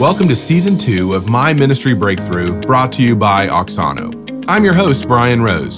Welcome 0.00 0.26
to 0.26 0.34
season 0.34 0.76
two 0.76 1.14
of 1.14 1.28
My 1.28 1.52
Ministry 1.52 1.94
Breakthrough, 1.94 2.60
brought 2.62 2.90
to 2.92 3.02
you 3.02 3.14
by 3.14 3.46
Auxano. 3.46 4.44
I'm 4.48 4.64
your 4.64 4.74
host, 4.74 5.06
Brian 5.06 5.40
Rose. 5.40 5.76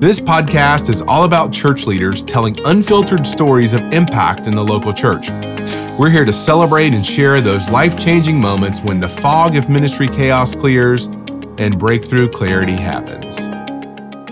This 0.00 0.18
podcast 0.18 0.88
is 0.88 1.02
all 1.02 1.24
about 1.24 1.52
church 1.52 1.86
leaders 1.86 2.22
telling 2.22 2.58
unfiltered 2.64 3.26
stories 3.26 3.74
of 3.74 3.82
impact 3.92 4.46
in 4.46 4.54
the 4.54 4.64
local 4.64 4.94
church. 4.94 5.28
We're 5.98 6.08
here 6.08 6.24
to 6.24 6.32
celebrate 6.32 6.94
and 6.94 7.04
share 7.04 7.42
those 7.42 7.68
life 7.68 7.98
changing 7.98 8.40
moments 8.40 8.80
when 8.80 8.98
the 8.98 9.10
fog 9.10 9.56
of 9.56 9.68
ministry 9.68 10.08
chaos 10.08 10.54
clears 10.54 11.08
and 11.58 11.78
breakthrough 11.78 12.30
clarity 12.30 12.76
happens. 12.76 13.38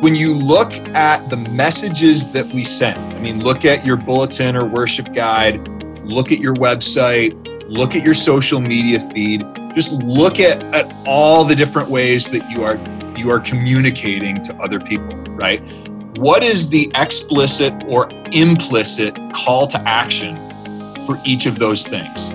When 0.02 0.16
you 0.16 0.32
look 0.32 0.72
at 0.94 1.28
the 1.28 1.36
messages 1.36 2.32
that 2.32 2.46
we 2.46 2.64
send, 2.64 2.98
I 2.98 3.20
mean, 3.20 3.44
look 3.44 3.66
at 3.66 3.84
your 3.84 3.98
bulletin 3.98 4.56
or 4.56 4.64
worship 4.64 5.12
guide, 5.12 5.68
look 6.02 6.32
at 6.32 6.38
your 6.38 6.54
website, 6.54 7.41
look 7.72 7.96
at 7.96 8.04
your 8.04 8.14
social 8.14 8.60
media 8.60 9.00
feed. 9.00 9.42
Just 9.74 9.92
look 9.92 10.40
at, 10.40 10.62
at 10.74 10.94
all 11.06 11.44
the 11.44 11.56
different 11.56 11.88
ways 11.88 12.30
that 12.30 12.50
you 12.50 12.62
are 12.62 12.76
you 13.16 13.30
are 13.30 13.40
communicating 13.40 14.42
to 14.42 14.54
other 14.56 14.80
people 14.80 15.22
right? 15.42 15.60
What 16.16 16.42
is 16.42 16.68
the 16.68 16.90
explicit 16.94 17.72
or 17.88 18.08
implicit 18.32 19.16
call 19.32 19.66
to 19.68 19.78
action 19.80 20.36
for 21.04 21.18
each 21.24 21.46
of 21.46 21.58
those 21.58 21.86
things? 21.86 22.32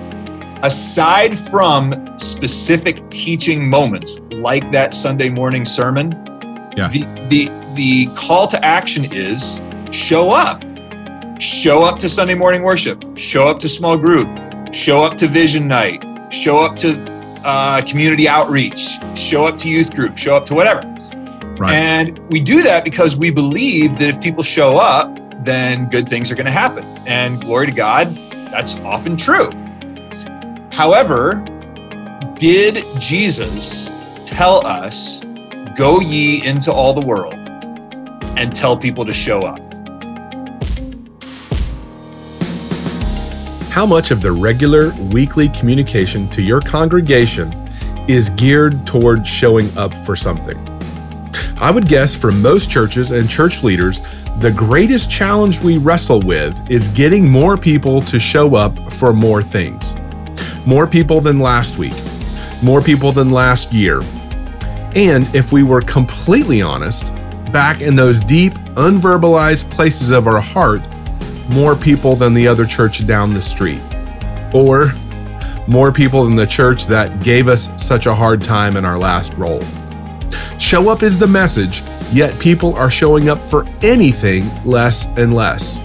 Aside 0.62 1.38
from 1.38 2.18
specific 2.18 3.08
teaching 3.10 3.68
moments 3.68 4.18
like 4.30 4.70
that 4.72 4.92
sunday 4.92 5.30
morning 5.30 5.64
sermon 5.64 6.10
yeah. 6.76 6.88
the, 6.88 7.02
the 7.28 7.74
the 7.74 8.06
call 8.16 8.48
to 8.48 8.64
action 8.64 9.06
is 9.12 9.62
show 9.92 10.30
up. 10.30 10.64
Show 11.40 11.84
up 11.84 12.00
to 12.00 12.08
sunday 12.08 12.34
morning 12.34 12.62
worship. 12.64 13.04
Show 13.16 13.46
up 13.46 13.60
to 13.60 13.68
small 13.68 13.96
group 13.96 14.28
show 14.72 15.02
up 15.02 15.16
to 15.18 15.26
vision 15.26 15.66
night, 15.66 16.04
show 16.32 16.58
up 16.58 16.76
to 16.78 16.96
uh, 17.44 17.82
community 17.86 18.28
outreach, 18.28 18.98
show 19.16 19.46
up 19.46 19.56
to 19.58 19.68
youth 19.68 19.94
group, 19.94 20.16
show 20.18 20.36
up 20.36 20.44
to 20.46 20.54
whatever. 20.54 20.80
Right. 21.58 21.74
And 21.74 22.18
we 22.30 22.40
do 22.40 22.62
that 22.62 22.84
because 22.84 23.16
we 23.16 23.30
believe 23.30 23.98
that 23.98 24.08
if 24.08 24.20
people 24.20 24.42
show 24.42 24.76
up, 24.78 25.16
then 25.44 25.88
good 25.88 26.08
things 26.08 26.30
are 26.30 26.34
going 26.34 26.46
to 26.46 26.52
happen. 26.52 26.84
And 27.06 27.40
glory 27.40 27.66
to 27.66 27.72
God, 27.72 28.14
that's 28.50 28.78
often 28.80 29.16
true. 29.16 29.50
However, 30.70 31.44
did 32.38 32.84
Jesus 33.00 33.90
tell 34.24 34.64
us, 34.64 35.24
go 35.76 36.00
ye 36.00 36.46
into 36.46 36.72
all 36.72 36.92
the 36.92 37.06
world 37.06 37.34
and 38.36 38.54
tell 38.54 38.76
people 38.76 39.04
to 39.04 39.12
show 39.12 39.40
up? 39.40 39.67
How 43.78 43.86
much 43.86 44.10
of 44.10 44.20
the 44.20 44.32
regular 44.32 44.90
weekly 45.12 45.48
communication 45.50 46.28
to 46.30 46.42
your 46.42 46.60
congregation 46.60 47.52
is 48.08 48.28
geared 48.30 48.84
toward 48.84 49.24
showing 49.24 49.70
up 49.78 49.94
for 49.94 50.16
something. 50.16 50.58
I 51.60 51.70
would 51.70 51.86
guess 51.86 52.12
for 52.12 52.32
most 52.32 52.68
churches 52.68 53.12
and 53.12 53.30
church 53.30 53.62
leaders, 53.62 54.02
the 54.40 54.50
greatest 54.50 55.08
challenge 55.08 55.60
we 55.60 55.78
wrestle 55.78 56.20
with 56.20 56.60
is 56.68 56.88
getting 56.88 57.28
more 57.28 57.56
people 57.56 58.00
to 58.00 58.18
show 58.18 58.56
up 58.56 58.76
for 58.94 59.12
more 59.12 59.44
things. 59.44 59.94
More 60.66 60.88
people 60.88 61.20
than 61.20 61.38
last 61.38 61.78
week, 61.78 61.94
more 62.64 62.82
people 62.82 63.12
than 63.12 63.30
last 63.30 63.72
year. 63.72 64.00
And 64.96 65.32
if 65.36 65.52
we 65.52 65.62
were 65.62 65.82
completely 65.82 66.62
honest, 66.62 67.14
back 67.52 67.80
in 67.80 67.94
those 67.94 68.18
deep, 68.18 68.54
unverbalized 68.74 69.70
places 69.70 70.10
of 70.10 70.26
our 70.26 70.40
heart, 70.40 70.82
more 71.48 71.74
people 71.74 72.14
than 72.16 72.34
the 72.34 72.46
other 72.46 72.66
church 72.66 73.06
down 73.06 73.32
the 73.32 73.42
street, 73.42 73.80
or 74.52 74.92
more 75.66 75.92
people 75.92 76.24
than 76.24 76.36
the 76.36 76.46
church 76.46 76.86
that 76.86 77.22
gave 77.22 77.48
us 77.48 77.70
such 77.76 78.06
a 78.06 78.14
hard 78.14 78.42
time 78.42 78.76
in 78.76 78.84
our 78.84 78.98
last 78.98 79.34
role. 79.34 79.60
Show 80.58 80.88
up 80.88 81.02
is 81.02 81.18
the 81.18 81.26
message, 81.26 81.82
yet 82.12 82.38
people 82.40 82.74
are 82.74 82.90
showing 82.90 83.28
up 83.28 83.38
for 83.38 83.66
anything 83.82 84.44
less 84.64 85.06
and 85.16 85.34
less. 85.34 85.80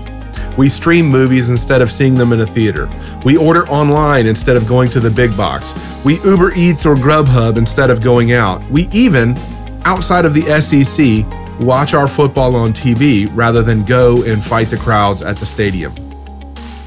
We 0.57 0.69
stream 0.69 1.07
movies 1.07 1.49
instead 1.49 1.81
of 1.81 1.91
seeing 1.91 2.13
them 2.13 2.31
in 2.31 2.41
a 2.41 2.45
theater. 2.45 2.89
We 3.25 3.37
order 3.37 3.67
online 3.69 4.27
instead 4.27 4.55
of 4.55 4.67
going 4.67 4.89
to 4.91 4.99
the 4.99 5.09
big 5.09 5.35
box. 5.35 5.73
We 6.05 6.19
Uber 6.21 6.53
Eats 6.53 6.85
or 6.85 6.95
Grubhub 6.95 7.57
instead 7.57 7.89
of 7.89 8.01
going 8.01 8.33
out. 8.33 8.63
We 8.69 8.87
even, 8.91 9.35
outside 9.83 10.25
of 10.25 10.33
the 10.33 10.61
SEC, 10.61 11.25
watch 11.59 11.93
our 11.93 12.07
football 12.07 12.55
on 12.55 12.73
TV 12.73 13.29
rather 13.33 13.61
than 13.61 13.83
go 13.83 14.23
and 14.23 14.43
fight 14.43 14.69
the 14.69 14.77
crowds 14.77 15.21
at 15.21 15.37
the 15.37 15.45
stadium. 15.45 15.93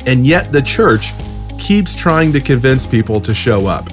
And 0.06 0.26
yet 0.26 0.52
the 0.52 0.62
church 0.62 1.12
keeps 1.58 1.94
trying 1.94 2.32
to 2.32 2.40
convince 2.40 2.86
people 2.86 3.20
to 3.20 3.34
show 3.34 3.66
up. 3.66 3.88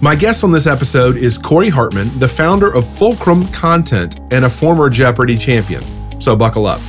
My 0.00 0.14
guest 0.14 0.44
on 0.44 0.52
this 0.52 0.66
episode 0.66 1.16
is 1.16 1.36
Corey 1.36 1.68
Hartman, 1.68 2.16
the 2.18 2.28
founder 2.28 2.72
of 2.72 2.86
Fulcrum 2.86 3.48
Content 3.48 4.20
and 4.30 4.44
a 4.44 4.50
former 4.50 4.88
Jeopardy 4.88 5.36
champion. 5.36 5.84
So 6.20 6.36
buckle 6.36 6.66
up. 6.66 6.80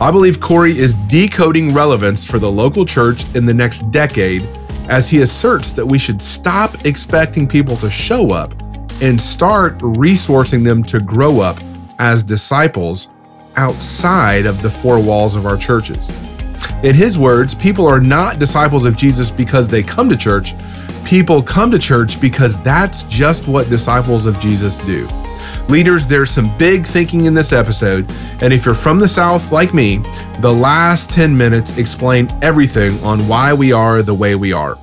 I 0.00 0.10
believe 0.10 0.40
Corey 0.40 0.78
is 0.78 0.94
decoding 0.94 1.74
relevance 1.74 2.24
for 2.24 2.38
the 2.38 2.50
local 2.50 2.86
church 2.86 3.24
in 3.34 3.44
the 3.44 3.54
next 3.54 3.90
decade 3.90 4.42
as 4.88 5.10
he 5.10 5.20
asserts 5.20 5.72
that 5.72 5.84
we 5.84 5.98
should 5.98 6.22
stop 6.22 6.84
expecting 6.84 7.46
people 7.46 7.76
to 7.78 7.90
show 7.90 8.30
up 8.30 8.54
and 9.02 9.20
start 9.20 9.78
resourcing 9.78 10.64
them 10.64 10.82
to 10.84 11.00
grow 11.00 11.40
up 11.40 11.58
as 11.98 12.22
disciples 12.22 13.08
outside 13.56 14.46
of 14.46 14.60
the 14.62 14.70
four 14.70 15.00
walls 15.00 15.34
of 15.34 15.46
our 15.46 15.56
churches. 15.56 16.10
In 16.82 16.94
his 16.94 17.18
words, 17.18 17.54
people 17.54 17.86
are 17.86 18.00
not 18.00 18.38
disciples 18.38 18.84
of 18.84 18.96
Jesus 18.96 19.30
because 19.30 19.68
they 19.68 19.82
come 19.82 20.08
to 20.08 20.16
church. 20.16 20.54
People 21.04 21.42
come 21.42 21.70
to 21.70 21.78
church 21.78 22.20
because 22.20 22.60
that's 22.62 23.04
just 23.04 23.48
what 23.48 23.68
disciples 23.70 24.26
of 24.26 24.38
Jesus 24.40 24.78
do. 24.78 25.08
Leaders, 25.68 26.06
there's 26.06 26.30
some 26.30 26.56
big 26.58 26.86
thinking 26.86 27.24
in 27.24 27.34
this 27.34 27.52
episode, 27.52 28.10
and 28.40 28.52
if 28.52 28.64
you're 28.64 28.74
from 28.74 28.98
the 28.98 29.08
South 29.08 29.52
like 29.52 29.74
me, 29.74 29.98
the 30.40 30.52
last 30.52 31.10
10 31.10 31.36
minutes 31.36 31.76
explain 31.76 32.28
everything 32.42 33.02
on 33.02 33.26
why 33.26 33.52
we 33.52 33.72
are 33.72 34.02
the 34.02 34.14
way 34.14 34.34
we 34.34 34.52
are. 34.52 34.78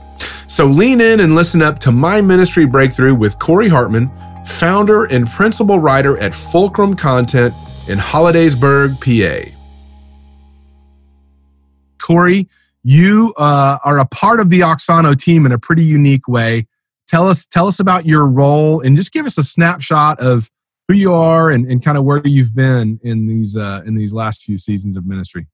So 0.48 0.66
lean 0.68 1.02
in 1.02 1.20
and 1.20 1.36
listen 1.36 1.62
up 1.62 1.80
to 1.80 1.92
my 1.92 2.22
ministry 2.22 2.66
breakthrough 2.66 3.16
with 3.16 3.40
Corey 3.40 3.68
Hartman 3.68 4.12
founder 4.46 5.06
and 5.06 5.28
principal 5.28 5.80
writer 5.80 6.18
at 6.18 6.34
Fulcrum 6.34 6.96
Content 6.96 7.54
in 7.88 8.00
Hollidaysburg, 8.00 9.00
PA. 9.00 9.50
Corey, 12.02 12.50
you 12.84 13.34
uh, 13.38 13.78
are 13.84 14.00
a 14.00 14.06
part 14.06 14.40
of 14.40 14.50
the 14.50 14.60
Auxano 14.60 15.18
team 15.18 15.46
in 15.46 15.52
a 15.52 15.60
pretty 15.60 15.84
unique 15.84 16.28
way. 16.28 16.68
Tell 17.08 17.28
us, 17.28 17.46
tell 17.46 17.68
us 17.68 17.80
about 17.80 18.06
your 18.06 18.26
role 18.26 18.82
and 18.82 18.98
just 18.98 19.14
give 19.14 19.26
us 19.26 19.38
a 19.38 19.44
snapshot 19.44 20.20
of 20.20 20.50
who 20.88 20.96
you 20.96 21.14
are 21.14 21.50
and, 21.50 21.66
and 21.66 21.84
kind 21.84 21.98
of 21.98 22.04
where 22.04 22.22
you've 22.26 22.56
been 22.56 23.00
in 23.04 23.28
these 23.28 23.56
uh, 23.56 23.82
in 23.86 23.96
these 23.96 24.14
last 24.14 24.44
few 24.44 24.58
seasons 24.58 24.98
of 24.98 25.06
ministry. 25.06 25.48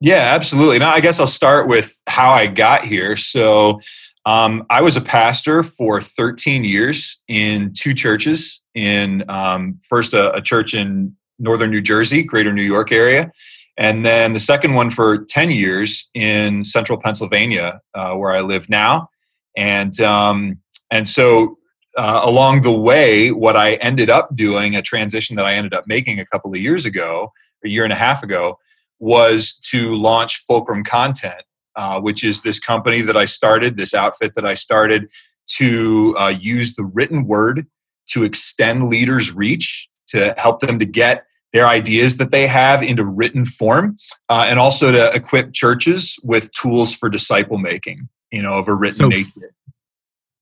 Yeah, 0.00 0.32
absolutely. 0.34 0.78
Now, 0.78 0.92
I 0.92 1.00
guess 1.00 1.18
I'll 1.18 1.26
start 1.26 1.66
with 1.66 1.98
how 2.06 2.30
I 2.30 2.46
got 2.46 2.84
here. 2.84 3.16
So, 3.16 3.80
um, 4.26 4.64
I 4.70 4.80
was 4.80 4.96
a 4.96 5.00
pastor 5.00 5.62
for 5.62 6.00
13 6.00 6.64
years 6.64 7.20
in 7.28 7.74
two 7.74 7.94
churches. 7.94 8.62
In 8.74 9.24
um, 9.28 9.78
first 9.88 10.14
a, 10.14 10.32
a, 10.32 10.40
church 10.40 10.74
in 10.74 11.14
northern 11.38 11.70
New 11.70 11.80
Jersey, 11.80 12.22
Greater 12.22 12.52
New 12.52 12.62
York 12.62 12.90
area, 12.90 13.30
and 13.76 14.04
then 14.04 14.32
the 14.32 14.40
second 14.40 14.74
one 14.74 14.90
for 14.90 15.24
10 15.24 15.50
years 15.50 16.10
in 16.14 16.64
central 16.64 16.98
Pennsylvania, 16.98 17.80
uh, 17.94 18.14
where 18.14 18.32
I 18.32 18.40
live 18.40 18.68
now. 18.68 19.10
And 19.56 19.98
um, 20.00 20.58
and 20.90 21.06
so 21.06 21.58
uh, 21.96 22.20
along 22.24 22.62
the 22.62 22.72
way, 22.72 23.30
what 23.30 23.56
I 23.56 23.74
ended 23.74 24.10
up 24.10 24.34
doing, 24.34 24.74
a 24.74 24.82
transition 24.82 25.36
that 25.36 25.44
I 25.44 25.54
ended 25.54 25.74
up 25.74 25.84
making 25.86 26.18
a 26.18 26.26
couple 26.26 26.50
of 26.50 26.56
years 26.56 26.84
ago, 26.84 27.32
a 27.64 27.68
year 27.68 27.84
and 27.84 27.92
a 27.92 27.96
half 27.96 28.22
ago, 28.22 28.58
was 28.98 29.56
to 29.70 29.94
launch 29.94 30.38
Fulcrum 30.38 30.82
Content, 30.82 31.42
uh, 31.76 32.00
which 32.00 32.24
is 32.24 32.42
this 32.42 32.60
company 32.60 33.00
that 33.00 33.16
I 33.16 33.24
started, 33.24 33.76
this 33.76 33.94
outfit 33.94 34.34
that 34.34 34.46
I 34.46 34.54
started 34.54 35.10
to 35.56 36.14
uh, 36.18 36.28
use 36.28 36.74
the 36.76 36.84
written 36.84 37.26
word 37.26 37.66
to 38.08 38.24
extend 38.24 38.88
leaders' 38.88 39.34
reach, 39.34 39.88
to 40.08 40.34
help 40.36 40.60
them 40.60 40.78
to 40.78 40.84
get 40.84 41.26
their 41.52 41.66
ideas 41.66 42.16
that 42.16 42.32
they 42.32 42.46
have 42.46 42.82
into 42.82 43.04
written 43.04 43.44
form, 43.44 43.96
uh, 44.28 44.44
and 44.48 44.58
also 44.58 44.90
to 44.90 45.10
equip 45.12 45.52
churches 45.52 46.18
with 46.24 46.52
tools 46.52 46.92
for 46.92 47.08
disciple 47.08 47.58
making, 47.58 48.08
you 48.32 48.42
know, 48.42 48.54
of 48.54 48.66
a 48.68 48.74
written 48.74 48.98
so, 48.98 49.08
nature. 49.08 49.54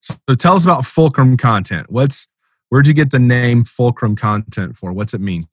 So 0.01 0.17
tell 0.37 0.55
us 0.55 0.65
about 0.65 0.87
Fulcrum 0.87 1.37
content. 1.37 1.91
What's 1.91 2.27
where'd 2.71 2.87
you 2.87 2.95
get 2.95 3.11
the 3.11 3.19
name 3.19 3.65
Fulcrum 3.65 4.17
content 4.17 4.77
for? 4.77 4.93
What's 4.93 5.13
it 5.13 5.21
mean? 5.21 5.45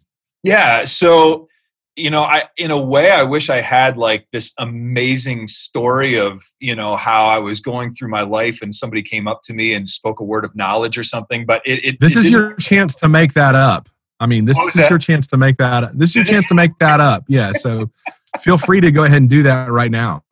Yeah, 0.44 0.86
so 0.86 1.49
you 1.96 2.10
know 2.10 2.22
i 2.22 2.44
in 2.58 2.72
a 2.72 2.80
way 2.80 3.12
i 3.12 3.24
wish 3.24 3.50
i 3.50 3.62
had 3.62 3.98
like 3.98 4.28
this 4.32 4.54
amazing 4.58 5.48
story 5.48 6.18
of 6.18 6.44
you 6.60 6.76
know 6.76 6.96
how 6.96 7.26
i 7.26 7.38
was 7.38 7.60
going 7.60 7.92
through 7.92 8.08
my 8.08 8.22
life 8.22 8.62
and 8.62 8.74
somebody 8.74 9.02
came 9.02 9.28
up 9.28 9.42
to 9.44 9.54
me 9.54 9.74
and 9.74 9.90
spoke 9.90 10.20
a 10.20 10.24
word 10.24 10.46
of 10.46 10.56
knowledge 10.56 10.98
or 10.98 11.04
something 11.04 11.46
but 11.46 11.62
it, 11.66 11.84
it 11.86 12.00
this 12.00 12.16
it 12.16 12.20
is 12.20 12.32
your 12.32 12.54
chance 12.56 12.96
to 12.96 13.08
make 13.08 13.34
that 13.34 13.56
up 13.56 13.90
i 14.20 14.26
mean 14.26 14.46
this, 14.46 14.58
this 14.60 14.76
is 14.76 14.90
your 14.90 15.00
chance 15.00 15.28
to 15.28 15.38
make 15.38 15.58
that 15.58 15.98
this 15.98 16.10
is 16.10 16.16
your 16.16 16.26
chance 16.26 16.48
to 16.48 16.54
make 16.54 16.78
that 16.78 17.00
up 17.00 17.24
yeah 17.28 17.52
so 17.52 17.90
feel 18.40 18.58
free 18.58 18.80
to 18.80 18.92
go 18.92 19.04
ahead 19.04 19.22
and 19.22 19.30
do 19.30 19.44
that 19.44 19.70
right 19.72 19.92
now 19.92 20.24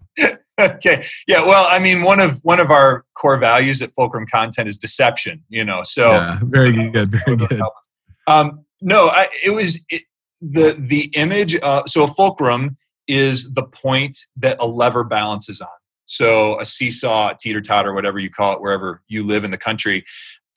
okay. 0.59 1.05
Yeah. 1.27 1.45
Well, 1.45 1.67
I 1.69 1.79
mean, 1.79 2.03
one 2.03 2.19
of 2.19 2.39
one 2.43 2.59
of 2.59 2.71
our 2.71 3.05
core 3.13 3.37
values 3.37 3.81
at 3.81 3.93
Fulcrum 3.93 4.25
Content 4.27 4.67
is 4.67 4.77
deception. 4.77 5.43
You 5.49 5.65
know, 5.65 5.83
so 5.83 6.11
yeah, 6.11 6.39
very 6.43 6.71
good, 6.71 7.11
very 7.11 7.37
good. 7.37 7.61
Um, 8.27 8.65
no, 8.81 9.07
I, 9.07 9.27
it 9.45 9.51
was 9.51 9.83
it, 9.89 10.03
the 10.41 10.75
the 10.77 11.11
image. 11.15 11.57
Uh, 11.61 11.85
so 11.85 12.03
a 12.03 12.07
fulcrum 12.07 12.77
is 13.07 13.53
the 13.53 13.63
point 13.63 14.17
that 14.35 14.57
a 14.59 14.67
lever 14.67 15.03
balances 15.03 15.61
on. 15.61 15.67
So 16.05 16.59
a 16.59 16.65
seesaw, 16.65 17.31
a 17.31 17.37
teeter 17.37 17.61
totter, 17.61 17.93
whatever 17.93 18.19
you 18.19 18.29
call 18.29 18.53
it, 18.53 18.61
wherever 18.61 19.01
you 19.07 19.23
live 19.23 19.43
in 19.43 19.51
the 19.51 19.57
country. 19.57 20.05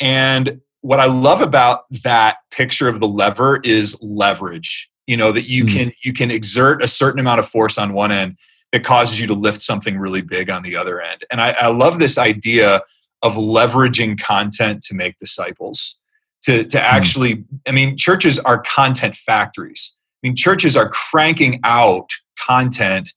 And 0.00 0.60
what 0.80 1.00
I 1.00 1.06
love 1.06 1.40
about 1.40 1.84
that 2.04 2.38
picture 2.50 2.88
of 2.88 3.00
the 3.00 3.08
lever 3.08 3.60
is 3.62 3.98
leverage. 4.00 4.88
You 5.06 5.16
know 5.16 5.32
that 5.32 5.48
you 5.48 5.64
mm. 5.64 5.74
can 5.74 5.92
you 6.04 6.12
can 6.12 6.30
exert 6.30 6.82
a 6.82 6.88
certain 6.88 7.20
amount 7.20 7.40
of 7.40 7.48
force 7.48 7.78
on 7.78 7.92
one 7.92 8.12
end 8.12 8.38
that 8.72 8.84
causes 8.84 9.20
you 9.20 9.26
to 9.26 9.34
lift 9.34 9.60
something 9.60 9.98
really 9.98 10.22
big 10.22 10.48
on 10.48 10.62
the 10.62 10.76
other 10.76 11.00
end. 11.00 11.24
And 11.30 11.40
I, 11.40 11.50
I 11.60 11.68
love 11.68 11.98
this 11.98 12.16
idea 12.16 12.82
of 13.22 13.34
leveraging 13.34 14.20
content 14.20 14.82
to 14.82 14.94
make 14.94 15.18
disciples. 15.18 15.98
To 16.44 16.64
to 16.64 16.78
hmm. 16.78 16.84
actually. 16.84 17.44
I 17.66 17.72
mean, 17.72 17.96
churches 17.96 18.38
are 18.38 18.58
content 18.62 19.16
factories. 19.16 19.94
I 20.22 20.28
mean, 20.28 20.36
churches 20.36 20.76
are 20.76 20.88
cranking 20.88 21.60
out 21.64 22.10
content 22.38 23.12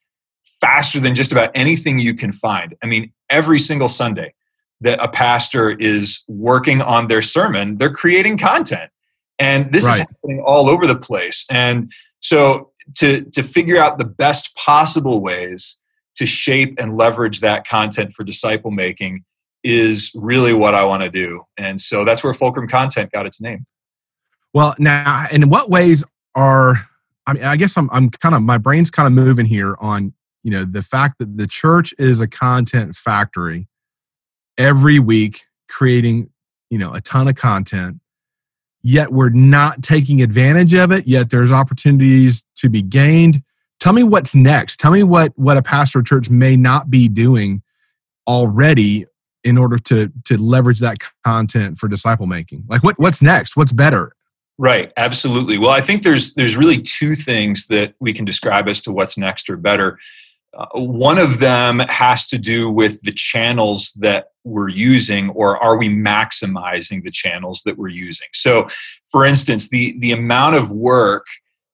faster 0.62 1.00
than 1.00 1.16
just 1.16 1.31
about 1.31 1.52
anything 1.56 2.00
you 2.00 2.14
can 2.14 2.31
find. 2.31 2.75
I 2.81 2.88
mean, 2.88 3.12
every 3.30 3.60
single 3.60 3.90
Sunday 3.90 4.34
that 4.81 5.04
a 5.04 5.08
pastor 5.08 5.72
is 5.72 6.24
working 6.28 6.81
on 6.81 7.08
their 7.08 7.22
sermon, 7.22 7.78
they're 7.78 7.94
creating 7.94 8.38
content. 8.38 8.90
And 9.40 9.74
this 9.74 9.84
right. 9.86 9.94
is 9.94 10.00
happening 10.00 10.42
all 10.46 10.70
over 10.70 10.86
the 10.86 10.98
place. 10.98 11.46
And 11.50 11.92
so 12.20 12.72
to 12.96 13.22
to 13.31 13.44
figure 13.44 13.78
out 13.78 13.98
the 13.98 14.06
best 14.06 14.56
possible 14.56 15.20
ways 15.22 15.80
to 16.16 16.25
shape 16.25 16.75
and 16.78 16.96
leverage 16.96 17.40
that 17.40 17.68
content 17.68 18.14
for 18.14 18.24
disciple 18.24 18.72
making 18.72 19.24
is 19.63 20.12
really 20.15 20.54
what 20.54 20.75
I 20.75 20.83
want 20.83 21.04
to 21.04 21.10
do. 21.10 21.44
And 21.57 21.80
so 21.80 22.04
that's 22.04 22.24
where 22.24 22.33
Fulcrum 22.33 22.68
Content 22.68 23.12
got 23.12 23.25
its 23.25 23.39
name. 23.39 23.65
Well, 24.54 24.75
now, 24.77 25.25
in 25.31 25.50
what 25.50 25.69
ways 25.69 26.04
are 26.36 26.77
I 27.25 27.33
mean, 27.33 27.44
I 27.44 27.56
guess 27.56 27.77
I'm 27.77 27.89
I'm 27.92 28.10
kind 28.10 28.36
of 28.36 28.42
my 28.42 28.57
brain's 28.57 28.92
kind 28.92 29.07
of 29.07 29.13
moving 29.13 29.45
here 29.45 29.75
on 29.80 30.13
you 30.44 30.51
know 30.51 30.65
the 30.65 30.81
fact 30.81 31.19
that 31.19 31.38
the 31.38 31.48
church 31.48 31.94
is 31.98 32.19
a 32.19 32.27
content 32.27 32.95
factory 32.95 33.68
every 34.57 35.00
week 35.00 35.45
creating 35.69 36.30
you 36.69 36.77
know 36.77 36.94
a 36.94 37.00
ton 37.00 37.27
of 37.27 37.36
content 37.36 38.00
yet 38.81 39.12
we're 39.12 39.30
not 39.30 39.81
taking 39.81 40.21
advantage 40.21 40.74
of 40.74 40.92
it 40.92 41.07
yet 41.07 41.30
there's 41.30 41.51
opportunities 41.51 42.44
to 42.56 42.69
be 42.69 42.81
gained 42.81 43.42
tell 43.80 43.94
me 43.94 44.04
what's 44.04 44.36
next 44.36 44.80
tell 44.80 44.92
me 44.92 45.04
what 45.04 45.31
what 45.38 45.57
a 45.57 45.63
pastor 45.63 46.01
church 46.01 46.30
may 46.30 46.57
not 46.57 46.89
be 46.89 47.07
doing 47.07 47.62
already 48.27 49.06
in 49.44 49.57
order 49.57 49.78
to 49.78 50.12
to 50.25 50.38
leverage 50.38 50.80
that 50.80 50.98
content 51.25 51.78
for 51.78 51.88
disciple 51.88 52.28
making? 52.28 52.63
Like 52.68 52.84
what 52.84 53.00
what's 53.00 53.22
next? 53.22 53.56
What's 53.56 53.74
better? 53.74 54.16
Right. 54.57 54.92
Absolutely. 54.98 55.57
Well 55.57 55.72
i 55.72 55.81
think 55.81 56.04
there's 56.04 56.36
there's 56.36 56.56
really 56.57 56.81
two 56.81 57.16
things 57.16 57.68
that 57.68 57.95
we 58.00 58.13
can 58.13 58.25
describe 58.25 58.68
as 58.68 58.81
to 58.84 58.92
what's 58.92 59.18
next 59.18 59.50
or 59.50 59.57
better. 59.57 60.00
Uh, 60.56 60.68
one 60.74 61.18
of 61.18 61.40
them 61.40 61.80
has 61.90 62.28
to 62.28 62.38
do 62.38 62.69
with 62.69 63.01
the 63.01 63.12
channels 63.12 63.92
that 64.00 64.28
we're 64.44 64.69
using, 64.69 65.30
or 65.31 65.62
are 65.63 65.78
we 65.78 65.89
maximizing 65.89 67.04
the 67.04 67.12
channels 67.12 67.63
that 67.66 67.78
we're 67.78 67.88
using? 67.88 68.28
So, 68.34 68.68
for 69.10 69.25
instance, 69.25 69.69
the, 69.69 69.98
the 70.00 70.12
amount 70.12 70.56
of 70.56 70.69
work 70.69 71.25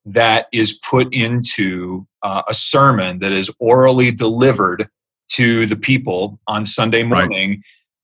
that 0.06 0.46
is 0.52 0.80
put 0.88 1.12
into 1.12 2.06
uh, 2.22 2.42
a 2.48 2.54
sermon 2.54 3.18
that 3.18 3.32
is 3.32 3.50
orally 3.58 4.10
delivered 4.10 4.88
to 5.30 5.66
the 5.66 5.76
people 5.76 6.40
on 6.46 6.64
Sunday 6.64 7.02
morning. 7.02 7.50
Right. 7.50 7.60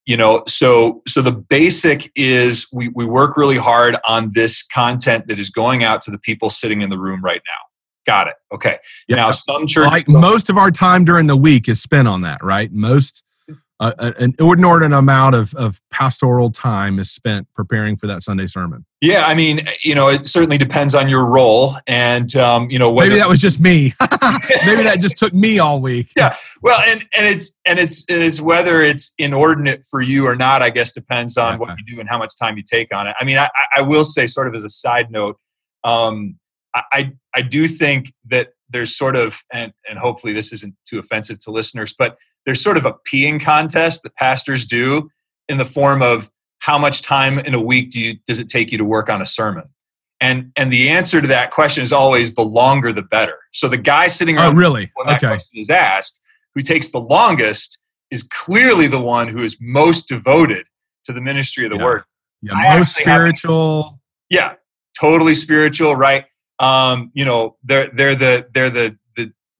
You 0.06 0.16
know, 0.16 0.44
so 0.46 1.02
so 1.08 1.20
the 1.20 1.32
basic 1.32 2.12
is 2.14 2.68
we, 2.72 2.88
we 2.94 3.04
work 3.04 3.36
really 3.36 3.56
hard 3.56 3.96
on 4.08 4.30
this 4.34 4.62
content 4.62 5.26
that 5.26 5.40
is 5.40 5.50
going 5.50 5.82
out 5.82 6.00
to 6.02 6.12
the 6.12 6.18
people 6.18 6.48
sitting 6.48 6.80
in 6.80 6.90
the 6.90 6.98
room 6.98 7.22
right 7.22 7.42
now 7.44 7.66
Got 8.06 8.28
it. 8.28 8.34
Okay. 8.54 8.78
Yeah. 9.08 9.16
Now, 9.16 9.30
some 9.32 9.66
churches. 9.66 9.90
Like 9.90 10.08
most 10.08 10.48
of 10.48 10.56
our 10.56 10.70
time 10.70 11.04
during 11.04 11.26
the 11.26 11.36
week 11.36 11.68
is 11.68 11.82
spent 11.82 12.06
on 12.06 12.20
that, 12.20 12.42
right? 12.42 12.72
Most, 12.72 13.24
uh, 13.78 13.92
an 14.18 14.34
inordinate 14.38 14.98
amount 14.98 15.34
of, 15.34 15.54
of 15.54 15.80
pastoral 15.90 16.50
time 16.50 16.98
is 16.98 17.10
spent 17.10 17.46
preparing 17.54 17.96
for 17.96 18.06
that 18.06 18.22
Sunday 18.22 18.46
sermon. 18.46 18.86
Yeah. 19.02 19.24
I 19.26 19.34
mean, 19.34 19.60
you 19.82 19.94
know, 19.94 20.08
it 20.08 20.24
certainly 20.24 20.56
depends 20.56 20.94
on 20.94 21.08
your 21.08 21.26
role. 21.26 21.74
And, 21.86 22.34
um, 22.36 22.70
you 22.70 22.78
know, 22.78 22.90
whether, 22.90 23.10
maybe 23.10 23.20
that 23.20 23.28
was 23.28 23.38
just 23.38 23.60
me. 23.60 23.92
maybe 24.66 24.82
that 24.82 24.98
just 25.00 25.18
took 25.18 25.34
me 25.34 25.58
all 25.58 25.82
week. 25.82 26.08
Yeah. 26.16 26.34
Well, 26.62 26.80
and, 26.86 27.06
and 27.16 27.26
it's, 27.26 27.56
and 27.66 27.78
it's, 27.78 28.04
it 28.08 28.22
is 28.22 28.40
whether 28.40 28.80
it's 28.80 29.12
inordinate 29.18 29.84
for 29.84 30.00
you 30.00 30.26
or 30.26 30.36
not, 30.36 30.62
I 30.62 30.70
guess 30.70 30.92
depends 30.92 31.36
on 31.36 31.54
yeah. 31.54 31.58
what 31.58 31.78
you 31.78 31.94
do 31.94 32.00
and 32.00 32.08
how 32.08 32.18
much 32.18 32.32
time 32.40 32.56
you 32.56 32.62
take 32.62 32.94
on 32.94 33.06
it. 33.06 33.14
I 33.20 33.24
mean, 33.24 33.36
I, 33.36 33.48
I 33.76 33.82
will 33.82 34.04
say, 34.04 34.26
sort 34.26 34.48
of 34.48 34.54
as 34.54 34.64
a 34.64 34.70
side 34.70 35.10
note, 35.10 35.36
um, 35.84 36.38
I, 36.92 37.12
I 37.34 37.42
do 37.42 37.66
think 37.68 38.12
that 38.26 38.50
there's 38.68 38.96
sort 38.96 39.16
of, 39.16 39.42
and, 39.52 39.72
and 39.88 39.98
hopefully 39.98 40.32
this 40.32 40.52
isn't 40.52 40.74
too 40.86 40.98
offensive 40.98 41.38
to 41.40 41.50
listeners, 41.50 41.94
but 41.96 42.16
there's 42.46 42.62
sort 42.62 42.78
of 42.78 42.86
a 42.86 42.94
peeing 43.06 43.42
contest 43.42 44.04
that 44.04 44.14
pastors 44.14 44.64
do 44.64 45.10
in 45.48 45.58
the 45.58 45.64
form 45.64 46.00
of 46.00 46.30
how 46.60 46.78
much 46.78 47.02
time 47.02 47.38
in 47.40 47.54
a 47.54 47.60
week 47.60 47.90
do 47.90 48.00
you, 48.00 48.14
does 48.26 48.38
it 48.38 48.48
take 48.48 48.72
you 48.72 48.78
to 48.78 48.84
work 48.84 49.10
on 49.10 49.20
a 49.20 49.26
sermon? 49.26 49.64
And, 50.20 50.52
and 50.56 50.72
the 50.72 50.88
answer 50.88 51.20
to 51.20 51.28
that 51.28 51.50
question 51.50 51.82
is 51.82 51.92
always 51.92 52.34
the 52.34 52.44
longer 52.44 52.92
the 52.92 53.02
better. 53.02 53.36
So 53.52 53.68
the 53.68 53.76
guy 53.76 54.08
sitting 54.08 54.38
around 54.38 54.54
oh, 54.54 54.58
really? 54.58 54.90
when 54.94 55.06
that 55.08 55.18
okay. 55.18 55.26
question 55.26 55.58
is 55.58 55.68
asked, 55.68 56.18
who 56.54 56.62
takes 56.62 56.90
the 56.90 57.00
longest, 57.00 57.80
is 58.10 58.22
clearly 58.22 58.86
the 58.86 59.00
one 59.00 59.28
who 59.28 59.42
is 59.42 59.58
most 59.60 60.08
devoted 60.08 60.66
to 61.04 61.12
the 61.12 61.20
ministry 61.20 61.64
of 61.64 61.70
the 61.70 61.76
yeah. 61.76 61.84
word. 61.84 62.02
Yeah, 62.42 62.76
most 62.78 62.96
spiritual. 62.96 64.00
yeah, 64.30 64.54
totally 64.98 65.34
spiritual, 65.34 65.96
right? 65.96 66.26
Um, 66.58 67.10
you 67.14 67.24
know, 67.24 67.56
they're 67.64 67.88
they're 67.88 68.14
the 68.14 68.46
they're 68.52 68.70
the 68.70 68.96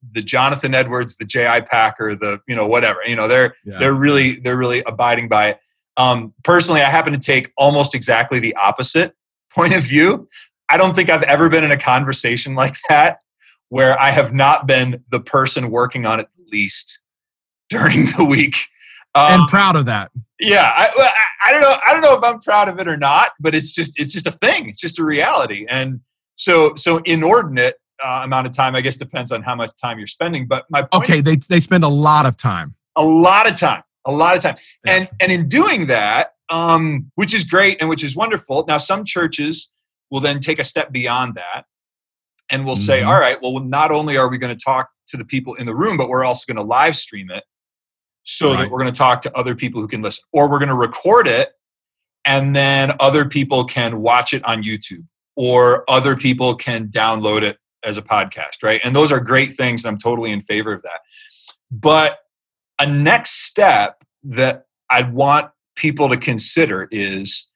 the 0.01 0.21
the 0.21 0.21
Jonathan 0.21 0.73
Edwards, 0.73 1.17
the 1.17 1.25
J.I. 1.25 1.61
Packer, 1.61 2.15
the 2.15 2.39
you 2.47 2.55
know 2.55 2.67
whatever. 2.67 2.99
You 3.05 3.15
know, 3.15 3.27
they're 3.27 3.55
yeah. 3.65 3.79
they're 3.79 3.93
really 3.93 4.39
they're 4.39 4.57
really 4.57 4.83
abiding 4.83 5.27
by 5.27 5.49
it. 5.49 5.59
Um, 5.95 6.33
personally, 6.43 6.81
I 6.81 6.89
happen 6.89 7.13
to 7.13 7.19
take 7.19 7.51
almost 7.57 7.95
exactly 7.95 8.39
the 8.39 8.55
opposite 8.55 9.15
point 9.53 9.75
of 9.75 9.83
view. 9.83 10.29
I 10.69 10.77
don't 10.77 10.95
think 10.95 11.09
I've 11.09 11.23
ever 11.23 11.49
been 11.49 11.63
in 11.63 11.71
a 11.71 11.77
conversation 11.77 12.55
like 12.55 12.75
that 12.89 13.19
where 13.69 13.99
I 13.99 14.11
have 14.11 14.33
not 14.33 14.67
been 14.67 15.03
the 15.09 15.19
person 15.19 15.71
working 15.71 16.05
on 16.05 16.19
it 16.19 16.27
least 16.51 17.01
during 17.69 18.05
the 18.17 18.23
week. 18.23 18.55
Um, 19.15 19.41
and 19.41 19.49
proud 19.49 19.75
of 19.75 19.85
that. 19.87 20.11
Yeah, 20.39 20.71
I, 20.75 20.89
I, 20.95 21.13
I, 21.47 21.51
don't 21.51 21.61
know. 21.61 21.77
I 21.87 21.93
don't 21.93 22.01
know 22.01 22.13
if 22.15 22.23
I'm 22.23 22.39
proud 22.39 22.69
of 22.69 22.79
it 22.79 22.87
or 22.87 22.97
not, 22.97 23.31
but 23.39 23.55
it's 23.55 23.71
just 23.71 23.99
it's 23.99 24.13
just 24.13 24.27
a 24.27 24.31
thing. 24.31 24.69
It's 24.69 24.79
just 24.79 24.99
a 24.99 25.03
reality, 25.03 25.65
and 25.67 26.01
so 26.35 26.75
so 26.75 26.99
inordinate 26.99 27.75
uh, 28.03 28.21
amount 28.23 28.47
of 28.47 28.53
time, 28.53 28.75
I 28.75 28.81
guess, 28.81 28.95
depends 28.95 29.31
on 29.31 29.41
how 29.41 29.55
much 29.55 29.71
time 29.81 29.97
you're 29.97 30.07
spending. 30.07 30.47
But 30.47 30.65
my 30.69 30.87
okay, 30.93 31.21
they 31.21 31.35
they 31.35 31.59
spend 31.59 31.83
a 31.83 31.89
lot 31.89 32.25
of 32.25 32.37
time. 32.37 32.75
A 32.95 33.03
lot 33.03 33.49
of 33.49 33.57
time. 33.57 33.83
A 34.05 34.11
lot 34.11 34.35
of 34.35 34.41
time. 34.41 34.57
Yeah. 34.85 34.95
And 34.95 35.09
and 35.19 35.31
in 35.31 35.47
doing 35.47 35.87
that, 35.87 36.33
um, 36.49 37.11
which 37.15 37.33
is 37.33 37.43
great 37.43 37.77
and 37.79 37.89
which 37.89 38.03
is 38.03 38.15
wonderful. 38.15 38.65
Now, 38.67 38.77
some 38.77 39.03
churches 39.03 39.69
will 40.09 40.21
then 40.21 40.39
take 40.39 40.59
a 40.59 40.63
step 40.63 40.91
beyond 40.91 41.35
that 41.35 41.65
and 42.49 42.65
we'll 42.65 42.75
mm-hmm. 42.75 42.83
say, 42.83 43.03
all 43.03 43.19
right, 43.19 43.41
well, 43.41 43.59
not 43.59 43.91
only 43.91 44.17
are 44.17 44.29
we 44.29 44.37
going 44.37 44.55
to 44.55 44.63
talk 44.63 44.89
to 45.07 45.17
the 45.17 45.25
people 45.25 45.55
in 45.55 45.65
the 45.65 45.75
room, 45.75 45.97
but 45.97 46.09
we're 46.09 46.23
also 46.23 46.51
going 46.51 46.63
to 46.63 46.67
live 46.67 46.95
stream 46.95 47.29
it 47.29 47.43
so 48.23 48.51
right. 48.51 48.61
that 48.61 48.71
we're 48.71 48.79
going 48.79 48.91
to 48.91 48.97
talk 48.97 49.21
to 49.21 49.37
other 49.37 49.55
people 49.55 49.81
who 49.81 49.87
can 49.87 50.01
listen, 50.01 50.23
or 50.31 50.49
we're 50.49 50.59
going 50.59 50.69
to 50.69 50.75
record 50.75 51.27
it 51.27 51.51
and 52.25 52.55
then 52.55 52.91
other 52.99 53.25
people 53.25 53.63
can 53.63 54.01
watch 54.01 54.33
it 54.33 54.43
on 54.43 54.61
YouTube 54.61 55.05
or 55.35 55.89
other 55.89 56.15
people 56.15 56.55
can 56.55 56.87
download 56.87 57.41
it 57.41 57.57
as 57.87 57.97
a 57.97 58.01
podcast, 58.01 58.61
right? 58.61 58.81
And 58.83 58.95
those 58.95 59.11
are 59.11 59.19
great 59.19 59.55
things. 59.55 59.83
And 59.83 59.93
I'm 59.93 59.97
totally 59.97 60.31
in 60.31 60.41
favor 60.41 60.73
of 60.73 60.83
that. 60.83 60.99
But 61.71 62.19
a 62.79 62.85
next 62.85 63.45
step 63.45 64.03
that 64.23 64.65
I'd 64.89 65.13
want 65.13 65.49
people 65.75 66.09
to 66.09 66.17
consider 66.17 66.87
is 66.91 67.49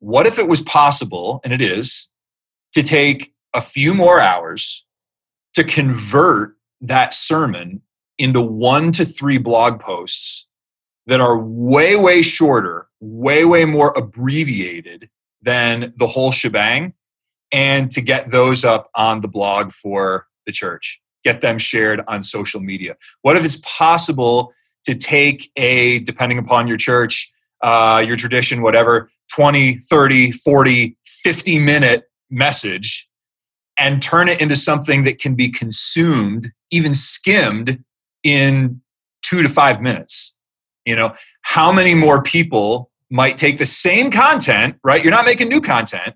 what 0.00 0.26
if 0.26 0.38
it 0.38 0.48
was 0.48 0.62
possible, 0.62 1.40
and 1.44 1.52
it 1.52 1.60
is, 1.60 2.08
to 2.72 2.82
take 2.82 3.32
a 3.54 3.60
few 3.60 3.94
more 3.94 4.20
hours 4.20 4.86
to 5.54 5.64
convert 5.64 6.56
that 6.80 7.12
sermon 7.12 7.82
into 8.18 8.40
one 8.40 8.92
to 8.92 9.04
three 9.04 9.38
blog 9.38 9.80
posts 9.80 10.46
that 11.06 11.20
are 11.20 11.38
way, 11.38 11.96
way 11.96 12.22
shorter, 12.22 12.88
way, 13.00 13.44
way 13.44 13.64
more 13.64 13.92
abbreviated 13.96 15.08
than 15.42 15.92
the 15.96 16.06
whole 16.06 16.30
shebang 16.30 16.92
and 17.52 17.90
to 17.92 18.00
get 18.00 18.30
those 18.30 18.64
up 18.64 18.90
on 18.94 19.20
the 19.20 19.28
blog 19.28 19.72
for 19.72 20.26
the 20.46 20.52
church, 20.52 21.00
get 21.24 21.40
them 21.40 21.58
shared 21.58 22.02
on 22.08 22.22
social 22.22 22.60
media. 22.60 22.96
What 23.22 23.36
if 23.36 23.44
it's 23.44 23.60
possible 23.64 24.52
to 24.84 24.94
take 24.94 25.50
a, 25.56 26.00
depending 26.00 26.38
upon 26.38 26.68
your 26.68 26.76
church, 26.76 27.30
uh, 27.62 28.02
your 28.06 28.16
tradition, 28.16 28.62
whatever, 28.62 29.10
20, 29.32 29.78
30, 29.78 30.32
40, 30.32 30.96
50 31.06 31.58
minute 31.58 32.04
message 32.30 33.08
and 33.78 34.02
turn 34.02 34.28
it 34.28 34.40
into 34.40 34.56
something 34.56 35.04
that 35.04 35.18
can 35.18 35.34
be 35.34 35.48
consumed, 35.48 36.52
even 36.70 36.94
skimmed, 36.94 37.84
in 38.24 38.80
two 39.22 39.42
to 39.42 39.48
five 39.48 39.80
minutes. 39.80 40.34
You 40.84 40.96
know, 40.96 41.14
how 41.42 41.70
many 41.70 41.94
more 41.94 42.22
people 42.22 42.90
might 43.10 43.38
take 43.38 43.58
the 43.58 43.66
same 43.66 44.10
content, 44.10 44.76
right? 44.82 45.02
You're 45.02 45.12
not 45.12 45.24
making 45.24 45.48
new 45.48 45.60
content, 45.60 46.14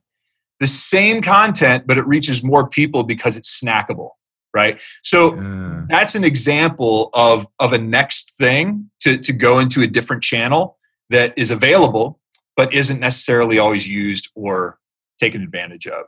the 0.60 0.66
same 0.66 1.22
content, 1.22 1.86
but 1.86 1.98
it 1.98 2.06
reaches 2.06 2.44
more 2.44 2.68
people 2.68 3.02
because 3.02 3.36
it's 3.36 3.60
snackable, 3.60 4.10
right? 4.54 4.80
So 5.02 5.34
yeah. 5.34 5.82
that's 5.88 6.14
an 6.14 6.24
example 6.24 7.10
of, 7.14 7.46
of 7.58 7.72
a 7.72 7.78
next 7.78 8.36
thing 8.36 8.90
to, 9.00 9.16
to 9.16 9.32
go 9.32 9.58
into 9.58 9.82
a 9.82 9.86
different 9.86 10.22
channel 10.22 10.78
that 11.10 11.34
is 11.36 11.50
available, 11.50 12.20
but 12.56 12.72
isn't 12.72 13.00
necessarily 13.00 13.58
always 13.58 13.88
used 13.88 14.30
or 14.34 14.78
taken 15.18 15.42
advantage 15.42 15.86
of. 15.86 16.06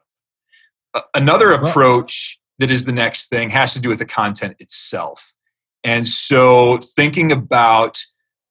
Another 1.14 1.50
approach 1.50 2.38
that 2.58 2.70
is 2.70 2.84
the 2.84 2.92
next 2.92 3.28
thing 3.28 3.50
has 3.50 3.72
to 3.74 3.80
do 3.80 3.88
with 3.88 3.98
the 3.98 4.06
content 4.06 4.56
itself. 4.60 5.34
And 5.82 6.06
so 6.06 6.78
thinking 6.78 7.32
about, 7.32 8.02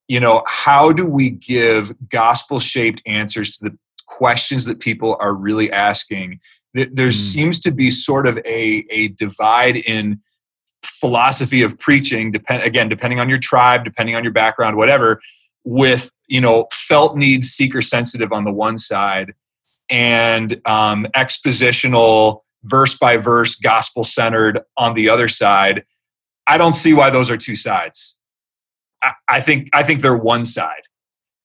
you 0.08 0.20
know, 0.20 0.44
how 0.46 0.92
do 0.92 1.06
we 1.06 1.30
give 1.30 1.94
gospel 2.10 2.60
shaped 2.60 3.02
answers 3.06 3.58
to 3.58 3.70
the 3.70 3.78
questions 4.08 4.66
that 4.66 4.80
people 4.80 5.18
are 5.20 5.34
really 5.34 5.72
asking? 5.72 6.40
There 6.74 6.88
mm. 6.88 7.14
seems 7.14 7.60
to 7.62 7.72
be 7.72 7.90
sort 7.90 8.28
of 8.28 8.38
a, 8.40 8.86
a 8.90 9.10
divide 9.10 9.78
in 9.78 10.22
philosophy 10.84 11.62
of 11.62 11.80
preaching, 11.80 12.32
depend 12.32 12.64
again, 12.64 12.90
depending 12.90 13.20
on 13.20 13.30
your 13.30 13.38
tribe, 13.38 13.84
depending 13.84 14.16
on 14.16 14.24
your 14.24 14.34
background, 14.34 14.78
whatever, 14.78 15.22
with 15.64 16.12
you 16.28 16.42
know, 16.42 16.68
felt 16.72 17.16
needs 17.16 17.50
seeker 17.50 17.82
sensitive 17.82 18.32
on 18.32 18.44
the 18.44 18.52
one 18.52 18.78
side 18.78 19.34
and 19.90 20.62
um, 20.66 21.06
expositional 21.16 22.42
verse 22.64 22.98
by 22.98 23.18
verse 23.18 23.56
gospel 23.56 24.04
centered 24.04 24.62
on 24.78 24.94
the 24.94 25.10
other 25.10 25.28
side 25.28 25.84
i 26.48 26.58
don't 26.58 26.74
see 26.74 26.94
why 26.94 27.10
those 27.10 27.30
are 27.30 27.38
two 27.38 27.56
sides 27.56 28.18
i, 29.02 29.12
I 29.28 29.42
think 29.42 29.70
i 29.74 29.84
think 29.84 30.02
they're 30.02 30.18
one 30.18 30.46
side 30.46 30.84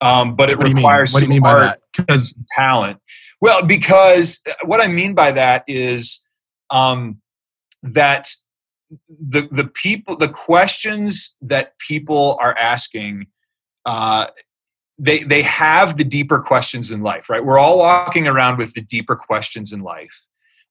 um, 0.01 0.37
but 0.37 0.49
it 0.49 0.59
requires 0.59 1.13
what 1.13 1.21
do 1.21 1.27
you 1.27 1.31
mean 1.31 1.43
by 1.43 1.59
that 1.59 1.81
because 1.99 2.35
talent. 2.57 2.99
Well 3.41 3.65
because 3.65 4.41
uh, 4.49 4.55
what 4.65 4.81
i 4.81 4.89
mean 4.89 5.15
by 5.15 5.33
that 5.33 5.65
is 5.67 6.23
um, 6.71 7.21
that 7.83 8.29
the 9.09 9.49
the 9.51 9.67
people 9.67 10.17
the 10.17 10.29
questions 10.29 11.37
that 11.43 11.79
people 11.79 12.37
are 12.41 12.57
asking 12.59 13.27
uh, 13.87 14.27
they 14.99 15.21
they 15.21 15.43
have 15.43 15.97
the 15.97 16.05
deeper 16.05 16.41
questions 16.41 16.91
in 16.91 17.03
life 17.03 17.29
right? 17.29 17.45
We're 17.45 17.59
all 17.59 17.79
walking 17.79 18.27
around 18.27 18.59
with 18.59 18.75
the 18.75 18.83
deeper 18.83 19.17
questions 19.17 19.73
in 19.73 19.81
life. 19.81 20.25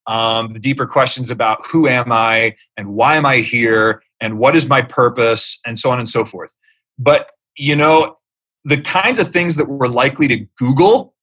Um, 0.07 0.53
the 0.53 0.60
deeper 0.60 0.86
questions 0.86 1.29
about 1.29 1.67
who 1.67 1.86
am 1.88 2.13
I 2.13 2.55
and 2.77 2.93
why 2.93 3.17
am 3.17 3.25
I 3.25 3.38
here 3.38 4.01
and 4.22 4.39
what 4.39 4.55
is 4.55 4.69
my 4.69 4.81
purpose 4.81 5.60
and 5.65 5.77
so 5.77 5.91
on 5.91 6.00
and 6.00 6.07
so 6.07 6.24
forth. 6.24 6.55
But, 6.98 7.29
you 7.57 7.75
know, 7.75 8.15
the 8.63 8.81
kinds 8.81 9.19
of 9.19 9.29
things 9.29 9.57
that 9.57 9.67
we're 9.67 9.88
likely 9.88 10.27
to 10.29 10.48
Google 10.57 11.13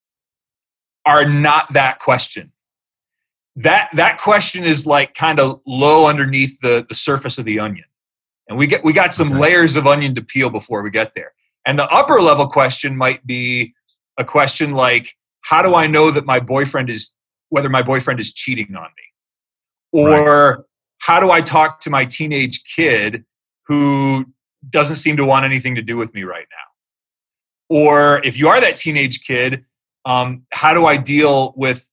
are 1.07 1.29
not 1.29 1.73
that 1.73 1.99
question. 1.99 2.53
That, 3.57 3.91
that 3.95 4.19
question 4.19 4.65
is 4.65 4.87
like 4.87 5.15
kind 5.15 5.39
of 5.39 5.61
low 5.67 6.07
underneath 6.07 6.61
the, 6.61 6.85
the 6.89 6.95
surface 6.95 7.39
of 7.39 7.45
the 7.45 7.61
onion. 7.61 7.85
And 8.49 8.59
we 8.59 8.67
get 8.67 8.85
we 8.85 8.93
got 8.93 9.15
some 9.15 9.31
okay. 9.33 9.41
layers 9.41 9.75
of 9.77 9.87
onion 9.87 10.15
to 10.17 10.23
peel 10.23 10.51
before 10.51 10.83
we 10.83 10.91
get 10.91 11.15
there. 11.15 11.33
And 11.65 11.79
the 11.79 11.89
upper 11.89 12.21
level 12.21 12.47
question 12.47 12.95
might 12.95 13.27
be 13.27 13.73
a 14.19 14.25
question 14.25 14.73
like, 14.73 15.15
how 15.41 15.63
do 15.63 15.75
I 15.75 15.87
know 15.87 16.11
that 16.11 16.27
my 16.27 16.41
boyfriend 16.41 16.91
is 16.91 17.15
whether 17.55 17.69
my 17.69 17.83
boyfriend 17.83 18.19
is 18.19 18.35
cheating 18.35 18.75
on 18.75 18.89
me 18.97 20.03
or 20.03 20.51
right. 20.51 20.65
how 20.99 21.21
do 21.21 21.31
i 21.31 21.41
talk 21.41 21.81
to 21.81 21.89
my 21.89 22.05
teenage 22.05 22.65
kid 22.65 23.25
who 23.69 24.25
doesn't 24.69 24.97
seem 24.97 25.17
to 25.17 25.25
want 25.25 25.45
anything 25.45 25.77
to 25.77 25.83
do 25.83 25.97
with 25.97 26.13
me 26.15 26.25
right 26.25 26.47
now 26.51 27.77
or 27.77 28.21
if 28.25 28.37
you 28.37 28.49
are 28.49 28.61
that 28.61 28.77
teenage 28.77 29.25
kid 29.25 29.65
um, 30.05 30.45
how 30.53 30.75
do 30.75 30.87
i 30.87 30.97
deal 30.97 31.53
with 31.57 31.91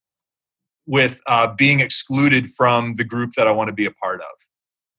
with 0.88 1.22
uh, 1.27 1.48
being 1.56 1.80
excluded 1.80 2.50
from 2.50 2.96
the 2.96 3.03
group 3.03 3.34
that 3.36 3.48
i 3.48 3.51
want 3.51 3.68
to 3.68 3.74
be 3.74 3.86
a 3.86 3.91
part 3.91 4.20
of 4.20 4.27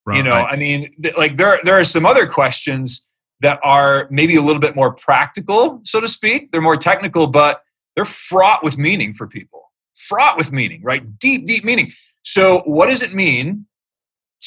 right. 0.06 0.16
you 0.16 0.22
know 0.22 0.34
i 0.34 0.56
mean 0.56 0.90
th- 1.02 1.16
like 1.16 1.36
there 1.36 1.58
there 1.64 1.78
are 1.78 1.84
some 1.84 2.06
other 2.06 2.26
questions 2.26 3.06
that 3.40 3.58
are 3.64 4.06
maybe 4.10 4.36
a 4.36 4.42
little 4.42 4.60
bit 4.60 4.76
more 4.76 4.94
practical 4.94 5.80
so 5.84 6.00
to 6.00 6.08
speak 6.08 6.52
they're 6.52 6.60
more 6.60 6.76
technical 6.76 7.26
but 7.26 7.62
they're 7.94 8.04
fraught 8.04 8.62
with 8.64 8.78
meaning 8.78 9.12
for 9.12 9.26
people 9.26 9.62
fraught 10.02 10.36
with 10.36 10.52
meaning, 10.52 10.82
right? 10.82 11.18
Deep, 11.18 11.46
deep 11.46 11.64
meaning. 11.64 11.92
So, 12.24 12.62
what 12.64 12.88
does 12.88 13.02
it 13.02 13.14
mean 13.14 13.66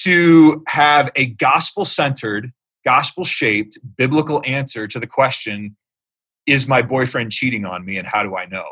to 0.03 0.63
have 0.67 1.11
a 1.15 1.27
gospel 1.27 1.85
centered, 1.85 2.51
gospel 2.85 3.23
shaped, 3.23 3.77
biblical 3.97 4.41
answer 4.45 4.87
to 4.87 4.99
the 4.99 5.07
question, 5.07 5.77
is 6.45 6.67
my 6.67 6.81
boyfriend 6.81 7.31
cheating 7.31 7.65
on 7.65 7.85
me 7.85 7.97
and 7.97 8.07
how 8.07 8.23
do 8.23 8.35
I 8.35 8.45
know? 8.45 8.65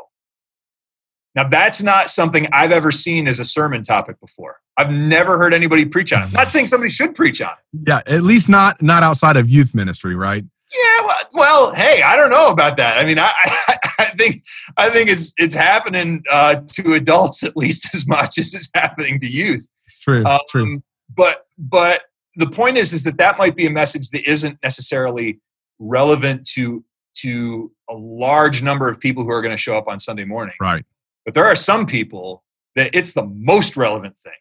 Now, 1.34 1.48
that's 1.48 1.82
not 1.82 2.10
something 2.10 2.46
I've 2.52 2.70
ever 2.70 2.92
seen 2.92 3.26
as 3.26 3.40
a 3.40 3.44
sermon 3.44 3.82
topic 3.82 4.20
before. 4.20 4.60
I've 4.76 4.90
never 4.90 5.36
heard 5.36 5.52
anybody 5.52 5.84
preach 5.84 6.12
on 6.12 6.22
it. 6.22 6.26
I'm 6.26 6.32
not 6.32 6.50
saying 6.50 6.68
somebody 6.68 6.90
should 6.90 7.14
preach 7.14 7.40
on 7.42 7.52
it. 7.52 7.88
Yeah, 7.88 8.02
at 8.06 8.22
least 8.22 8.48
not 8.48 8.80
not 8.82 9.02
outside 9.02 9.36
of 9.36 9.48
youth 9.48 9.74
ministry, 9.74 10.14
right? 10.14 10.44
Yeah, 10.72 11.06
well, 11.06 11.16
well, 11.32 11.74
hey, 11.74 12.02
I 12.02 12.16
don't 12.16 12.30
know 12.30 12.48
about 12.50 12.76
that. 12.78 12.98
I 12.98 13.04
mean, 13.04 13.18
I, 13.18 13.32
I, 13.44 13.76
I 13.98 14.04
think 14.10 14.44
I 14.76 14.90
think 14.90 15.10
it's 15.10 15.32
it's 15.36 15.54
happening 15.54 16.22
uh, 16.30 16.60
to 16.74 16.94
adults 16.94 17.42
at 17.42 17.56
least 17.56 17.94
as 17.94 18.06
much 18.06 18.38
as 18.38 18.54
it's 18.54 18.70
happening 18.74 19.18
to 19.20 19.26
youth. 19.26 19.68
It's 19.86 19.98
true. 19.98 20.24
Um, 20.24 20.40
true. 20.48 20.82
But 21.14 21.46
but 21.58 22.02
the 22.36 22.50
point 22.50 22.76
is 22.76 22.92
is 22.92 23.04
that 23.04 23.18
that 23.18 23.38
might 23.38 23.56
be 23.56 23.66
a 23.66 23.70
message 23.70 24.10
that 24.10 24.28
isn't 24.28 24.58
necessarily 24.62 25.40
relevant 25.78 26.46
to 26.54 26.84
to 27.14 27.72
a 27.88 27.94
large 27.94 28.62
number 28.62 28.88
of 28.88 29.00
people 29.00 29.24
who 29.24 29.30
are 29.30 29.42
going 29.42 29.54
to 29.54 29.60
show 29.60 29.76
up 29.76 29.88
on 29.88 29.98
Sunday 29.98 30.24
morning. 30.24 30.54
Right. 30.60 30.84
But 31.24 31.34
there 31.34 31.46
are 31.46 31.56
some 31.56 31.86
people 31.86 32.44
that 32.76 32.90
it's 32.94 33.12
the 33.12 33.24
most 33.26 33.76
relevant 33.76 34.18
thing. 34.18 34.32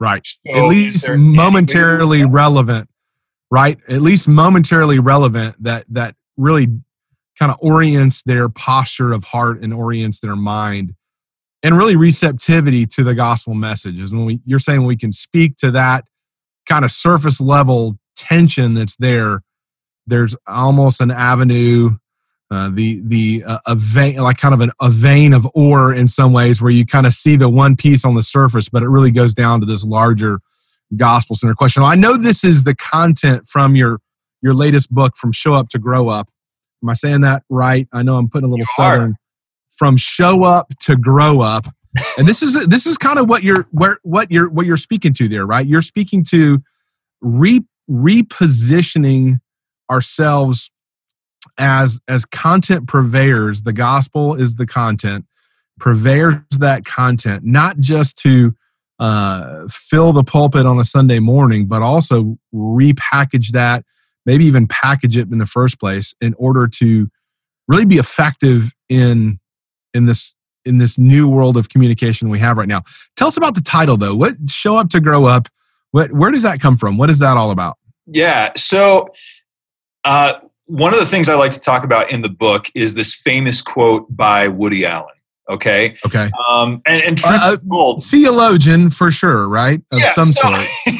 Right. 0.00 0.26
So 0.26 0.64
At 0.64 0.68
least 0.68 1.08
momentarily 1.08 2.24
relevant 2.24 2.88
right? 3.54 3.78
At 3.88 4.02
least 4.02 4.26
momentarily 4.26 4.98
relevant 4.98 5.62
that 5.62 5.84
that 5.90 6.16
really 6.36 6.66
kind 7.38 7.52
of 7.52 7.58
orients 7.60 8.24
their 8.24 8.48
posture 8.48 9.12
of 9.12 9.22
heart 9.22 9.62
and 9.62 9.72
orients 9.72 10.18
their 10.18 10.34
mind 10.34 10.94
and 11.62 11.78
really 11.78 11.94
receptivity 11.94 12.84
to 12.84 13.04
the 13.04 13.14
gospel 13.14 13.54
message 13.54 14.00
is 14.00 14.12
when 14.12 14.24
we 14.24 14.40
you're 14.44 14.58
saying 14.58 14.84
we 14.84 14.96
can 14.96 15.12
speak 15.12 15.56
to 15.56 15.70
that 15.70 16.04
kind 16.68 16.84
of 16.84 16.90
surface 16.90 17.40
level 17.40 17.96
tension 18.16 18.74
that's 18.74 18.96
there 18.96 19.42
there's 20.06 20.34
almost 20.48 21.00
an 21.00 21.12
avenue 21.12 21.96
uh, 22.50 22.70
the 22.72 23.00
the 23.04 23.42
uh, 23.46 23.58
a 23.66 23.74
vein 23.74 24.16
like 24.16 24.36
kind 24.38 24.54
of 24.54 24.60
an, 24.60 24.70
a 24.80 24.90
vein 24.90 25.32
of 25.32 25.48
ore 25.54 25.92
in 25.92 26.06
some 26.08 26.32
ways 26.32 26.60
where 26.60 26.70
you 26.70 26.84
kind 26.84 27.06
of 27.06 27.12
see 27.12 27.36
the 27.36 27.48
one 27.48 27.74
piece 27.74 28.04
on 28.04 28.14
the 28.14 28.22
surface 28.22 28.68
but 28.68 28.82
it 28.82 28.88
really 28.88 29.10
goes 29.10 29.34
down 29.34 29.60
to 29.60 29.66
this 29.66 29.84
larger 29.84 30.40
gospel 30.96 31.36
center 31.36 31.54
question. 31.54 31.82
I 31.82 31.94
know 31.94 32.16
this 32.16 32.44
is 32.44 32.64
the 32.64 32.74
content 32.74 33.48
from 33.48 33.76
your 33.76 34.00
your 34.42 34.54
latest 34.54 34.90
book, 34.90 35.16
from 35.16 35.32
Show 35.32 35.54
Up 35.54 35.68
to 35.70 35.78
Grow 35.78 36.08
Up. 36.08 36.28
Am 36.82 36.90
I 36.90 36.92
saying 36.92 37.22
that 37.22 37.42
right? 37.48 37.88
I 37.92 38.02
know 38.02 38.16
I'm 38.16 38.28
putting 38.28 38.46
a 38.46 38.48
little 38.48 38.60
you 38.60 38.74
southern. 38.76 39.12
Are. 39.12 39.16
From 39.76 39.96
Show 39.96 40.44
Up 40.44 40.72
to 40.82 40.96
Grow 40.96 41.40
Up, 41.40 41.66
and 42.16 42.28
this 42.28 42.42
is 42.42 42.66
this 42.66 42.86
is 42.86 42.96
kind 42.96 43.18
of 43.18 43.28
what 43.28 43.42
you're 43.42 43.66
where 43.70 43.98
what 44.02 44.30
you're 44.30 44.48
what 44.48 44.66
you're 44.66 44.76
speaking 44.76 45.12
to 45.14 45.28
there, 45.28 45.46
right? 45.46 45.66
You're 45.66 45.82
speaking 45.82 46.24
to 46.30 46.62
re, 47.20 47.60
repositioning 47.90 49.40
ourselves 49.90 50.70
as 51.58 52.00
as 52.08 52.24
content 52.24 52.88
purveyors. 52.88 53.62
The 53.62 53.72
gospel 53.72 54.34
is 54.34 54.56
the 54.56 54.66
content 54.66 55.26
purveyors 55.78 56.38
that 56.58 56.84
content, 56.84 57.44
not 57.44 57.78
just 57.78 58.16
to 58.18 58.54
uh, 58.98 59.64
fill 59.68 60.12
the 60.12 60.24
pulpit 60.24 60.66
on 60.66 60.78
a 60.78 60.84
Sunday 60.84 61.18
morning, 61.18 61.66
but 61.66 61.82
also 61.82 62.38
repackage 62.54 63.48
that, 63.48 63.84
maybe 64.24 64.44
even 64.44 64.66
package 64.66 65.16
it 65.16 65.30
in 65.30 65.38
the 65.38 65.46
first 65.46 65.80
place 65.80 66.14
in 66.20 66.34
order 66.38 66.68
to 66.68 67.08
really 67.68 67.84
be 67.84 67.96
effective 67.96 68.72
in 68.88 69.40
in 69.92 70.06
this 70.06 70.34
in 70.64 70.78
this 70.78 70.96
new 70.96 71.28
world 71.28 71.56
of 71.56 71.68
communication 71.68 72.30
we 72.30 72.38
have 72.38 72.56
right 72.56 72.68
now. 72.68 72.82
Tell 73.16 73.28
us 73.28 73.36
about 73.36 73.54
the 73.54 73.60
title 73.60 73.96
though. 73.96 74.14
What 74.14 74.34
show 74.48 74.76
up 74.76 74.90
to 74.90 75.00
grow 75.00 75.26
up? 75.26 75.48
What 75.90 76.12
where 76.12 76.30
does 76.30 76.42
that 76.42 76.60
come 76.60 76.76
from? 76.76 76.96
What 76.96 77.10
is 77.10 77.18
that 77.18 77.36
all 77.36 77.50
about? 77.50 77.78
Yeah, 78.06 78.52
so 78.56 79.08
uh, 80.04 80.34
one 80.66 80.94
of 80.94 81.00
the 81.00 81.06
things 81.06 81.28
I 81.28 81.34
like 81.34 81.52
to 81.52 81.60
talk 81.60 81.84
about 81.84 82.10
in 82.10 82.22
the 82.22 82.28
book 82.28 82.66
is 82.74 82.94
this 82.94 83.14
famous 83.14 83.60
quote 83.60 84.06
by 84.14 84.48
Woody 84.48 84.86
Allen. 84.86 85.14
Okay. 85.48 85.96
Okay. 86.06 86.30
Um, 86.48 86.80
and 86.86 87.02
and 87.02 87.20
uh, 87.24 87.56
uh, 87.70 88.00
theologian 88.00 88.90
for 88.90 89.10
sure, 89.10 89.46
right? 89.46 89.82
Of 89.92 90.00
yeah, 90.00 90.12
some 90.12 90.26
so, 90.26 90.40
sort. 90.40 90.66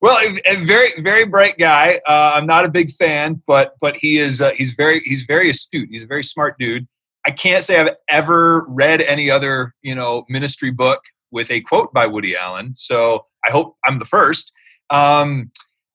well, 0.00 0.16
a, 0.18 0.52
a, 0.52 0.64
very 0.64 1.00
very 1.00 1.26
bright 1.26 1.58
guy. 1.58 2.00
Uh, 2.06 2.32
I'm 2.34 2.46
not 2.46 2.64
a 2.64 2.70
big 2.70 2.90
fan, 2.90 3.42
but 3.46 3.74
but 3.80 3.96
he 3.96 4.18
is 4.18 4.40
uh, 4.40 4.52
he's 4.52 4.74
very 4.74 5.00
he's 5.00 5.24
very 5.24 5.50
astute. 5.50 5.88
He's 5.90 6.04
a 6.04 6.06
very 6.06 6.22
smart 6.22 6.56
dude. 6.58 6.86
I 7.26 7.32
can't 7.32 7.64
say 7.64 7.80
I've 7.80 7.96
ever 8.08 8.66
read 8.68 9.00
any 9.00 9.30
other 9.30 9.74
you 9.82 9.96
know 9.96 10.24
ministry 10.28 10.70
book 10.70 11.02
with 11.32 11.50
a 11.50 11.60
quote 11.60 11.92
by 11.92 12.06
Woody 12.06 12.36
Allen. 12.36 12.74
So 12.76 13.26
I 13.44 13.50
hope 13.50 13.76
I'm 13.84 13.98
the 13.98 14.04
first. 14.04 14.52
Um, 14.90 15.50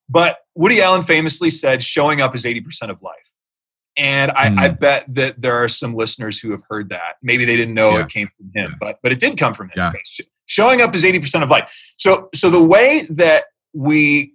But 0.10 0.40
Woody 0.56 0.82
Allen 0.82 1.04
famously 1.04 1.50
said, 1.50 1.84
showing 1.84 2.20
up 2.20 2.36
is 2.36 2.44
80% 2.44 2.90
of 2.90 3.02
life. 3.02 3.16
And 3.96 4.32
I, 4.32 4.48
mm. 4.48 4.60
I, 4.60 4.70
bet 4.70 5.06
that 5.16 5.42
there 5.42 5.56
are 5.62 5.68
some 5.68 5.94
listeners 5.94 6.40
who 6.40 6.52
have 6.52 6.64
heard 6.70 6.90
that. 6.90 7.18
Maybe 7.22 7.44
they 7.44 7.58
didn't 7.58 7.74
know 7.74 7.92
yeah. 7.92 8.04
it 8.04 8.10
came 8.10 8.30
from 8.38 8.46
him, 8.54 8.72
yeah. 8.72 8.78
but 8.80 9.00
but 9.04 9.12
it 9.12 9.20
did 9.20 9.38
come 9.38 9.54
from 9.54 9.68
him. 9.68 9.74
Yeah. 9.76 9.92
Showing 10.46 10.82
up 10.82 10.96
is 10.96 11.04
80% 11.04 11.44
of 11.44 11.50
life. 11.50 11.70
So 11.98 12.30
so 12.34 12.50
the 12.50 12.64
way 12.64 13.04
that 13.10 13.46
we 13.74 14.34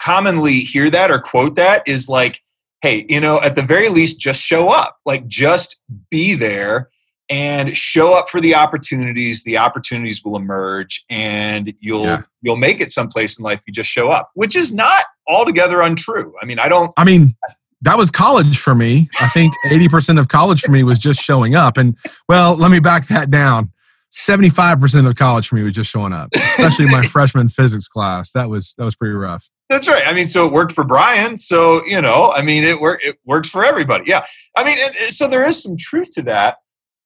commonly 0.00 0.60
hear 0.60 0.90
that 0.90 1.10
or 1.10 1.18
quote 1.18 1.56
that 1.56 1.86
is 1.88 2.08
like, 2.08 2.40
hey, 2.82 3.04
you 3.08 3.20
know, 3.20 3.40
at 3.40 3.56
the 3.56 3.62
very 3.62 3.88
least, 3.88 4.20
just 4.20 4.40
show 4.40 4.68
up. 4.68 4.98
Like 5.04 5.26
just 5.26 5.82
be 6.08 6.34
there 6.34 6.90
and 7.30 7.76
show 7.76 8.12
up 8.12 8.28
for 8.28 8.40
the 8.40 8.54
opportunities 8.54 9.44
the 9.44 9.56
opportunities 9.56 10.22
will 10.24 10.36
emerge 10.36 11.04
and 11.08 11.72
you'll 11.80 12.04
yeah. 12.04 12.22
you'll 12.42 12.56
make 12.56 12.80
it 12.80 12.90
someplace 12.90 13.38
in 13.38 13.44
life 13.44 13.62
you 13.66 13.72
just 13.72 13.88
show 13.88 14.10
up 14.10 14.30
which 14.34 14.56
is 14.56 14.74
not 14.74 15.04
altogether 15.28 15.80
untrue. 15.80 16.34
I 16.42 16.44
mean 16.44 16.58
i 16.58 16.68
don't 16.68 16.92
i 16.96 17.04
mean 17.04 17.36
that 17.82 17.96
was 17.96 18.10
college 18.10 18.58
for 18.58 18.74
me. 18.74 19.08
I 19.20 19.28
think 19.28 19.54
80% 19.64 20.20
of 20.20 20.28
college 20.28 20.60
for 20.60 20.70
me 20.70 20.82
was 20.82 20.98
just 20.98 21.22
showing 21.22 21.54
up. 21.54 21.78
And 21.78 21.96
well 22.28 22.54
let 22.54 22.70
me 22.70 22.80
back 22.80 23.06
that 23.08 23.30
down. 23.30 23.72
75% 24.12 25.08
of 25.08 25.14
college 25.14 25.48
for 25.48 25.54
me 25.54 25.62
was 25.62 25.72
just 25.72 25.90
showing 25.90 26.12
up 26.12 26.28
especially 26.34 26.86
my 26.86 27.06
freshman 27.06 27.48
physics 27.48 27.88
class. 27.88 28.32
That 28.32 28.50
was 28.50 28.74
that 28.76 28.84
was 28.84 28.96
pretty 28.96 29.14
rough. 29.14 29.48
That's 29.70 29.88
right. 29.88 30.02
I 30.06 30.12
mean 30.12 30.26
so 30.26 30.46
it 30.46 30.52
worked 30.52 30.72
for 30.72 30.84
brian. 30.84 31.36
So 31.36 31.84
you 31.86 32.00
know 32.02 32.32
i 32.32 32.42
mean 32.42 32.64
it 32.64 32.80
work 32.80 33.04
it 33.04 33.18
works 33.24 33.48
for 33.48 33.64
everybody. 33.64 34.04
Yeah. 34.06 34.26
I 34.56 34.64
mean 34.64 34.78
so 35.10 35.28
there 35.28 35.46
is 35.46 35.62
some 35.62 35.76
truth 35.78 36.10
to 36.14 36.22
that 36.22 36.58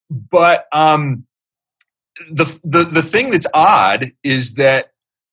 but 0.09 0.65
um, 0.71 1.25
the, 2.31 2.45
the 2.63 2.83
the 2.83 3.01
thing 3.01 3.31
that's 3.31 3.47
odd 3.53 4.11
is 4.23 4.55
that 4.55 4.91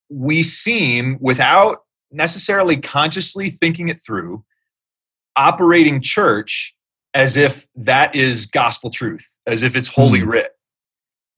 we 0.09 0.43
seem, 0.43 1.17
without 1.21 1.85
necessarily 2.11 2.77
consciously 2.77 3.51
thinking 3.51 3.89
it 3.89 4.01
through, 4.05 4.45
operating 5.37 6.01
church 6.03 6.75
as 7.15 7.37
if 7.37 7.67
that 7.75 8.15
is 8.15 8.47
gospel 8.47 8.91
truth, 8.91 9.27
as 9.47 9.63
if 9.63 9.77
it's 9.77 9.89
holy 9.89 10.21
mm. 10.21 10.27
writ. 10.27 10.53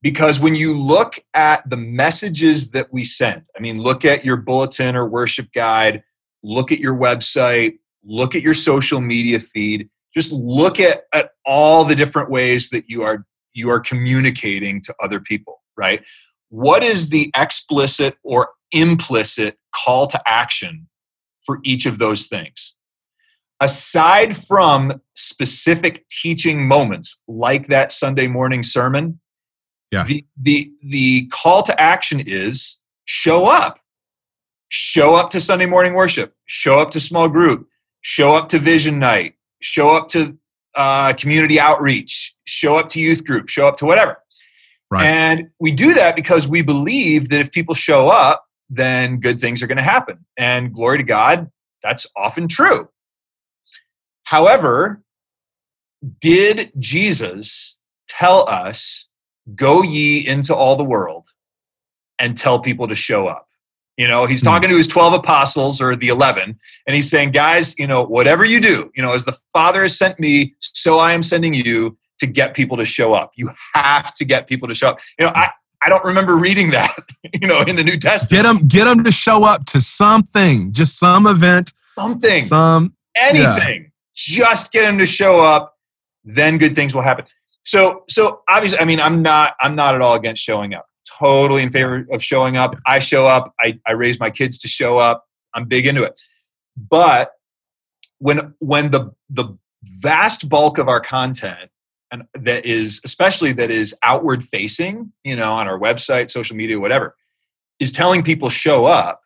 Because 0.03 0.39
when 0.39 0.55
you 0.55 0.79
look 0.79 1.19
at 1.33 1.69
the 1.69 1.79
messages 1.79 2.73
that 2.73 2.93
we 2.93 3.05
send, 3.05 3.43
I 3.57 3.61
mean, 3.61 3.81
look 3.81 4.05
at 4.05 4.25
your 4.25 4.37
bulletin 4.37 4.97
or 4.97 5.09
worship 5.09 5.51
guide, 5.53 6.03
look 6.43 6.71
at 6.73 6.79
your 6.79 6.95
website, 6.95 7.79
look 8.05 8.35
at 8.35 8.43
your 8.43 8.55
social 8.55 9.01
media 9.01 9.41
feed, 9.41 9.89
just 10.17 10.33
look 10.33 10.79
at, 10.79 11.03
at 11.13 11.31
all 11.45 11.85
the 11.85 11.97
different 11.97 12.31
ways 12.31 12.71
that 12.71 12.85
you 12.89 13.03
are 13.03 13.25
you 13.53 13.71
are 13.71 13.81
communicating 13.81 14.81
to 14.83 14.95
other 15.01 15.21
people 15.21 15.61
right? 15.77 16.05
What 16.51 16.83
is 16.83 17.11
the 17.11 17.31
explicit 17.37 18.17
or 18.23 18.51
implicit 18.73 19.59
call 19.75 20.07
to 20.09 20.21
action 20.27 20.89
for 21.45 21.59
each 21.65 21.87
of 21.87 21.99
those 21.99 22.27
things? 22.27 22.77
Aside 23.61 24.37
from 24.37 24.93
specific 25.15 26.07
teaching 26.09 26.67
moments 26.67 27.23
like 27.29 27.69
that 27.69 27.93
sunday 27.93 28.27
morning 28.27 28.63
sermon 28.63 29.21
yeah. 29.93 30.05
the, 30.05 30.27
the, 30.41 30.73
the 30.83 31.27
call 31.27 31.63
to 31.63 31.81
action 31.81 32.21
is 32.25 32.81
show 33.05 33.47
up. 33.47 33.79
Show 34.69 35.15
up 35.15 35.31
to 35.31 35.41
sunday 35.41 35.67
morning 35.67 35.95
worship. 35.95 36.35
Show 36.47 36.81
up 36.81 36.91
to 36.93 37.01
small 37.01 37.29
group. 37.29 37.69
Show 38.01 38.35
up 38.35 38.49
to 38.49 38.59
vision 38.59 38.99
night 38.99 39.34
show 39.65 39.91
up 39.97 40.09
to 40.09 40.37
uh, 40.75 41.15
community 41.15 41.59
outreach, 41.59 42.35
show 42.45 42.77
up 42.77 42.91
to 42.91 43.01
youth 43.01 43.25
group, 43.25 43.49
show 43.49 43.67
up 43.67 43.79
to 43.79 43.87
whatever. 43.87 44.19
Right. 44.91 45.07
And 45.07 45.51
we 45.59 45.73
do 45.73 45.95
that 45.95 46.15
because 46.15 46.47
we 46.47 46.61
believe 46.61 47.31
that 47.31 47.41
if 47.41 47.51
people 47.51 47.75
show 47.75 48.09
up, 48.09 48.45
then 48.69 49.21
good 49.21 49.41
things 49.41 49.63
are 49.63 49.67
going 49.67 49.79
to 49.79 49.85
happen. 49.85 50.25
And 50.37 50.73
glory 50.73 50.99
to 50.99 51.05
God, 51.05 51.51
that's 51.83 52.07
often 52.15 52.47
true. 52.47 52.91
However, 54.25 55.03
did 56.21 56.71
Jesus 56.79 57.79
tell 58.07 58.49
us, 58.49 59.09
go 59.55 59.83
ye 59.83 60.27
into 60.27 60.55
all 60.55 60.77
the 60.77 60.85
world 60.85 61.29
and 62.19 62.37
tell 62.37 62.59
people 62.61 62.89
to 62.89 62.95
show 62.95 63.27
up? 63.27 63.49
You 63.97 64.09
know, 64.09 64.27
he's 64.27 64.41
hmm. 64.41 64.47
talking 64.47 64.69
to 64.71 64.77
his 64.77 64.89
12 64.89 65.15
apostles 65.15 65.81
or 65.81 65.95
the 65.95 66.09
11, 66.09 66.59
and 66.87 66.97
he's 66.97 67.11
saying, 67.11 67.31
guys, 67.31 67.79
you 67.79 67.87
know, 67.87 68.05
whatever 68.05 68.45
you 68.45 68.61
do, 68.61 68.91
you 68.95 69.03
know, 69.03 69.13
as 69.13 69.25
the 69.25 69.37
Father 69.53 69.83
has 69.83 69.97
sent 69.97 70.19
me, 70.19 70.55
so 70.59 70.99
I 70.99 71.13
am 71.13 71.23
sending 71.23 71.55
you 71.55 71.97
to 72.19 72.27
get 72.27 72.55
people 72.55 72.77
to 72.77 72.85
show 72.85 73.15
up. 73.15 73.33
You 73.37 73.51
have 73.75 74.15
to 74.15 74.25
get 74.25 74.47
people 74.47 74.69
to 74.69 74.75
show 74.75 74.89
up. 74.89 75.01
You 75.19 75.27
know, 75.27 75.33
I, 75.35 75.51
I 75.83 75.89
don't 75.89 76.05
remember 76.05 76.37
reading 76.37 76.71
that, 76.71 76.97
you 77.41 77.47
know, 77.47 77.63
in 77.63 77.77
the 77.77 77.85
New 77.85 77.99
Testament. 77.99 78.31
Get 78.31 78.43
them, 78.43 78.67
get 78.67 78.85
them 78.85 79.05
to 79.05 79.13
show 79.13 79.45
up 79.45 79.65
to 79.67 79.81
something, 79.81 80.73
just 80.73 80.99
some 80.99 81.27
event, 81.27 81.73
something, 81.97 82.45
some 82.45 82.95
anything. 83.17 83.83
Yeah. 83.83 83.89
Just 84.17 84.73
get 84.73 84.83
them 84.83 84.99
to 84.99 85.07
show 85.07 85.41
up, 85.41 85.77
then 86.25 86.59
good 86.59 86.75
things 86.75 86.95
will 86.95 87.03
happen. 87.03 87.27
So, 87.65 88.05
so 88.09 88.43
obviously, 88.49 88.79
I 88.79 88.85
mean, 88.85 89.01
I'm 89.01 89.23
not, 89.23 89.55
I'm 89.61 89.75
not 89.75 89.95
at 89.95 90.01
all 90.01 90.15
against 90.15 90.43
showing 90.43 90.75
up 90.75 90.87
totally 91.19 91.63
in 91.63 91.71
favor 91.71 92.07
of 92.11 92.23
showing 92.23 92.57
up. 92.57 92.77
I 92.87 92.99
show 92.99 93.27
up. 93.27 93.55
I, 93.61 93.79
I 93.87 93.93
raise 93.93 94.21
my 94.21 94.31
kids 94.31 94.59
to 94.59 94.69
show 94.69 94.99
up. 94.99 95.27
I'm 95.55 95.67
big 95.67 95.87
into 95.87 96.03
it. 96.03 96.21
But 96.77 97.33
when 98.19 98.55
when 98.59 98.91
the 98.91 99.13
the 99.29 99.57
vast 99.83 100.49
bulk 100.49 100.79
of 100.79 100.89
our 100.89 101.01
content 101.01 101.71
and 102.11 102.25
that 102.35 102.65
is 102.65 103.01
especially 103.05 103.53
that 103.53 103.71
is 103.71 103.95
outward 104.03 104.45
facing, 104.45 105.13
you 105.25 105.37
know, 105.37 105.53
on 105.53 105.69
our 105.69 105.79
website, 105.79 106.31
social 106.31 106.57
media, 106.57 106.79
whatever, 106.79 107.17
is 107.81 107.93
telling 107.93 108.23
people 108.23 108.49
show 108.49 108.87
up. 108.87 109.21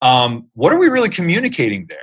Um, 0.00 0.48
what 0.54 0.72
are 0.72 0.78
we 0.78 0.88
really 0.88 1.08
communicating 1.08 1.86
there? 1.86 1.98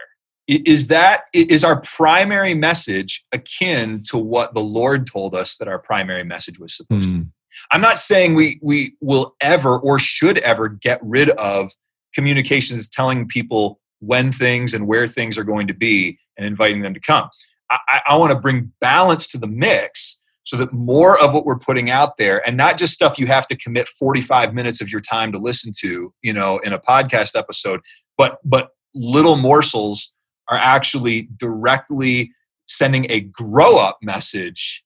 Is 0.47 0.87
that 0.87 1.23
is 1.33 1.63
our 1.63 1.81
primary 1.81 2.55
message 2.55 3.25
akin 3.31 4.01
to 4.09 4.17
what 4.17 4.53
the 4.53 4.61
Lord 4.61 5.05
told 5.05 5.35
us 5.35 5.57
that 5.57 5.67
our 5.67 5.79
primary 5.79 6.23
message 6.23 6.59
was 6.59 6.73
supposed 6.73 7.09
mm. 7.09 7.11
to? 7.11 7.19
Be? 7.25 7.31
I'm 7.71 7.81
not 7.81 7.97
saying 7.97 8.35
we 8.35 8.59
we 8.61 8.95
will 9.01 9.35
ever 9.41 9.77
or 9.77 9.99
should 9.99 10.39
ever 10.39 10.69
get 10.69 10.99
rid 11.01 11.29
of 11.31 11.71
communications 12.13 12.89
telling 12.89 13.27
people 13.27 13.79
when 13.99 14.31
things 14.31 14.73
and 14.73 14.87
where 14.87 15.07
things 15.07 15.37
are 15.37 15.43
going 15.43 15.67
to 15.67 15.73
be 15.73 16.17
and 16.37 16.45
inviting 16.45 16.81
them 16.81 16.93
to 16.93 16.99
come. 16.99 17.29
I, 17.71 18.01
I 18.07 18.15
want 18.17 18.31
to 18.31 18.39
bring 18.39 18.71
balance 18.81 19.27
to 19.29 19.37
the 19.37 19.47
mix 19.47 20.19
so 20.43 20.57
that 20.57 20.73
more 20.73 21.21
of 21.21 21.33
what 21.33 21.45
we're 21.45 21.59
putting 21.59 21.91
out 21.91 22.17
there 22.17 22.41
and 22.47 22.57
not 22.57 22.77
just 22.77 22.93
stuff 22.93 23.19
you 23.19 23.27
have 23.27 23.45
to 23.47 23.55
commit 23.55 23.87
45 23.87 24.53
minutes 24.53 24.81
of 24.81 24.91
your 24.91 25.01
time 25.01 25.31
to 25.31 25.37
listen 25.37 25.71
to, 25.81 26.11
you 26.23 26.33
know, 26.33 26.57
in 26.59 26.73
a 26.73 26.79
podcast 26.79 27.37
episode, 27.37 27.81
but 28.17 28.39
but 28.43 28.69
little 28.95 29.35
morsels 29.35 30.11
are 30.47 30.57
actually 30.57 31.29
directly 31.37 32.31
sending 32.67 33.05
a 33.11 33.19
grow 33.19 33.77
up 33.77 33.99
message 34.01 34.83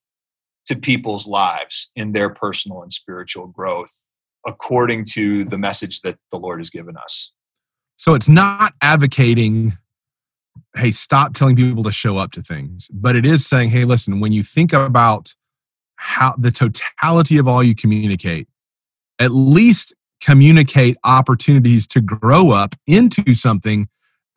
to 0.65 0.75
people's 0.75 1.27
lives 1.27 1.91
in 1.95 2.13
their 2.13 2.29
personal 2.29 2.81
and 2.81 2.91
spiritual 2.91 3.47
growth 3.47 4.07
according 4.45 5.05
to 5.05 5.45
the 5.45 5.57
message 5.57 6.01
that 6.01 6.17
the 6.31 6.37
Lord 6.37 6.59
has 6.59 6.69
given 6.69 6.97
us. 6.97 7.33
So 7.95 8.13
it's 8.13 8.27
not 8.27 8.73
advocating, 8.81 9.77
hey, 10.75 10.91
stop 10.91 11.33
telling 11.33 11.55
people 11.55 11.83
to 11.83 11.91
show 11.91 12.17
up 12.17 12.31
to 12.31 12.41
things, 12.41 12.89
but 12.91 13.15
it 13.15 13.25
is 13.25 13.45
saying, 13.45 13.69
hey, 13.69 13.85
listen, 13.85 14.19
when 14.19 14.31
you 14.31 14.43
think 14.43 14.73
about 14.73 15.33
how 15.95 16.35
the 16.37 16.51
totality 16.51 17.37
of 17.37 17.47
all 17.47 17.63
you 17.63 17.75
communicate, 17.75 18.47
at 19.19 19.31
least 19.31 19.93
communicate 20.21 20.97
opportunities 21.03 21.87
to 21.87 22.01
grow 22.01 22.51
up 22.51 22.75
into 22.87 23.35
something 23.35 23.87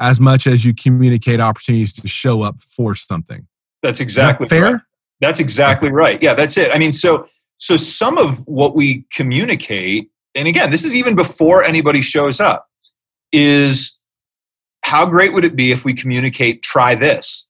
as 0.00 0.20
much 0.20 0.46
as 0.46 0.64
you 0.64 0.74
communicate 0.74 1.40
opportunities 1.40 1.92
to 1.94 2.06
show 2.06 2.42
up 2.42 2.62
for 2.62 2.94
something. 2.94 3.46
That's 3.82 4.00
exactly 4.00 4.44
that 4.44 4.50
fair. 4.50 4.72
Right. 4.72 4.80
That's 5.20 5.40
exactly 5.40 5.90
right. 5.90 6.22
Yeah, 6.22 6.34
that's 6.34 6.56
it. 6.56 6.70
I 6.74 6.78
mean, 6.78 6.92
so 6.92 7.26
so 7.58 7.76
some 7.76 8.18
of 8.18 8.46
what 8.46 8.74
we 8.74 9.06
communicate, 9.12 10.10
and 10.34 10.46
again, 10.46 10.70
this 10.70 10.84
is 10.84 10.94
even 10.94 11.14
before 11.14 11.64
anybody 11.64 12.00
shows 12.02 12.40
up, 12.40 12.66
is 13.32 13.98
how 14.84 15.06
great 15.06 15.32
would 15.32 15.44
it 15.44 15.56
be 15.56 15.72
if 15.72 15.84
we 15.84 15.94
communicate 15.94 16.62
try 16.62 16.94
this? 16.94 17.48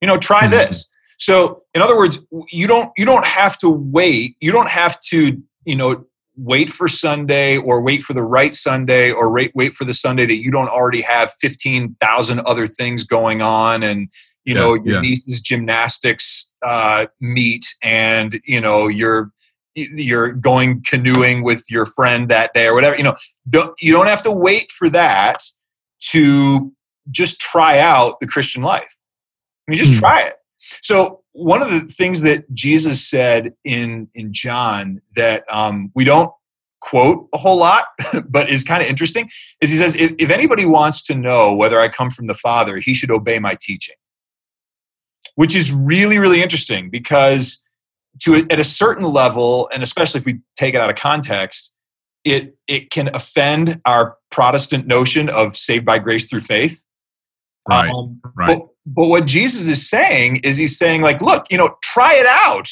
You 0.00 0.08
know, 0.08 0.18
try 0.18 0.42
mm-hmm. 0.42 0.52
this. 0.52 0.88
So, 1.18 1.62
in 1.74 1.82
other 1.82 1.96
words, 1.96 2.18
you 2.50 2.66
don't 2.66 2.90
you 2.96 3.04
don't 3.04 3.24
have 3.24 3.58
to 3.58 3.68
wait. 3.68 4.36
You 4.40 4.52
don't 4.52 4.68
have 4.68 4.98
to, 5.10 5.40
you 5.64 5.76
know, 5.76 6.04
wait 6.36 6.70
for 6.70 6.88
Sunday 6.88 7.56
or 7.56 7.80
wait 7.80 8.02
for 8.02 8.12
the 8.12 8.22
right 8.22 8.54
Sunday 8.54 9.12
or 9.12 9.30
wait 9.30 9.52
wait 9.54 9.74
for 9.74 9.84
the 9.84 9.94
Sunday 9.94 10.26
that 10.26 10.42
you 10.42 10.50
don't 10.50 10.68
already 10.68 11.02
have 11.02 11.32
15,000 11.40 12.40
other 12.40 12.66
things 12.66 13.04
going 13.04 13.40
on 13.40 13.82
and 13.84 14.08
you 14.44 14.54
yeah, 14.54 14.60
know 14.60 14.74
your 14.74 14.96
yeah. 14.96 15.00
niece's 15.00 15.40
gymnastics 15.40 16.43
uh, 16.64 17.06
meet 17.20 17.66
and 17.82 18.40
you 18.44 18.60
know 18.60 18.88
you're 18.88 19.30
you're 19.74 20.32
going 20.32 20.82
canoeing 20.82 21.42
with 21.42 21.64
your 21.68 21.84
friend 21.84 22.28
that 22.28 22.54
day 22.54 22.66
or 22.66 22.74
whatever 22.74 22.96
you 22.96 23.02
know 23.02 23.16
don't, 23.48 23.74
you 23.80 23.92
don't 23.92 24.06
have 24.06 24.22
to 24.22 24.30
wait 24.30 24.70
for 24.70 24.88
that 24.88 25.42
to 26.00 26.72
just 27.10 27.40
try 27.40 27.78
out 27.78 28.18
the 28.20 28.26
christian 28.26 28.62
life 28.62 28.96
i 29.66 29.70
mean 29.70 29.78
just 29.78 29.92
mm. 29.92 29.98
try 29.98 30.20
it 30.22 30.36
so 30.80 31.20
one 31.32 31.60
of 31.60 31.70
the 31.70 31.80
things 31.80 32.22
that 32.22 32.52
jesus 32.54 33.06
said 33.06 33.52
in 33.64 34.08
in 34.14 34.32
john 34.32 35.00
that 35.16 35.44
um, 35.52 35.90
we 35.94 36.04
don't 36.04 36.32
quote 36.84 37.28
a 37.32 37.38
whole 37.38 37.58
lot, 37.58 37.86
but 38.28 38.48
is 38.48 38.62
kind 38.62 38.82
of 38.82 38.88
interesting, 38.88 39.30
is 39.60 39.70
he 39.70 39.76
says, 39.76 39.96
if, 39.96 40.12
if 40.18 40.30
anybody 40.30 40.66
wants 40.66 41.02
to 41.02 41.14
know 41.14 41.54
whether 41.54 41.80
I 41.80 41.88
come 41.88 42.10
from 42.10 42.26
the 42.26 42.34
Father, 42.34 42.76
he 42.76 42.94
should 42.94 43.10
obey 43.10 43.38
my 43.38 43.56
teaching. 43.58 43.96
Which 45.36 45.56
is 45.56 45.72
really, 45.72 46.18
really 46.18 46.42
interesting 46.42 46.90
because 46.90 47.62
to 48.20 48.36
at 48.36 48.60
a 48.60 48.64
certain 48.64 49.04
level, 49.04 49.68
and 49.72 49.82
especially 49.82 50.20
if 50.20 50.26
we 50.26 50.40
take 50.56 50.74
it 50.74 50.80
out 50.80 50.90
of 50.90 50.96
context, 50.96 51.74
it 52.24 52.56
it 52.66 52.90
can 52.90 53.08
offend 53.14 53.80
our 53.84 54.16
Protestant 54.30 54.86
notion 54.86 55.28
of 55.28 55.56
saved 55.56 55.84
by 55.84 55.98
grace 55.98 56.24
through 56.28 56.40
faith. 56.40 56.82
Right. 57.68 57.90
Um, 57.90 58.20
right. 58.36 58.58
But, 58.58 58.68
but 58.86 59.08
what 59.08 59.26
Jesus 59.26 59.68
is 59.68 59.88
saying 59.88 60.40
is 60.44 60.58
he's 60.58 60.76
saying 60.76 61.02
like, 61.02 61.22
look, 61.22 61.46
you 61.50 61.56
know, 61.56 61.76
try 61.82 62.14
it 62.14 62.26
out. 62.26 62.68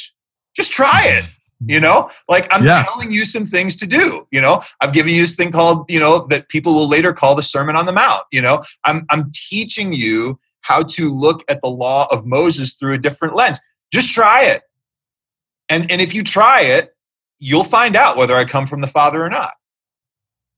Just 0.55 0.73
try 0.73 1.07
it. 1.07 1.25
You 1.65 1.79
know, 1.79 2.11
like 2.29 2.49
I'm 2.51 2.65
yeah. 2.65 2.83
telling 2.83 3.13
you 3.13 3.25
some 3.25 3.45
things 3.45 3.77
to 3.77 3.87
do. 3.87 4.27
You 4.33 4.41
know, 4.41 4.63
I've 4.81 4.93
given 4.93 5.15
you 5.15 5.21
this 5.21 5.37
thing 5.37 5.53
called, 5.53 5.89
you 5.89 6.01
know, 6.01 6.27
that 6.27 6.49
people 6.49 6.75
will 6.75 6.89
later 6.89 7.13
call 7.13 7.37
the 7.37 7.43
Sermon 7.43 7.77
on 7.77 7.87
the 7.87 7.93
Mount. 7.93 8.23
You 8.33 8.43
know, 8.43 8.65
I'm 8.85 9.07
I'm 9.11 9.31
teaching 9.33 9.93
you 9.93 10.41
how 10.63 10.83
to 10.83 11.15
look 11.15 11.45
at 11.49 11.61
the 11.63 11.69
law 11.69 12.09
of 12.11 12.27
Moses 12.27 12.75
through 12.75 12.95
a 12.95 12.99
different 12.99 13.37
lens. 13.37 13.61
Just 13.93 14.11
try 14.11 14.45
it. 14.45 14.63
And 15.69 15.91
and 15.91 16.01
if 16.01 16.15
you 16.15 16.23
try 16.23 16.63
it, 16.63 16.95
you'll 17.39 17.65
find 17.65 17.97
out 17.97 18.17
whether 18.17 18.37
I 18.37 18.45
come 18.45 18.67
from 18.67 18.81
the 18.81 18.87
Father 18.87 19.25
or 19.25 19.31
not. 19.31 19.55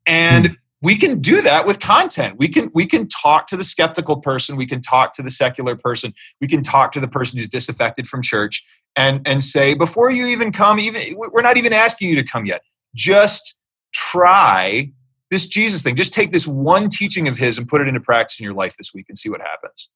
And 0.07 0.49
hmm. 0.49 0.53
we 0.83 0.97
can 0.97 1.21
do 1.21 1.41
that 1.43 1.67
with 1.67 1.81
content. 1.81 2.37
We 2.39 2.49
can 2.49 2.71
we 2.75 2.87
can 2.87 3.09
talk 3.09 3.47
to 3.49 3.57
the 3.57 3.65
skeptical 3.65 4.21
person, 4.21 4.57
we 4.57 4.67
can 4.67 4.81
talk 4.81 5.13
to 5.15 5.23
the 5.23 5.31
secular 5.31 5.77
person, 5.77 6.15
we 6.41 6.49
can 6.49 6.63
talk 6.63 6.93
to 6.93 7.01
the 7.01 7.09
person 7.09 7.39
who's 7.39 7.49
disaffected 7.49 8.07
from 8.07 8.23
church 8.23 8.65
and 8.97 9.27
and 9.27 9.43
say 9.43 9.75
before 9.75 10.11
you 10.11 10.27
even 10.27 10.53
come 10.53 10.79
even 10.79 11.03
we're 11.17 11.43
not 11.43 11.57
even 11.57 11.73
asking 11.73 12.09
you 12.09 12.17
to 12.17 12.25
come 12.25 12.47
yet 12.47 12.63
just 12.95 13.57
try 13.93 14.91
this 15.31 15.47
jesus 15.47 15.83
thing. 15.83 15.97
Just 15.97 16.13
take 16.13 16.31
this 16.31 16.47
one 16.47 16.89
teaching 16.89 17.29
of 17.29 17.37
his 17.37 17.59
and 17.59 17.69
put 17.69 17.81
it 17.81 17.89
into 17.89 18.01
practice 18.01 18.41
in 18.41 18.45
your 18.45 18.55
life 18.55 18.77
this 18.77 18.93
week 18.95 19.07
and 19.09 19.19
see 19.19 19.29
what 19.29 19.41
happens. 19.41 19.89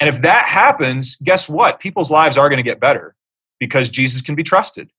And 0.00 0.08
if 0.08 0.22
that 0.22 0.46
happens 0.46 1.16
guess 1.16 1.48
what? 1.48 1.80
People's 1.80 2.10
lives 2.10 2.36
are 2.36 2.48
going 2.48 2.58
to 2.58 2.62
get 2.62 2.80
better 2.80 3.14
because 3.58 3.88
jesus 3.88 4.22
can 4.22 4.34
be 4.34 4.42
trusted. 4.42 4.90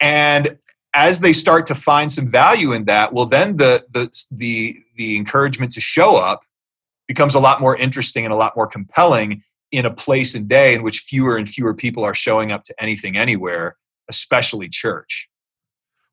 And 0.00 0.58
as 0.94 1.20
they 1.20 1.32
start 1.32 1.66
to 1.66 1.74
find 1.74 2.12
some 2.12 2.28
value 2.28 2.72
in 2.72 2.84
that 2.84 3.12
well 3.12 3.26
then 3.26 3.56
the 3.56 3.84
the 3.90 4.10
the, 4.30 4.78
the 4.96 5.16
encouragement 5.16 5.72
to 5.72 5.80
show 5.80 6.16
up 6.16 6.42
becomes 7.06 7.34
a 7.34 7.40
lot 7.40 7.60
more 7.60 7.76
interesting 7.76 8.24
and 8.24 8.32
a 8.32 8.36
lot 8.36 8.56
more 8.56 8.66
compelling 8.66 9.42
in 9.74 9.84
a 9.84 9.90
place 9.92 10.34
and 10.34 10.48
day 10.48 10.74
in 10.74 10.82
which 10.82 11.00
fewer 11.00 11.36
and 11.36 11.48
fewer 11.48 11.74
people 11.74 12.04
are 12.04 12.14
showing 12.14 12.52
up 12.52 12.62
to 12.64 12.74
anything 12.80 13.16
anywhere, 13.16 13.76
especially 14.08 14.68
church. 14.68 15.28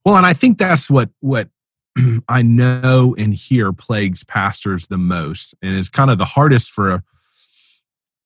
Well, 0.03 0.17
and 0.17 0.25
I 0.25 0.33
think 0.33 0.57
that's 0.57 0.89
what 0.89 1.09
what 1.19 1.49
I 2.27 2.41
know 2.41 3.15
and 3.17 3.33
hear 3.33 3.73
plagues 3.73 4.23
pastors 4.23 4.87
the 4.87 4.97
most, 4.97 5.55
and 5.61 5.75
is 5.75 5.89
kind 5.89 6.09
of 6.09 6.17
the 6.17 6.25
hardest 6.25 6.71
for 6.71 7.03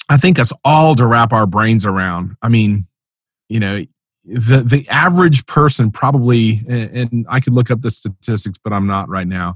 I 0.09 0.17
think 0.17 0.37
us 0.37 0.51
all 0.63 0.95
to 0.95 1.05
wrap 1.05 1.33
our 1.33 1.47
brains 1.47 1.85
around. 1.85 2.35
I 2.41 2.49
mean, 2.49 2.87
you 3.49 3.59
know, 3.59 3.85
the 4.23 4.61
the 4.61 4.87
average 4.89 5.45
person 5.45 5.91
probably, 5.91 6.61
and 6.67 7.25
I 7.29 7.39
could 7.39 7.53
look 7.53 7.71
up 7.71 7.81
the 7.81 7.91
statistics, 7.91 8.59
but 8.63 8.73
I'm 8.73 8.87
not 8.87 9.09
right 9.09 9.27
now. 9.27 9.55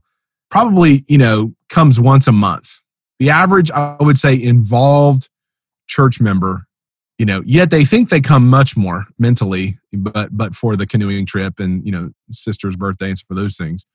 Probably, 0.49 1.05
you 1.07 1.17
know, 1.17 1.53
comes 1.69 1.99
once 1.99 2.27
a 2.27 2.31
month. 2.31 2.81
The 3.19 3.29
average, 3.29 3.69
I 3.69 3.97
would 3.99 4.17
say, 4.17 4.41
involved 4.41 5.29
church 5.87 6.21
member 6.21 6.67
you 7.19 7.25
know 7.25 7.43
yet 7.45 7.69
they 7.69 7.85
think 7.85 8.09
they 8.09 8.21
come 8.21 8.47
much 8.47 8.75
more 8.77 9.05
mentally 9.19 9.77
but 9.91 10.29
but 10.35 10.55
for 10.55 10.75
the 10.75 10.87
canoeing 10.87 11.25
trip 11.25 11.59
and 11.59 11.85
you 11.85 11.91
know 11.91 12.11
sister's 12.31 12.75
birthday 12.75 13.09
and 13.09 13.19
for 13.27 13.35
those 13.35 13.57
things 13.57 13.85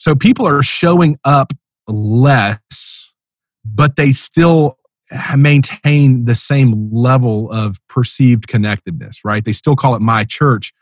so 0.00 0.14
people 0.14 0.48
are 0.48 0.62
showing 0.62 1.18
up 1.24 1.52
less 1.86 3.12
but 3.62 3.96
they 3.96 4.12
still 4.12 4.78
maintain 5.36 6.24
the 6.24 6.34
same 6.34 6.90
level 6.90 7.50
of 7.52 7.76
perceived 7.88 8.48
connectedness 8.48 9.24
right? 9.24 9.44
They 9.44 9.52
still 9.52 9.76
call 9.76 9.94
it 9.94 10.00
my 10.00 10.24
church 10.24 10.72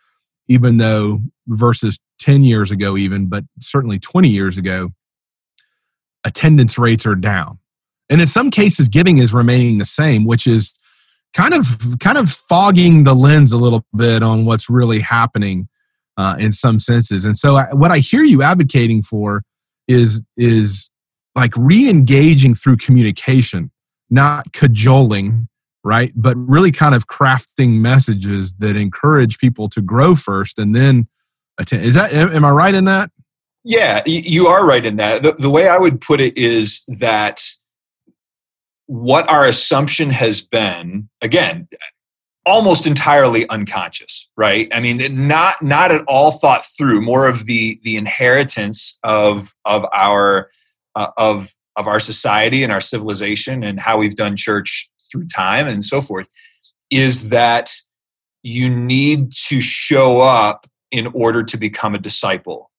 even 0.46 0.78
though 0.78 1.20
versus 1.46 1.98
10 2.20 2.44
years 2.44 2.70
ago 2.70 2.96
even 2.96 3.26
but 3.26 3.44
certainly 3.60 3.98
20 3.98 4.28
years 4.28 4.56
ago 4.56 4.90
attendance 6.24 6.78
rates 6.78 7.04
are 7.04 7.14
down. 7.14 7.58
And 8.10 8.20
in 8.20 8.26
some 8.26 8.50
cases 8.50 8.88
giving 8.88 9.18
is 9.18 9.34
remaining 9.34 9.78
the 9.78 9.84
same 9.84 10.24
which 10.24 10.46
is 10.46 10.78
kind 11.34 11.54
of 11.54 11.98
kind 11.98 12.18
of 12.18 12.30
fogging 12.30 13.02
the 13.04 13.14
lens 13.14 13.50
a 13.50 13.58
little 13.58 13.84
bit 13.96 14.22
on 14.22 14.44
what's 14.44 14.70
really 14.70 15.00
happening 15.00 15.68
uh, 16.18 16.36
in 16.38 16.52
some 16.52 16.78
senses. 16.78 17.24
And 17.24 17.38
so 17.38 17.56
I, 17.56 17.72
what 17.72 17.90
i 17.90 17.98
hear 17.98 18.24
you 18.24 18.42
advocating 18.42 19.02
for 19.02 19.42
is 19.86 20.22
is 20.36 20.90
like 21.34 21.52
re-engaging 21.56 22.54
through 22.54 22.76
communication 22.76 23.70
not 24.10 24.52
cajoling 24.52 25.48
right? 25.84 26.12
But 26.14 26.36
really 26.36 26.72
kind 26.72 26.94
of 26.94 27.06
crafting 27.06 27.80
messages 27.80 28.52
that 28.58 28.76
encourage 28.76 29.38
people 29.38 29.68
to 29.70 29.80
grow 29.80 30.14
first 30.14 30.58
and 30.58 30.74
then 30.74 31.08
attend 31.58 31.84
is 31.84 31.94
that 31.94 32.12
am 32.12 32.44
i 32.44 32.50
right 32.50 32.74
in 32.74 32.84
that? 32.84 33.10
Yeah 33.64 34.02
you 34.06 34.48
are 34.48 34.66
right 34.66 34.84
in 34.84 34.96
that. 34.96 35.22
The, 35.22 35.32
the 35.32 35.50
way 35.50 35.68
i 35.68 35.78
would 35.78 36.00
put 36.00 36.20
it 36.20 36.36
is 36.36 36.84
that 36.98 37.42
what 38.86 39.28
our 39.28 39.44
assumption 39.44 40.10
has 40.10 40.40
been 40.40 41.08
again 41.22 41.68
almost 42.44 42.86
entirely 42.86 43.48
unconscious 43.48 44.27
right 44.38 44.68
i 44.72 44.80
mean 44.80 45.26
not 45.26 45.60
not 45.62 45.92
at 45.92 46.02
all 46.08 46.30
thought 46.30 46.64
through 46.64 47.00
more 47.00 47.28
of 47.28 47.44
the 47.46 47.78
the 47.82 47.96
inheritance 47.96 48.98
of 49.04 49.54
of 49.64 49.84
our 49.92 50.48
uh, 50.94 51.10
of 51.16 51.52
of 51.76 51.86
our 51.86 52.00
society 52.00 52.62
and 52.62 52.72
our 52.72 52.80
civilization 52.80 53.62
and 53.62 53.80
how 53.80 53.98
we've 53.98 54.16
done 54.16 54.36
church 54.36 54.90
through 55.10 55.26
time 55.26 55.66
and 55.66 55.84
so 55.84 56.00
forth 56.00 56.28
is 56.90 57.28
that 57.28 57.70
you 58.42 58.70
need 58.70 59.32
to 59.32 59.60
show 59.60 60.20
up 60.20 60.66
in 60.90 61.06
order 61.08 61.42
to 61.42 61.56
become 61.58 61.94
a 61.94 61.98
disciple 61.98 62.70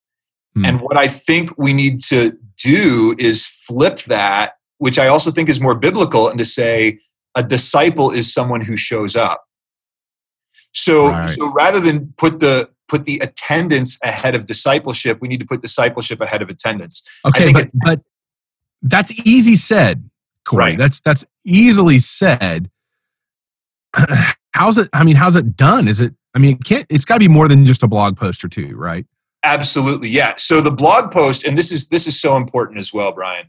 hmm. 0.56 0.66
and 0.66 0.82
what 0.82 0.98
i 0.98 1.08
think 1.08 1.56
we 1.58 1.74
need 1.74 2.02
to 2.02 2.36
do 2.58 3.16
is 3.20 3.46
flip 3.46 4.00
that 4.04 4.54
which 4.80 4.98
I 4.98 5.08
also 5.08 5.30
think 5.30 5.48
is 5.48 5.62
more 5.62 5.76
biblical, 5.76 6.28
and 6.28 6.40
to 6.40 6.46
say 6.46 7.00
a 7.36 7.44
disciple 7.44 8.12
is 8.12 8.34
someone 8.34 8.62
who 8.62 8.76
shows 8.76 9.16
up. 9.16 9.44
So, 10.74 11.10
right. 11.10 11.30
so 11.30 11.52
rather 11.52 11.80
than 11.80 12.14
put 12.18 12.40
the 12.40 12.70
put 12.88 13.06
the 13.06 13.20
attendance 13.20 14.00
ahead 14.04 14.36
of 14.36 14.46
discipleship, 14.46 15.20
we 15.22 15.28
need 15.28 15.40
to 15.40 15.46
put 15.46 15.62
discipleship 15.62 16.22
ahead 16.22 16.42
of 16.42 16.50
attendance. 16.50 17.04
Okay, 17.26 17.54
but, 17.54 17.70
but 17.74 18.02
that's 18.82 19.12
easy 19.28 19.56
said, 19.56 20.10
Corey. 20.46 20.64
Right. 20.64 20.78
That's 20.78 21.02
that's 21.02 21.26
easily 21.46 22.00
said. 22.00 22.70
how's 24.54 24.78
it? 24.78 24.90
I 24.94 25.04
mean, 25.04 25.16
how's 25.16 25.36
it 25.36 25.56
done? 25.56 25.88
Is 25.88 26.02
it? 26.02 26.14
I 26.36 26.40
mean, 26.40 26.54
it 26.54 26.64
can't. 26.64 26.86
It's 26.90 27.06
got 27.06 27.16
to 27.16 27.20
be 27.20 27.28
more 27.28 27.48
than 27.48 27.66
just 27.66 27.84
a 27.84 27.88
blog 27.88 28.18
post 28.18 28.44
or 28.44 28.50
two, 28.50 28.76
right? 28.76 29.06
Absolutely, 29.44 30.10
yeah. 30.10 30.36
So 30.36 30.62
the 30.62 30.72
blog 30.72 31.12
post, 31.12 31.44
and 31.44 31.58
this 31.58 31.72
is 31.72 31.90
this 31.90 32.08
is 32.08 32.20
so 32.20 32.36
important 32.36 32.80
as 32.80 32.94
well, 32.94 33.12
Brian 33.12 33.48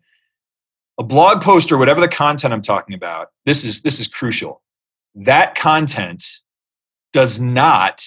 a 1.01 1.03
blog 1.03 1.41
post 1.41 1.73
or 1.73 1.79
whatever 1.79 1.99
the 1.99 2.09
content 2.09 2.53
I'm 2.53 2.61
talking 2.61 2.95
about, 2.95 3.31
this 3.47 3.65
is 3.65 3.81
this 3.81 3.99
is 3.99 4.07
crucial. 4.07 4.61
That 5.15 5.55
content 5.55 6.23
does 7.12 7.40
not 7.40 8.05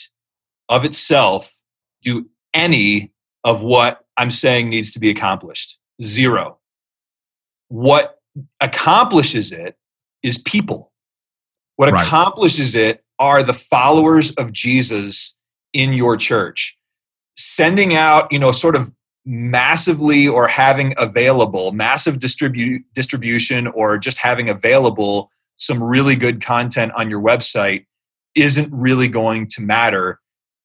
of 0.70 0.86
itself 0.86 1.60
do 2.02 2.30
any 2.54 3.12
of 3.44 3.62
what 3.62 4.06
I'm 4.18 4.32
saying 4.32 4.70
needs 4.70 4.92
to 4.94 5.00
be 5.00 5.10
accomplished. 5.10 5.80
Zero. 6.02 6.60
What 7.68 8.20
accomplishes 8.60 9.52
it 9.52 9.76
is 10.22 10.38
people. 10.38 10.92
What 11.76 11.92
right. 11.92 12.06
accomplishes 12.06 12.76
it 12.76 13.04
are 13.20 13.44
the 13.44 13.54
followers 13.54 14.32
of 14.36 14.54
Jesus 14.54 15.36
in 15.74 15.94
your 15.94 16.18
church. 16.18 16.78
Sending 17.36 17.96
out, 17.96 18.32
you 18.32 18.40
know, 18.40 18.52
sort 18.52 18.76
of 18.76 18.92
massively 19.26 20.28
or 20.28 20.48
having 20.48 20.94
available 20.98 21.72
massive 21.72 22.20
distribute 22.20 22.84
distribution 22.94 23.68
or 23.68 23.98
just 23.98 24.18
having 24.18 24.50
available 24.50 25.32
some 25.56 25.82
really 25.82 26.16
good 26.16 26.42
content 26.42 26.92
on 26.96 27.10
your 27.10 27.22
website 27.22 27.86
isn't 28.36 28.74
really 28.74 29.08
going 29.08 29.48
to 29.48 29.62
matter 29.62 30.20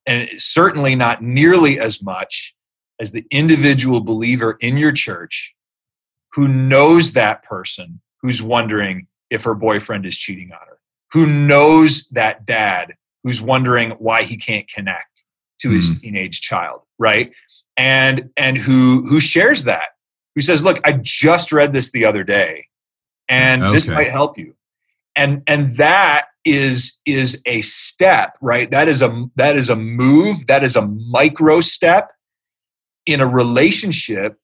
and 0.06 0.28
certainly 0.36 0.94
not 0.94 1.22
nearly 1.22 1.78
as 1.78 2.02
much 2.02 2.54
as 3.00 3.12
the 3.12 3.24
individual 3.30 4.00
believer 4.00 4.56
in 4.60 4.76
your 4.76 4.92
church 4.92 5.54
who 6.32 6.48
knows 6.48 7.12
that 7.12 7.42
person 7.42 8.00
who's 8.22 8.42
wondering 8.42 9.06
if 9.30 9.44
her 9.44 9.54
boyfriend 9.54 10.06
is 10.06 10.16
cheating 10.16 10.52
on 10.52 10.66
her 10.66 10.78
who 11.12 11.26
knows 11.26 12.08
that 12.08 12.46
dad 12.46 12.94
who's 13.22 13.40
wondering 13.40 13.90
why 13.92 14.22
he 14.22 14.36
can't 14.36 14.68
connect 14.68 15.24
to 15.60 15.70
his 15.70 15.90
mm. 15.90 16.00
teenage 16.00 16.40
child 16.40 16.80
right 16.98 17.32
and 17.76 18.30
and 18.36 18.56
who 18.56 19.06
who 19.06 19.20
shares 19.20 19.64
that 19.64 19.90
who 20.34 20.40
says 20.40 20.64
look 20.64 20.80
i 20.84 20.92
just 21.02 21.52
read 21.52 21.72
this 21.72 21.92
the 21.92 22.04
other 22.04 22.24
day 22.24 22.66
and 23.28 23.62
okay. 23.62 23.72
this 23.72 23.88
might 23.88 24.10
help 24.10 24.38
you 24.38 24.54
and 25.18 25.42
and 25.46 25.76
that 25.76 26.28
is 26.44 26.98
is 27.04 27.42
a 27.44 27.60
step 27.60 28.38
right 28.40 28.70
that 28.70 28.88
is 28.88 29.02
a 29.02 29.26
that 29.36 29.54
is 29.56 29.68
a 29.68 29.76
move 29.76 30.46
that 30.46 30.64
is 30.64 30.76
a 30.76 30.86
micro 30.86 31.60
step 31.60 32.12
in 33.04 33.20
a 33.20 33.26
relationship 33.26 34.38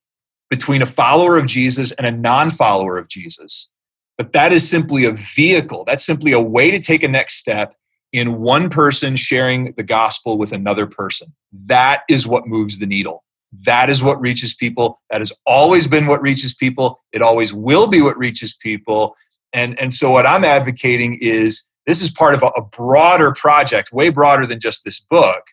between 0.50 0.82
a 0.82 0.86
follower 0.86 1.38
of 1.38 1.46
Jesus 1.46 1.92
and 1.92 2.06
a 2.06 2.12
non 2.12 2.50
follower 2.50 2.96
of 2.96 3.08
Jesus. 3.08 3.70
But 4.16 4.32
that 4.32 4.52
is 4.52 4.68
simply 4.68 5.04
a 5.04 5.12
vehicle, 5.12 5.84
that's 5.84 6.04
simply 6.04 6.32
a 6.32 6.40
way 6.40 6.70
to 6.70 6.78
take 6.78 7.02
a 7.02 7.08
next 7.08 7.34
step 7.34 7.74
in 8.12 8.40
one 8.40 8.70
person 8.70 9.16
sharing 9.16 9.72
the 9.76 9.82
gospel 9.82 10.38
with 10.38 10.52
another 10.52 10.86
person. 10.86 11.34
That 11.52 12.04
is 12.08 12.26
what 12.26 12.46
moves 12.46 12.78
the 12.78 12.86
needle. 12.86 13.24
That 13.66 13.90
is 13.90 14.02
what 14.02 14.20
reaches 14.20 14.54
people. 14.54 15.00
That 15.10 15.20
has 15.20 15.32
always 15.44 15.88
been 15.88 16.06
what 16.06 16.22
reaches 16.22 16.54
people. 16.54 17.02
It 17.12 17.22
always 17.22 17.52
will 17.52 17.88
be 17.88 18.00
what 18.00 18.16
reaches 18.16 18.56
people. 18.56 19.16
And, 19.54 19.80
and 19.80 19.94
so, 19.94 20.10
what 20.10 20.26
I'm 20.26 20.44
advocating 20.44 21.16
is 21.20 21.64
this 21.86 22.02
is 22.02 22.10
part 22.10 22.34
of 22.34 22.42
a, 22.42 22.48
a 22.48 22.62
broader 22.62 23.32
project, 23.32 23.92
way 23.92 24.10
broader 24.10 24.46
than 24.46 24.60
just 24.60 24.84
this 24.84 25.00
book, 25.00 25.44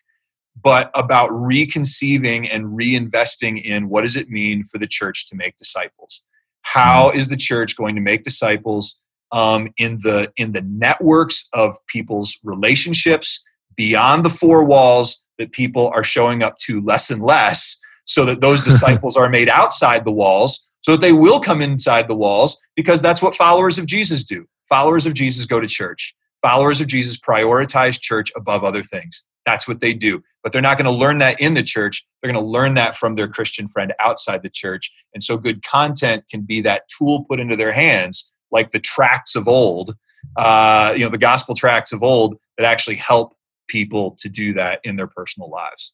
but 0.60 0.90
about 0.94 1.28
reconceiving 1.28 2.48
and 2.48 2.66
reinvesting 2.66 3.62
in 3.62 3.88
what 3.88 4.02
does 4.02 4.16
it 4.16 4.28
mean 4.28 4.64
for 4.64 4.78
the 4.78 4.86
church 4.86 5.28
to 5.28 5.36
make 5.36 5.56
disciples? 5.56 6.22
How 6.62 7.10
is 7.10 7.28
the 7.28 7.36
church 7.36 7.76
going 7.76 7.94
to 7.94 8.00
make 8.00 8.22
disciples 8.22 8.98
um, 9.30 9.68
in 9.76 9.98
the 10.02 10.32
in 10.36 10.52
the 10.52 10.62
networks 10.62 11.48
of 11.52 11.76
people's 11.86 12.38
relationships 12.44 13.42
beyond 13.76 14.24
the 14.24 14.30
four 14.30 14.62
walls 14.64 15.24
that 15.38 15.52
people 15.52 15.90
are 15.94 16.04
showing 16.04 16.42
up 16.42 16.58
to 16.58 16.80
less 16.80 17.10
and 17.10 17.22
less, 17.22 17.78
so 18.04 18.24
that 18.24 18.40
those 18.40 18.62
disciples 18.64 19.16
are 19.16 19.28
made 19.28 19.48
outside 19.48 20.04
the 20.04 20.12
walls, 20.12 20.68
so 20.82 20.92
that 20.92 21.00
they 21.00 21.12
will 21.12 21.40
come 21.40 21.62
inside 21.62 22.08
the 22.08 22.14
walls, 22.14 22.60
because 22.76 23.00
that's 23.00 23.22
what 23.22 23.34
followers 23.34 23.78
of 23.78 23.86
Jesus 23.86 24.24
do. 24.24 24.46
Followers 24.68 25.06
of 25.06 25.14
Jesus 25.14 25.46
go 25.46 25.60
to 25.60 25.66
church. 25.66 26.14
Followers 26.42 26.80
of 26.80 26.88
Jesus 26.88 27.18
prioritize 27.18 28.00
church 28.00 28.30
above 28.36 28.64
other 28.64 28.82
things. 28.82 29.24
That's 29.46 29.66
what 29.66 29.80
they 29.80 29.92
do. 29.92 30.22
But 30.42 30.52
they're 30.52 30.62
not 30.62 30.76
going 30.76 30.92
to 30.92 30.98
learn 30.98 31.18
that 31.18 31.40
in 31.40 31.54
the 31.54 31.62
church. 31.62 32.04
They're 32.20 32.32
going 32.32 32.44
to 32.44 32.50
learn 32.50 32.74
that 32.74 32.96
from 32.96 33.14
their 33.14 33.28
Christian 33.28 33.68
friend 33.68 33.92
outside 34.00 34.42
the 34.42 34.50
church. 34.50 34.90
And 35.14 35.22
so 35.22 35.36
good 35.36 35.64
content 35.64 36.24
can 36.30 36.42
be 36.42 36.60
that 36.62 36.82
tool 36.88 37.24
put 37.24 37.38
into 37.38 37.56
their 37.56 37.72
hands, 37.72 38.32
like 38.50 38.72
the 38.72 38.80
tracts 38.80 39.36
of 39.36 39.48
old, 39.48 39.96
uh, 40.36 40.92
you 40.96 41.04
know, 41.04 41.10
the 41.10 41.18
gospel 41.18 41.54
tracts 41.54 41.92
of 41.92 42.02
old 42.02 42.36
that 42.58 42.66
actually 42.66 42.96
help 42.96 43.34
people 43.68 44.16
to 44.18 44.28
do 44.28 44.52
that 44.54 44.80
in 44.84 44.96
their 44.96 45.06
personal 45.06 45.48
lives. 45.48 45.92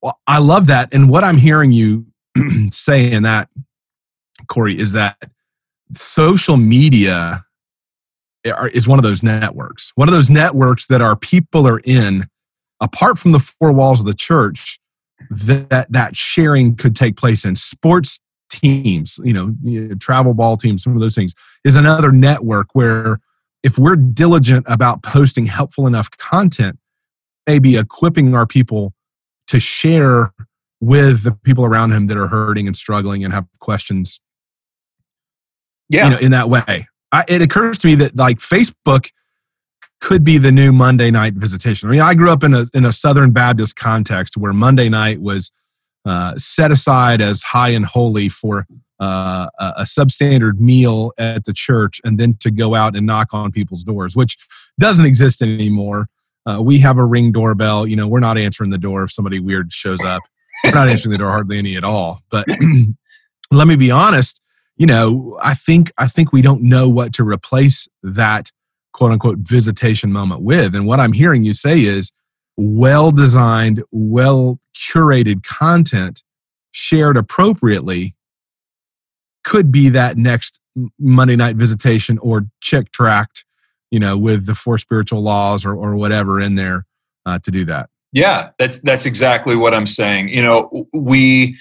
Well, 0.00 0.18
I 0.26 0.38
love 0.38 0.66
that. 0.66 0.88
And 0.92 1.08
what 1.08 1.24
I'm 1.24 1.36
hearing 1.38 1.72
you 1.72 2.06
say 2.70 3.10
in 3.10 3.22
that, 3.22 3.48
Corey, 4.52 4.78
is 4.78 4.92
that 4.92 5.16
social 5.94 6.56
media 6.56 7.44
is 8.44 8.86
one 8.86 8.98
of 8.98 9.02
those 9.02 9.22
networks. 9.22 9.92
One 9.94 10.08
of 10.08 10.14
those 10.14 10.28
networks 10.28 10.86
that 10.88 11.00
our 11.00 11.16
people 11.16 11.66
are 11.66 11.80
in, 11.84 12.26
apart 12.80 13.18
from 13.18 13.32
the 13.32 13.38
four 13.38 13.72
walls 13.72 14.00
of 14.00 14.06
the 14.06 14.14
church, 14.14 14.78
that 15.30 15.86
that 15.90 16.16
sharing 16.16 16.76
could 16.76 16.96
take 16.96 17.16
place 17.16 17.44
in 17.44 17.56
sports 17.56 18.20
teams, 18.50 19.18
you 19.24 19.32
know, 19.32 19.96
travel 20.00 20.34
ball 20.34 20.56
teams, 20.56 20.82
some 20.82 20.94
of 20.94 21.00
those 21.00 21.14
things 21.14 21.34
is 21.64 21.76
another 21.76 22.12
network 22.12 22.68
where 22.74 23.18
if 23.62 23.78
we're 23.78 23.96
diligent 23.96 24.66
about 24.68 25.02
posting 25.02 25.46
helpful 25.46 25.86
enough 25.86 26.10
content, 26.10 26.78
maybe 27.46 27.76
equipping 27.76 28.34
our 28.34 28.46
people 28.46 28.92
to 29.46 29.60
share 29.60 30.32
with 30.80 31.22
the 31.22 31.30
people 31.30 31.64
around 31.64 31.92
him 31.92 32.08
that 32.08 32.16
are 32.16 32.26
hurting 32.26 32.66
and 32.66 32.76
struggling 32.76 33.22
and 33.24 33.32
have 33.32 33.46
questions. 33.60 34.20
Yeah. 35.88 36.04
You 36.04 36.10
know, 36.10 36.18
in 36.18 36.30
that 36.32 36.48
way. 36.48 36.86
I, 37.12 37.24
it 37.28 37.42
occurs 37.42 37.78
to 37.80 37.88
me 37.88 37.94
that 37.96 38.16
like 38.16 38.38
Facebook 38.38 39.10
could 40.00 40.24
be 40.24 40.36
the 40.38 40.50
new 40.50 40.72
Monday 40.72 41.10
night 41.10 41.34
visitation. 41.34 41.88
I 41.88 41.92
mean, 41.92 42.00
I 42.00 42.14
grew 42.14 42.30
up 42.30 42.42
in 42.42 42.54
a 42.54 42.66
in 42.74 42.84
a 42.84 42.92
Southern 42.92 43.30
Baptist 43.30 43.76
context 43.76 44.36
where 44.36 44.52
Monday 44.52 44.88
night 44.88 45.20
was 45.20 45.52
uh, 46.04 46.34
set 46.36 46.72
aside 46.72 47.20
as 47.20 47.42
high 47.42 47.70
and 47.70 47.86
holy 47.86 48.28
for 48.28 48.66
uh, 48.98 49.48
a 49.58 49.82
substandard 49.82 50.58
meal 50.58 51.12
at 51.18 51.44
the 51.44 51.52
church, 51.52 52.00
and 52.04 52.18
then 52.18 52.36
to 52.40 52.50
go 52.50 52.74
out 52.74 52.96
and 52.96 53.06
knock 53.06 53.28
on 53.32 53.52
people's 53.52 53.84
doors, 53.84 54.16
which 54.16 54.36
doesn't 54.80 55.06
exist 55.06 55.40
anymore. 55.40 56.06
Uh, 56.44 56.60
we 56.60 56.78
have 56.78 56.98
a 56.98 57.04
ring 57.04 57.30
doorbell. 57.30 57.86
You 57.86 57.94
know, 57.94 58.08
we're 58.08 58.20
not 58.20 58.36
answering 58.36 58.70
the 58.70 58.78
door 58.78 59.04
if 59.04 59.12
somebody 59.12 59.38
weird 59.38 59.72
shows 59.72 60.02
up. 60.02 60.22
We're 60.64 60.72
not 60.72 60.88
answering 60.88 61.12
the 61.12 61.18
door 61.18 61.30
hardly 61.30 61.58
any 61.58 61.76
at 61.76 61.84
all. 61.84 62.20
But 62.30 62.46
let 63.52 63.68
me 63.68 63.76
be 63.76 63.92
honest 63.92 64.41
you 64.76 64.86
know, 64.86 65.38
I 65.40 65.54
think 65.54 65.92
I 65.98 66.08
think 66.08 66.32
we 66.32 66.42
don't 66.42 66.62
know 66.62 66.88
what 66.88 67.12
to 67.14 67.24
replace 67.24 67.88
that 68.02 68.50
quote 68.92 69.12
unquote 69.12 69.38
visitation 69.38 70.12
moment 70.12 70.42
with. 70.42 70.74
And 70.74 70.86
what 70.86 71.00
I'm 71.00 71.12
hearing 71.12 71.44
you 71.44 71.54
say 71.54 71.80
is 71.80 72.12
well 72.56 73.10
designed, 73.10 73.82
well 73.90 74.58
curated 74.74 75.42
content 75.42 76.22
shared 76.72 77.16
appropriately 77.16 78.14
could 79.44 79.70
be 79.72 79.88
that 79.90 80.16
next 80.16 80.60
Monday 80.98 81.36
night 81.36 81.56
visitation 81.56 82.18
or 82.18 82.46
Chick 82.60 82.92
tract, 82.92 83.44
you 83.90 83.98
know, 83.98 84.16
with 84.16 84.46
the 84.46 84.54
four 84.54 84.78
spiritual 84.78 85.20
laws 85.20 85.64
or, 85.66 85.74
or 85.74 85.96
whatever 85.96 86.40
in 86.40 86.54
there 86.54 86.86
uh, 87.26 87.38
to 87.40 87.50
do 87.50 87.64
that. 87.66 87.90
Yeah, 88.12 88.50
that's 88.58 88.80
that's 88.80 89.06
exactly 89.06 89.56
what 89.56 89.74
I'm 89.74 89.86
saying. 89.86 90.28
You 90.28 90.42
know, 90.42 90.86
we 90.92 91.56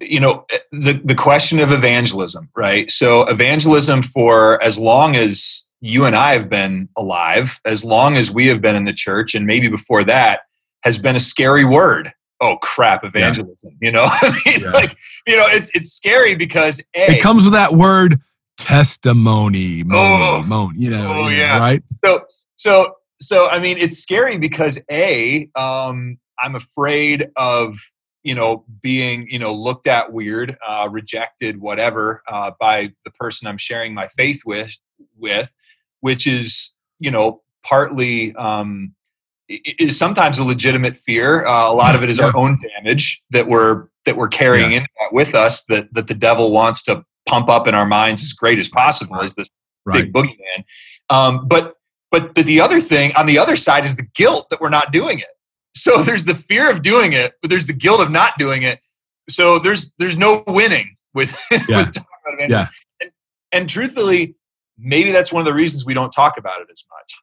you 0.00 0.20
know 0.20 0.46
the 0.72 1.00
the 1.04 1.14
question 1.14 1.60
of 1.60 1.72
evangelism 1.72 2.48
right 2.56 2.90
so 2.90 3.22
evangelism 3.22 4.02
for 4.02 4.62
as 4.62 4.78
long 4.78 5.16
as 5.16 5.68
you 5.80 6.04
and 6.04 6.16
I 6.16 6.32
have 6.32 6.48
been 6.48 6.88
alive 6.96 7.60
as 7.64 7.84
long 7.84 8.16
as 8.16 8.30
we 8.30 8.46
have 8.48 8.60
been 8.60 8.76
in 8.76 8.84
the 8.84 8.92
church 8.92 9.34
and 9.34 9.46
maybe 9.46 9.68
before 9.68 10.04
that 10.04 10.40
has 10.82 10.98
been 10.98 11.16
a 11.16 11.20
scary 11.20 11.64
word 11.64 12.12
oh 12.40 12.56
crap 12.56 13.04
evangelism 13.04 13.76
yeah. 13.80 13.86
you 13.86 13.92
know 13.92 14.04
I 14.08 14.40
mean, 14.44 14.60
yeah. 14.60 14.70
like 14.70 14.96
you 15.26 15.36
know 15.36 15.46
it's 15.48 15.74
it's 15.74 15.92
scary 15.92 16.34
because 16.34 16.80
a, 16.94 17.16
it 17.16 17.22
comes 17.22 17.44
with 17.44 17.52
that 17.54 17.72
word 17.72 18.20
testimony 18.56 19.84
oh, 19.90 20.42
moan, 20.46 20.74
you 20.76 20.90
know, 20.90 21.24
oh, 21.24 21.28
yeah. 21.28 21.58
right 21.58 21.82
so 22.04 22.22
so 22.56 22.94
so 23.20 23.48
i 23.48 23.58
mean 23.58 23.78
it's 23.78 23.98
scary 23.98 24.36
because 24.36 24.80
a 24.90 25.48
um 25.54 26.18
i'm 26.40 26.54
afraid 26.54 27.30
of 27.36 27.78
you 28.22 28.34
know 28.34 28.64
being 28.82 29.26
you 29.28 29.38
know 29.38 29.54
looked 29.54 29.86
at 29.86 30.12
weird 30.12 30.56
uh, 30.66 30.88
rejected 30.90 31.60
whatever 31.60 32.22
uh, 32.28 32.50
by 32.58 32.90
the 33.04 33.10
person 33.12 33.46
i'm 33.46 33.58
sharing 33.58 33.94
my 33.94 34.08
faith 34.08 34.42
with 34.44 34.78
with 35.16 35.54
which 36.00 36.26
is 36.26 36.74
you 36.98 37.10
know 37.10 37.42
partly 37.64 38.34
um, 38.36 38.94
is 39.48 39.98
sometimes 39.98 40.38
a 40.38 40.44
legitimate 40.44 40.96
fear 40.96 41.46
uh, 41.46 41.70
a 41.70 41.74
lot 41.74 41.94
of 41.94 42.02
it 42.02 42.10
is 42.10 42.18
yeah. 42.18 42.26
our 42.26 42.36
own 42.36 42.58
damage 42.76 43.22
that 43.30 43.48
we're 43.48 43.86
that 44.04 44.16
we're 44.16 44.28
carrying 44.28 44.72
yeah. 44.72 44.78
in 44.78 44.86
with 45.12 45.34
us 45.34 45.64
that 45.66 45.92
that 45.94 46.08
the 46.08 46.14
devil 46.14 46.52
wants 46.52 46.82
to 46.82 47.04
pump 47.26 47.48
up 47.48 47.66
in 47.66 47.74
our 47.74 47.86
minds 47.86 48.22
as 48.22 48.32
great 48.32 48.58
as 48.58 48.68
possible 48.68 49.16
right. 49.16 49.24
as 49.24 49.34
this 49.34 49.48
right. 49.84 50.04
big 50.04 50.12
boogeyman 50.12 50.64
um, 51.10 51.46
but 51.46 51.74
but 52.10 52.34
but 52.34 52.46
the 52.46 52.60
other 52.60 52.80
thing 52.80 53.12
on 53.16 53.26
the 53.26 53.38
other 53.38 53.56
side 53.56 53.84
is 53.84 53.96
the 53.96 54.06
guilt 54.14 54.48
that 54.50 54.60
we're 54.60 54.70
not 54.70 54.92
doing 54.92 55.18
it 55.18 55.26
so 55.78 56.02
there's 56.02 56.24
the 56.24 56.34
fear 56.34 56.70
of 56.70 56.82
doing 56.82 57.12
it, 57.12 57.34
but 57.40 57.50
there's 57.50 57.66
the 57.66 57.72
guilt 57.72 58.00
of 58.00 58.10
not 58.10 58.38
doing 58.38 58.62
it. 58.62 58.80
So 59.28 59.58
there's 59.58 59.92
there's 59.98 60.16
no 60.16 60.42
winning 60.46 60.96
with, 61.14 61.40
yeah. 61.50 61.58
with 61.78 61.94
talking 61.94 62.08
about 62.24 62.40
it. 62.40 62.50
Yeah. 62.50 62.68
And, 63.00 63.10
and 63.52 63.68
truthfully, 63.68 64.36
maybe 64.78 65.12
that's 65.12 65.32
one 65.32 65.40
of 65.40 65.46
the 65.46 65.54
reasons 65.54 65.84
we 65.84 65.94
don't 65.94 66.10
talk 66.10 66.38
about 66.38 66.60
it 66.60 66.68
as 66.70 66.84
much. 66.90 67.14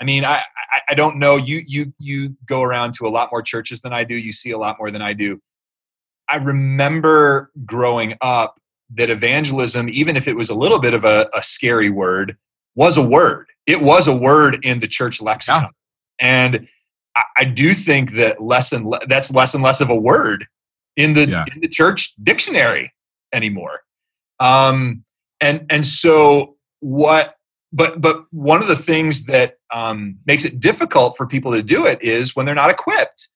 I 0.00 0.04
mean, 0.04 0.24
I, 0.24 0.42
I, 0.72 0.80
I 0.90 0.94
don't 0.94 1.18
know. 1.18 1.36
You 1.36 1.62
you 1.66 1.92
you 1.98 2.36
go 2.46 2.62
around 2.62 2.94
to 2.94 3.06
a 3.06 3.10
lot 3.10 3.30
more 3.30 3.42
churches 3.42 3.82
than 3.82 3.92
I 3.92 4.04
do. 4.04 4.14
You 4.14 4.32
see 4.32 4.50
a 4.50 4.58
lot 4.58 4.76
more 4.78 4.90
than 4.90 5.02
I 5.02 5.12
do. 5.12 5.40
I 6.28 6.38
remember 6.38 7.50
growing 7.64 8.16
up 8.20 8.58
that 8.94 9.10
evangelism, 9.10 9.88
even 9.88 10.16
if 10.16 10.28
it 10.28 10.34
was 10.34 10.50
a 10.50 10.54
little 10.54 10.80
bit 10.80 10.94
of 10.94 11.04
a, 11.04 11.28
a 11.34 11.42
scary 11.42 11.90
word, 11.90 12.36
was 12.74 12.96
a 12.96 13.06
word. 13.06 13.46
It 13.66 13.80
was 13.80 14.08
a 14.08 14.16
word 14.16 14.58
in 14.64 14.80
the 14.80 14.88
church 14.88 15.22
lexicon. 15.22 15.62
Yeah. 15.62 15.68
And 16.20 16.68
I, 17.16 17.22
I 17.38 17.44
do 17.44 17.74
think 17.74 18.12
that 18.12 18.42
less 18.42 18.72
and 18.72 18.86
le- 18.86 19.06
that's 19.06 19.32
less 19.32 19.54
and 19.54 19.62
less 19.62 19.80
of 19.80 19.90
a 19.90 19.96
word 19.96 20.46
in 20.96 21.14
the 21.14 21.28
yeah. 21.28 21.44
in 21.52 21.60
the 21.60 21.68
church 21.68 22.14
dictionary 22.22 22.92
anymore. 23.32 23.80
Um, 24.40 25.04
and 25.40 25.66
and 25.70 25.84
so 25.86 26.56
what? 26.80 27.36
But 27.72 28.00
but 28.00 28.26
one 28.30 28.60
of 28.60 28.68
the 28.68 28.76
things 28.76 29.26
that 29.26 29.56
um, 29.72 30.18
makes 30.26 30.44
it 30.44 30.60
difficult 30.60 31.16
for 31.16 31.26
people 31.26 31.52
to 31.52 31.62
do 31.62 31.86
it 31.86 32.02
is 32.02 32.36
when 32.36 32.44
they're 32.44 32.54
not 32.54 32.70
equipped. 32.70 33.28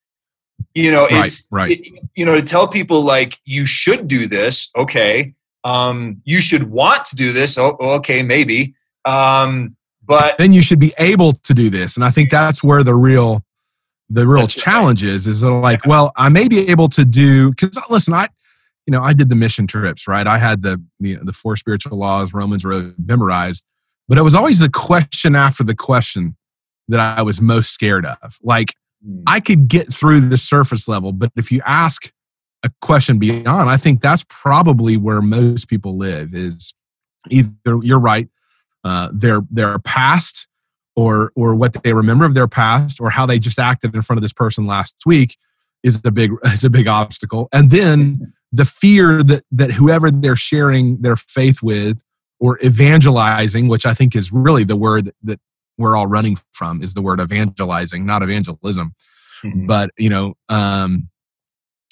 You 0.74 0.90
know, 0.90 1.06
right, 1.06 1.24
it's 1.24 1.48
right. 1.50 1.70
It, 1.72 2.00
you 2.14 2.24
know 2.24 2.34
to 2.34 2.42
tell 2.42 2.68
people 2.68 3.02
like 3.02 3.38
you 3.44 3.64
should 3.64 4.08
do 4.08 4.26
this. 4.26 4.70
Okay, 4.76 5.34
um, 5.64 6.20
you 6.24 6.40
should 6.40 6.64
want 6.64 7.06
to 7.06 7.16
do 7.16 7.32
this. 7.32 7.56
Oh, 7.56 7.76
okay, 7.80 8.22
maybe. 8.22 8.74
Um, 9.06 9.76
but 10.04 10.36
then 10.38 10.52
you 10.52 10.62
should 10.62 10.78
be 10.78 10.92
able 10.98 11.32
to 11.32 11.54
do 11.54 11.70
this, 11.70 11.96
and 11.96 12.04
I 12.04 12.10
think 12.10 12.30
that's 12.30 12.62
where 12.62 12.84
the 12.84 12.94
real 12.94 13.42
the 14.08 14.26
real 14.26 14.42
That's 14.42 14.54
challenge 14.54 15.04
right. 15.04 15.12
is 15.12 15.26
is 15.26 15.44
like 15.44 15.84
well 15.86 16.12
i 16.16 16.28
may 16.28 16.48
be 16.48 16.68
able 16.68 16.88
to 16.90 17.04
do 17.04 17.50
because 17.50 17.78
listen 17.90 18.14
i 18.14 18.28
you 18.86 18.92
know 18.92 19.02
i 19.02 19.12
did 19.12 19.28
the 19.28 19.34
mission 19.34 19.66
trips 19.66 20.06
right 20.06 20.26
i 20.26 20.38
had 20.38 20.62
the 20.62 20.82
you 21.00 21.16
know, 21.16 21.22
the 21.24 21.32
four 21.32 21.56
spiritual 21.56 21.98
laws 21.98 22.32
romans 22.32 22.64
road 22.64 22.94
memorized 23.04 23.64
but 24.08 24.16
it 24.18 24.22
was 24.22 24.34
always 24.34 24.60
the 24.60 24.70
question 24.70 25.34
after 25.34 25.64
the 25.64 25.74
question 25.74 26.36
that 26.88 27.00
i 27.00 27.20
was 27.22 27.40
most 27.40 27.70
scared 27.70 28.06
of 28.06 28.38
like 28.42 28.74
mm. 29.06 29.22
i 29.26 29.40
could 29.40 29.66
get 29.66 29.92
through 29.92 30.20
the 30.20 30.38
surface 30.38 30.86
level 30.86 31.12
but 31.12 31.32
if 31.36 31.50
you 31.50 31.60
ask 31.66 32.12
a 32.66 32.70
question 32.82 33.18
beyond. 33.18 33.70
I 33.70 33.76
think 33.76 34.00
that's 34.00 34.24
probably 34.28 34.96
where 34.96 35.22
most 35.22 35.68
people 35.68 35.96
live. 35.96 36.34
Is 36.34 36.74
either 37.30 37.78
you're 37.82 37.98
right, 37.98 38.28
uh, 38.84 39.08
their 39.12 39.40
their 39.50 39.78
past 39.78 40.48
or 40.96 41.30
or 41.36 41.54
what 41.54 41.74
they 41.84 41.92
remember 41.92 42.24
of 42.24 42.34
their 42.34 42.48
past 42.48 43.00
or 43.00 43.10
how 43.10 43.26
they 43.26 43.38
just 43.38 43.58
acted 43.58 43.94
in 43.94 44.02
front 44.02 44.18
of 44.18 44.22
this 44.22 44.32
person 44.32 44.66
last 44.66 44.96
week 45.04 45.36
is 45.82 46.02
the 46.02 46.10
big 46.10 46.32
is 46.44 46.64
a 46.64 46.70
big 46.70 46.88
obstacle. 46.88 47.48
And 47.52 47.70
then 47.70 48.32
the 48.52 48.64
fear 48.64 49.22
that 49.22 49.44
that 49.52 49.72
whoever 49.72 50.10
they're 50.10 50.36
sharing 50.36 51.02
their 51.02 51.16
faith 51.16 51.62
with 51.62 52.02
or 52.38 52.58
evangelizing 52.62 53.68
which 53.68 53.86
i 53.86 53.94
think 53.94 54.14
is 54.14 54.32
really 54.32 54.64
the 54.64 54.76
word 54.76 55.10
that 55.22 55.40
we're 55.78 55.96
all 55.96 56.06
running 56.06 56.36
from 56.52 56.82
is 56.82 56.94
the 56.94 57.02
word 57.02 57.20
evangelizing 57.20 58.06
not 58.06 58.22
evangelism. 58.22 58.94
Mm-hmm. 59.42 59.66
but 59.66 59.90
you 59.98 60.08
know 60.08 60.34
um 60.48 61.10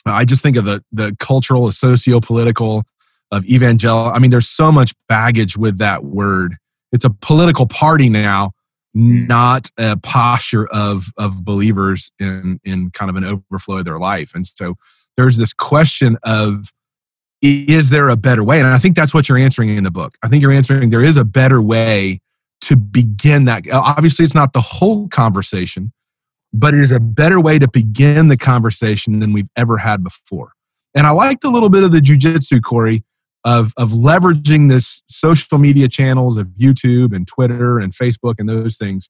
i 0.06 0.24
just 0.24 0.42
think 0.42 0.56
of 0.56 0.64
the 0.64 0.82
the 0.92 1.14
cultural 1.18 1.70
socio-political 1.70 2.84
of 3.30 3.44
evangel 3.46 3.98
i 3.98 4.18
mean 4.18 4.30
there's 4.30 4.48
so 4.48 4.72
much 4.72 4.94
baggage 5.08 5.56
with 5.56 5.78
that 5.78 6.04
word. 6.04 6.56
It's 6.92 7.04
a 7.04 7.10
political 7.10 7.66
party 7.66 8.08
now 8.08 8.52
Mm-hmm. 8.96 9.26
not 9.26 9.70
a 9.76 9.96
posture 9.96 10.68
of 10.68 11.06
of 11.18 11.44
believers 11.44 12.12
in 12.20 12.60
in 12.62 12.90
kind 12.90 13.10
of 13.10 13.16
an 13.16 13.24
overflow 13.24 13.78
of 13.78 13.84
their 13.84 13.98
life. 13.98 14.30
And 14.36 14.46
so 14.46 14.76
there's 15.16 15.36
this 15.36 15.52
question 15.52 16.16
of 16.22 16.72
is 17.42 17.90
there 17.90 18.08
a 18.08 18.16
better 18.16 18.44
way? 18.44 18.60
And 18.60 18.68
i 18.68 18.78
think 18.78 18.94
that's 18.94 19.12
what 19.12 19.28
you're 19.28 19.36
answering 19.36 19.76
in 19.76 19.82
the 19.82 19.90
book. 19.90 20.16
I 20.22 20.28
think 20.28 20.42
you're 20.42 20.52
answering 20.52 20.90
there 20.90 21.02
is 21.02 21.16
a 21.16 21.24
better 21.24 21.60
way 21.60 22.20
to 22.60 22.76
begin 22.76 23.46
that. 23.46 23.68
Obviously 23.68 24.24
it's 24.24 24.34
not 24.34 24.52
the 24.52 24.60
whole 24.60 25.08
conversation 25.08 25.92
but 26.52 26.72
it 26.72 26.80
is 26.80 26.92
a 26.92 27.00
better 27.00 27.40
way 27.40 27.58
to 27.58 27.68
begin 27.68 28.28
the 28.28 28.36
conversation 28.36 29.18
than 29.18 29.32
we've 29.32 29.50
ever 29.56 29.78
had 29.78 30.04
before. 30.04 30.52
And 30.94 31.04
i 31.04 31.10
liked 31.10 31.42
a 31.42 31.50
little 31.50 31.68
bit 31.68 31.82
of 31.82 31.90
the 31.90 31.98
jujitsu 31.98 32.62
corey 32.62 33.02
of 33.44 33.74
of 33.76 33.90
leveraging 33.90 34.68
this 34.68 35.02
social 35.06 35.58
media 35.58 35.88
channels 35.88 36.36
of 36.36 36.48
YouTube 36.58 37.14
and 37.14 37.26
Twitter 37.26 37.78
and 37.78 37.92
Facebook 37.92 38.36
and 38.38 38.48
those 38.48 38.76
things 38.76 39.08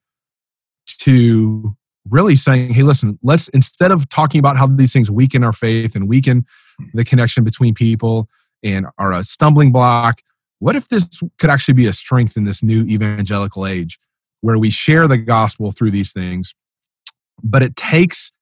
to 0.87 1.77
really 2.11 2.37
saying, 2.37 2.75
hey, 2.75 2.83
listen, 2.83 3.19
let's 3.23 3.49
instead 3.49 3.91
of 3.91 4.09
talking 4.09 4.39
about 4.39 4.57
how 4.57 4.67
these 4.67 4.93
things 4.93 5.11
weaken 5.11 5.43
our 5.45 5.53
faith 5.53 5.95
and 5.95 6.09
weaken 6.09 6.45
the 6.93 7.05
connection 7.05 7.45
between 7.45 7.75
people 7.75 8.29
and 8.63 8.87
are 8.99 9.13
a 9.13 9.25
stumbling 9.25 9.73
block, 9.73 10.21
what 10.59 10.77
if 10.77 10.89
this 10.89 11.09
could 11.39 11.51
actually 11.51 11.75
be 11.75 11.87
a 11.87 11.93
strength 11.93 12.37
in 12.37 12.45
this 12.45 12.63
new 12.63 12.85
evangelical 12.85 13.67
age 13.67 13.99
where 14.41 14.59
we 14.59 14.71
share 14.71 15.09
the 15.09 15.17
gospel 15.17 15.73
through 15.73 15.91
these 15.91 16.13
things? 16.13 16.55
But 17.43 17.63
it 17.63 17.77
takes 17.77 18.33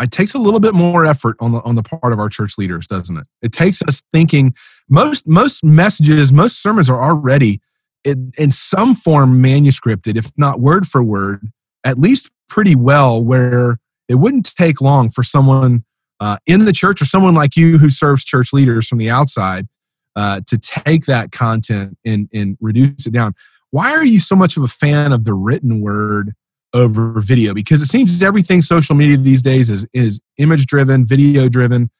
it 0.00 0.10
takes 0.10 0.34
a 0.34 0.38
little 0.38 0.60
bit 0.60 0.74
more 0.74 1.04
effort 1.04 1.36
on 1.40 1.52
the 1.52 1.60
on 1.62 1.74
the 1.74 1.82
part 1.82 2.12
of 2.12 2.18
our 2.18 2.28
church 2.28 2.58
leaders 2.58 2.86
doesn't 2.86 3.16
it? 3.16 3.26
It 3.42 3.52
takes 3.52 3.82
us 3.82 4.02
thinking 4.12 4.54
most 4.88 5.26
most 5.26 5.64
messages 5.64 6.32
most 6.32 6.62
sermons 6.62 6.90
are 6.90 7.02
already 7.02 7.60
in, 8.04 8.32
in 8.38 8.50
some 8.50 8.94
form 8.94 9.42
manuscripted 9.42 10.16
if 10.16 10.30
not 10.36 10.60
word 10.60 10.86
for 10.86 11.02
word 11.02 11.50
at 11.84 11.98
least 11.98 12.30
pretty 12.48 12.74
well 12.74 13.22
where 13.22 13.78
it 14.08 14.16
wouldn't 14.16 14.54
take 14.56 14.80
long 14.80 15.10
for 15.10 15.22
someone 15.22 15.84
uh, 16.20 16.38
in 16.46 16.64
the 16.64 16.72
church 16.72 17.02
or 17.02 17.04
someone 17.04 17.34
like 17.34 17.56
you 17.56 17.78
who 17.78 17.90
serves 17.90 18.24
church 18.24 18.52
leaders 18.52 18.88
from 18.88 18.98
the 18.98 19.10
outside 19.10 19.66
uh, 20.14 20.40
to 20.46 20.56
take 20.56 21.04
that 21.06 21.32
content 21.32 21.98
and, 22.04 22.28
and 22.32 22.56
reduce 22.60 23.06
it 23.06 23.12
down. 23.12 23.34
Why 23.70 23.92
are 23.92 24.04
you 24.04 24.20
so 24.20 24.34
much 24.34 24.56
of 24.56 24.62
a 24.62 24.68
fan 24.68 25.12
of 25.12 25.24
the 25.24 25.34
written 25.34 25.80
word 25.80 26.34
over 26.76 27.20
video 27.20 27.54
because 27.54 27.80
it 27.80 27.86
seems 27.86 28.22
everything 28.22 28.60
social 28.62 28.94
media 28.94 29.16
these 29.16 29.42
days 29.42 29.70
is 29.70 29.86
is 29.92 30.20
image 30.38 30.66
driven, 30.66 31.06
video 31.06 31.48
driven. 31.48 31.90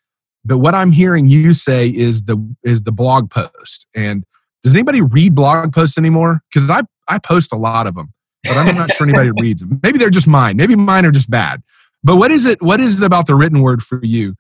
But 0.45 0.59
what 0.59 0.75
I'm 0.75 0.93
hearing 0.93 1.29
you 1.29 1.55
say 1.55 1.89
is 1.89 2.23
the 2.25 2.37
is 2.63 2.83
the 2.83 2.93
blog 2.93 3.31
post. 3.31 3.87
And 3.95 4.25
does 4.63 4.75
anybody 4.75 5.01
read 5.01 5.35
blog 5.35 5.73
posts 5.73 5.99
anymore? 5.99 6.43
Because 6.53 6.69
I 6.71 6.83
I 7.09 7.19
post 7.19 7.53
a 7.53 7.57
lot 7.57 7.87
of 7.87 7.95
them, 7.95 8.13
but 8.45 8.57
I'm 8.57 8.77
not 8.77 8.93
sure 8.93 9.09
anybody 9.09 9.31
reads 9.41 9.63
them. 9.63 9.81
Maybe 9.83 9.99
they're 9.99 10.11
just 10.11 10.29
mine. 10.29 10.57
Maybe 10.57 10.77
mine 10.77 11.07
are 11.07 11.11
just 11.11 11.31
bad. 11.31 11.63
But 12.05 12.17
what 12.17 12.31
is 12.31 12.45
it? 12.45 12.63
What 12.63 12.81
is 12.81 13.01
it 13.01 13.05
about 13.05 13.27
the 13.27 13.35
written 13.35 13.63
word 13.63 13.83
for 13.83 14.01
you? 14.03 14.37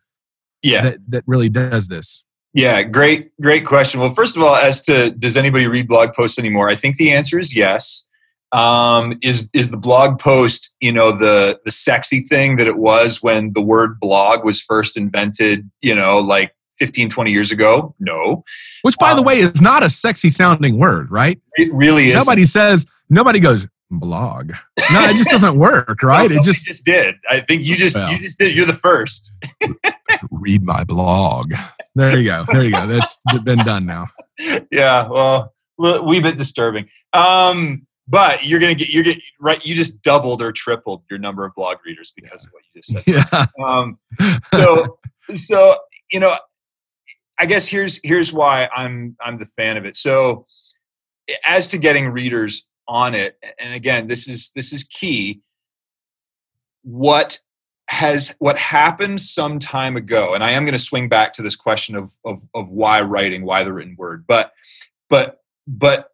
Yeah, 0.62 0.82
that, 0.82 0.98
that 1.08 1.24
really 1.26 1.48
does 1.48 1.88
this. 1.88 2.22
Yeah, 2.52 2.82
great, 2.84 3.32
great 3.38 3.66
question. 3.66 4.00
Well, 4.00 4.08
first 4.08 4.34
of 4.34 4.42
all, 4.42 4.54
as 4.56 4.82
to 4.86 5.10
does 5.10 5.36
anybody 5.36 5.66
read 5.66 5.88
blog 5.88 6.14
posts 6.14 6.38
anymore? 6.38 6.70
I 6.70 6.74
think 6.74 6.96
the 6.96 7.12
answer 7.12 7.38
is 7.38 7.54
yes 7.54 8.06
um, 8.52 9.18
is 9.22 9.48
is 9.52 9.70
the 9.70 9.76
blog 9.76 10.18
post 10.18 10.74
you 10.80 10.92
know 10.92 11.12
the 11.12 11.60
the 11.64 11.70
sexy 11.70 12.20
thing 12.20 12.56
that 12.56 12.66
it 12.66 12.78
was 12.78 13.22
when 13.22 13.52
the 13.52 13.62
word 13.62 13.98
blog 14.00 14.44
was 14.44 14.60
first 14.60 14.96
invented 14.96 15.70
you 15.82 15.94
know 15.94 16.18
like 16.18 16.52
15 16.78 17.08
20 17.10 17.30
years 17.30 17.50
ago? 17.50 17.94
No. 17.98 18.44
Which 18.82 18.96
by 18.98 19.10
um, 19.10 19.16
the 19.16 19.22
way 19.22 19.38
is 19.38 19.60
not 19.60 19.82
a 19.82 19.90
sexy 19.90 20.30
sounding 20.30 20.78
word 20.78 21.10
right? 21.10 21.40
It 21.54 21.72
really 21.72 22.10
is. 22.10 22.14
Nobody 22.14 22.44
says 22.44 22.86
nobody 23.08 23.40
goes 23.40 23.66
blog. 23.90 24.52
No 24.90 25.04
it 25.08 25.16
just 25.16 25.30
doesn't 25.30 25.58
work 25.58 26.02
right? 26.02 26.28
Well, 26.28 26.38
it 26.38 26.44
just 26.44 26.66
just 26.66 26.84
did. 26.84 27.16
I 27.30 27.40
think 27.40 27.62
you 27.64 27.76
just 27.76 27.96
well, 27.96 28.10
you 28.10 28.18
just 28.18 28.38
did 28.38 28.54
you're 28.54 28.66
the 28.66 28.72
first. 28.72 29.32
Read 30.30 30.62
my 30.62 30.84
blog. 30.84 31.52
There 31.94 32.18
you 32.18 32.24
go 32.24 32.44
there 32.48 32.62
you 32.62 32.72
go. 32.72 32.86
That's 32.86 33.18
been 33.42 33.58
done 33.58 33.86
now. 33.86 34.06
Yeah 34.70 35.08
well 35.08 35.54
wee 35.78 36.20
bit 36.20 36.36
disturbing. 36.36 36.88
Um 37.14 37.85
but 38.08 38.44
you're 38.44 38.60
gonna 38.60 38.74
get 38.74 38.88
you're 38.88 39.02
get 39.02 39.18
right 39.40 39.64
you 39.66 39.74
just 39.74 40.02
doubled 40.02 40.42
or 40.42 40.52
tripled 40.52 41.02
your 41.10 41.18
number 41.18 41.44
of 41.44 41.54
blog 41.54 41.78
readers 41.84 42.12
because 42.14 42.44
of 42.44 42.50
what 42.52 42.62
you 42.72 42.80
just 42.80 43.04
said 43.04 43.26
yeah. 43.32 43.46
Um, 43.64 43.98
so 44.52 44.98
so 45.34 45.76
you 46.12 46.20
know 46.20 46.36
i 47.38 47.46
guess 47.46 47.66
here's 47.66 48.00
here's 48.04 48.32
why 48.32 48.68
i'm 48.74 49.16
i'm 49.20 49.38
the 49.38 49.46
fan 49.46 49.76
of 49.76 49.84
it 49.84 49.96
so 49.96 50.46
as 51.46 51.68
to 51.68 51.78
getting 51.78 52.08
readers 52.08 52.68
on 52.86 53.14
it 53.14 53.36
and 53.58 53.74
again 53.74 54.06
this 54.06 54.28
is 54.28 54.52
this 54.54 54.72
is 54.72 54.84
key 54.84 55.40
what 56.82 57.38
has 57.88 58.34
what 58.38 58.58
happened 58.58 59.20
some 59.20 59.58
time 59.58 59.96
ago 59.96 60.34
and 60.34 60.44
i 60.44 60.52
am 60.52 60.64
going 60.64 60.72
to 60.72 60.78
swing 60.78 61.08
back 61.08 61.32
to 61.32 61.42
this 61.42 61.56
question 61.56 61.96
of, 61.96 62.12
of 62.24 62.42
of 62.54 62.70
why 62.70 63.00
writing 63.00 63.44
why 63.44 63.64
the 63.64 63.72
written 63.72 63.96
word 63.98 64.24
but 64.26 64.52
but 65.08 65.40
but 65.66 66.10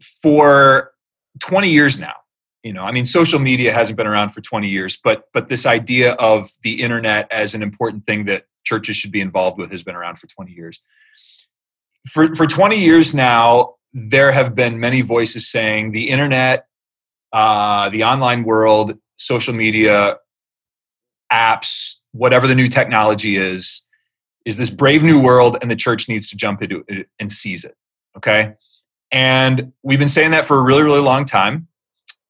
for 0.00 0.92
20 1.40 1.70
years 1.70 1.98
now 2.00 2.14
you 2.62 2.72
know 2.72 2.82
i 2.82 2.92
mean 2.92 3.04
social 3.04 3.38
media 3.38 3.72
hasn't 3.72 3.96
been 3.96 4.06
around 4.06 4.30
for 4.30 4.40
20 4.40 4.68
years 4.68 4.98
but 5.02 5.24
but 5.32 5.48
this 5.48 5.66
idea 5.66 6.12
of 6.14 6.48
the 6.62 6.82
internet 6.82 7.30
as 7.30 7.54
an 7.54 7.62
important 7.62 8.06
thing 8.06 8.24
that 8.26 8.44
churches 8.66 8.96
should 8.96 9.12
be 9.12 9.20
involved 9.20 9.58
with 9.58 9.70
has 9.70 9.82
been 9.82 9.94
around 9.94 10.18
for 10.18 10.26
20 10.26 10.52
years. 10.52 10.80
For 12.08 12.34
for 12.34 12.46
20 12.46 12.76
years 12.76 13.14
now 13.14 13.74
there 13.94 14.30
have 14.30 14.54
been 14.54 14.78
many 14.78 15.00
voices 15.00 15.48
saying 15.50 15.92
the 15.92 16.10
internet 16.10 16.66
uh, 17.32 17.88
the 17.88 18.04
online 18.04 18.44
world 18.44 18.98
social 19.16 19.54
media 19.54 20.18
apps 21.32 21.96
whatever 22.12 22.46
the 22.46 22.54
new 22.54 22.68
technology 22.68 23.36
is 23.36 23.86
is 24.44 24.56
this 24.56 24.70
brave 24.70 25.02
new 25.02 25.20
world 25.20 25.56
and 25.60 25.70
the 25.70 25.76
church 25.76 26.08
needs 26.08 26.30
to 26.30 26.36
jump 26.36 26.62
into 26.62 26.84
it 26.86 27.08
and 27.18 27.32
seize 27.32 27.64
it 27.64 27.74
okay 28.16 28.54
and 29.10 29.72
we've 29.82 29.98
been 29.98 30.08
saying 30.08 30.32
that 30.32 30.46
for 30.46 30.58
a 30.58 30.64
really, 30.64 30.82
really 30.82 31.00
long 31.00 31.24
time. 31.24 31.68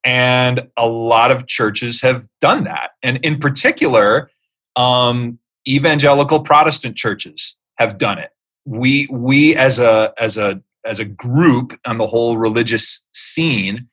And 0.04 0.68
a 0.76 0.86
lot 0.86 1.30
of 1.30 1.46
churches 1.46 2.00
have 2.02 2.28
done 2.40 2.64
that. 2.64 2.90
And 3.02 3.16
in 3.18 3.38
particular, 3.38 4.30
um, 4.76 5.38
evangelical 5.66 6.40
Protestant 6.40 6.96
churches 6.96 7.56
have 7.76 7.98
done 7.98 8.18
it. 8.18 8.30
We, 8.64 9.08
we 9.10 9.56
as 9.56 9.78
a, 9.78 10.12
as 10.18 10.36
a, 10.36 10.62
as 10.84 11.00
a 11.00 11.04
group 11.04 11.78
on 11.84 11.98
the 11.98 12.06
whole 12.06 12.38
religious 12.38 13.06
scene 13.12 13.88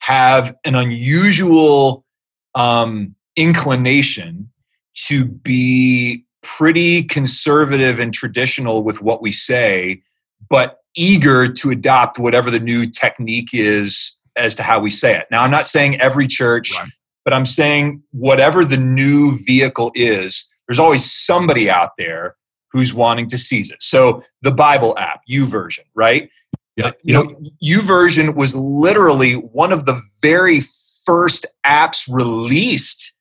have 0.00 0.56
an 0.64 0.74
unusual 0.74 2.06
um, 2.54 3.14
inclination 3.36 4.50
to 4.94 5.24
be 5.26 6.24
pretty 6.42 7.02
conservative 7.02 7.98
and 7.98 8.14
traditional 8.14 8.82
with 8.82 9.02
what 9.02 9.20
we 9.20 9.32
say, 9.32 10.02
but 10.48 10.78
eager 10.98 11.46
to 11.46 11.70
adopt 11.70 12.18
whatever 12.18 12.50
the 12.50 12.60
new 12.60 12.86
technique 12.86 13.50
is 13.52 14.18
as 14.36 14.54
to 14.56 14.62
how 14.62 14.80
we 14.80 14.90
say 14.90 15.16
it. 15.16 15.26
Now, 15.30 15.42
I'm 15.42 15.50
not 15.50 15.66
saying 15.66 16.00
every 16.00 16.26
church, 16.26 16.72
right. 16.78 16.90
but 17.24 17.32
I'm 17.32 17.46
saying 17.46 18.02
whatever 18.12 18.64
the 18.64 18.76
new 18.76 19.38
vehicle 19.46 19.92
is, 19.94 20.48
there's 20.66 20.78
always 20.78 21.10
somebody 21.10 21.70
out 21.70 21.90
there 21.98 22.36
who's 22.72 22.92
wanting 22.92 23.26
to 23.28 23.38
seize 23.38 23.70
it. 23.70 23.82
So 23.82 24.22
the 24.42 24.50
Bible 24.50 24.96
app, 24.98 25.20
YouVersion, 25.30 25.84
right? 25.94 26.28
Yeah. 26.76 26.92
You 27.02 27.14
know, 27.14 27.40
YouVersion 27.64 28.36
was 28.36 28.54
literally 28.54 29.34
one 29.34 29.72
of 29.72 29.86
the 29.86 30.00
very 30.22 30.60
first 31.04 31.46
apps 31.66 32.08
released 32.08 33.14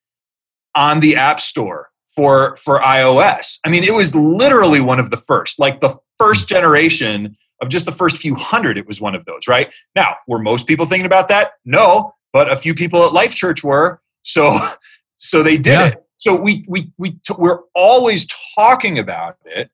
on 0.76 1.00
the 1.00 1.16
App 1.16 1.40
Store 1.40 1.90
for 2.08 2.56
for 2.58 2.80
iOS. 2.82 3.60
I 3.66 3.70
mean, 3.70 3.84
it 3.84 3.94
was 3.94 4.14
literally 4.16 4.82
one 4.82 5.00
of 5.00 5.10
the 5.10 5.18
first, 5.18 5.58
like 5.58 5.82
the 5.82 5.98
first 6.20 6.44
hmm. 6.44 6.56
generation 6.56 7.38
of 7.62 7.70
just 7.70 7.86
the 7.86 7.92
first 7.92 8.18
few 8.18 8.36
hundred, 8.36 8.78
it 8.78 8.88
was 8.88 9.02
one 9.02 9.16
of 9.16 9.26
those, 9.26 9.48
right? 9.48 9.74
Now, 9.96 10.18
were 10.28 10.40
most 10.40 10.68
people 10.68 10.86
thinking 10.86 11.06
about 11.06 11.30
that? 11.30 11.54
No, 11.66 12.14
but 12.34 12.52
a 12.52 12.56
few 12.56 12.74
people 12.74 13.06
at 13.06 13.14
Life 13.14 13.34
Church 13.34 13.64
were. 13.64 14.02
So, 14.22 14.58
so 15.16 15.44
they 15.44 15.58
did 15.58 15.72
yeah. 15.72 15.88
it. 15.88 16.06
so 16.18 16.40
we 16.40 16.66
we 16.68 16.92
we 16.98 17.12
t- 17.12 17.36
we're 17.38 17.62
always 17.74 18.28
talking 18.56 19.00
about 19.00 19.38
it, 19.46 19.70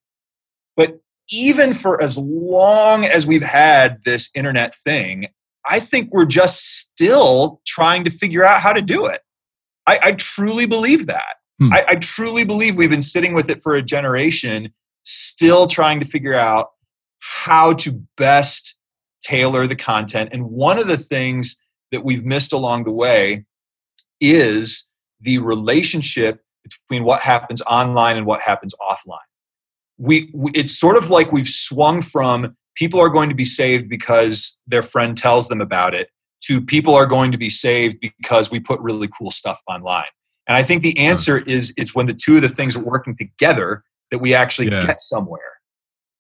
but 0.76 1.00
even 1.30 1.74
for 1.74 2.02
as 2.02 2.18
long 2.18 3.06
as 3.06 3.26
we've 3.26 3.44
had 3.44 4.04
this 4.06 4.30
internet 4.36 4.76
thing, 4.76 5.28
I 5.66 5.80
think 5.80 6.10
we're 6.12 6.26
just 6.26 6.80
still 6.80 7.62
trying 7.66 8.04
to 8.04 8.10
figure 8.10 8.44
out 8.44 8.62
how 8.62 8.74
to 8.74 8.82
do 8.82 9.06
it. 9.06 9.22
I, 9.88 10.00
I 10.04 10.12
truly 10.14 10.66
believe 10.66 11.08
that. 11.08 11.36
Hmm. 11.60 11.74
I, 11.74 11.86
I 11.90 11.96
truly 11.96 12.44
believe 12.44 12.76
we've 12.76 12.90
been 12.90 13.02
sitting 13.02 13.34
with 13.34 13.50
it 13.50 13.62
for 13.64 13.76
a 13.76 13.82
generation, 13.82 14.74
still 15.04 15.68
trying 15.68 16.00
to 16.00 16.06
figure 16.06 16.34
out 16.34 16.70
how 17.26 17.72
to 17.72 18.04
best 18.18 18.78
tailor 19.24 19.66
the 19.66 19.76
content. 19.76 20.30
And 20.34 20.50
one 20.50 20.78
of 20.78 20.88
the 20.88 20.98
things 20.98 21.58
that 21.94 22.04
we've 22.04 22.26
missed 22.26 22.52
along 22.52 22.84
the 22.84 22.92
way 22.92 23.46
is 24.20 24.90
the 25.22 25.38
relationship 25.38 26.42
between 26.64 27.06
what 27.06 27.22
happens 27.22 27.62
online 27.62 28.18
and 28.18 28.26
what 28.26 28.42
happens 28.42 28.76
offline. 28.82 29.18
We, 29.98 30.32
we, 30.34 30.52
it's 30.54 30.78
sort 30.78 30.98
of 30.98 31.10
like 31.10 31.32
we've 31.32 31.48
swung 31.48 32.02
from 32.02 32.58
people 32.76 33.00
are 33.00 33.10
going 33.10 33.30
to 33.30 33.36
be 33.36 33.46
saved 33.46 33.88
because 33.88 34.60
their 34.68 34.82
friend 34.84 35.18
tells 35.18 35.48
them 35.48 35.62
about 35.62 35.94
it 35.94 36.10
to 36.42 36.60
people 36.60 36.94
are 36.94 37.06
going 37.06 37.32
to 37.32 37.38
be 37.38 37.50
saved 37.50 37.98
because 38.02 38.52
we 38.52 38.60
put 38.60 38.82
really 38.82 39.08
cool 39.18 39.32
stuff 39.32 39.62
online. 39.68 40.04
And 40.46 40.58
I 40.58 40.64
think 40.64 40.82
the 40.82 40.98
answer 40.98 41.38
is 41.38 41.74
it's 41.78 41.96
when 41.96 42.08
the 42.08 42.14
two 42.14 42.36
of 42.36 42.42
the 42.42 42.50
things 42.50 42.76
are 42.76 42.84
working 42.84 43.16
together 43.16 43.84
that 44.12 44.20
we 44.20 44.34
actually 44.34 44.70
yeah. 44.70 44.86
get 44.86 45.02
somewhere. 45.02 45.40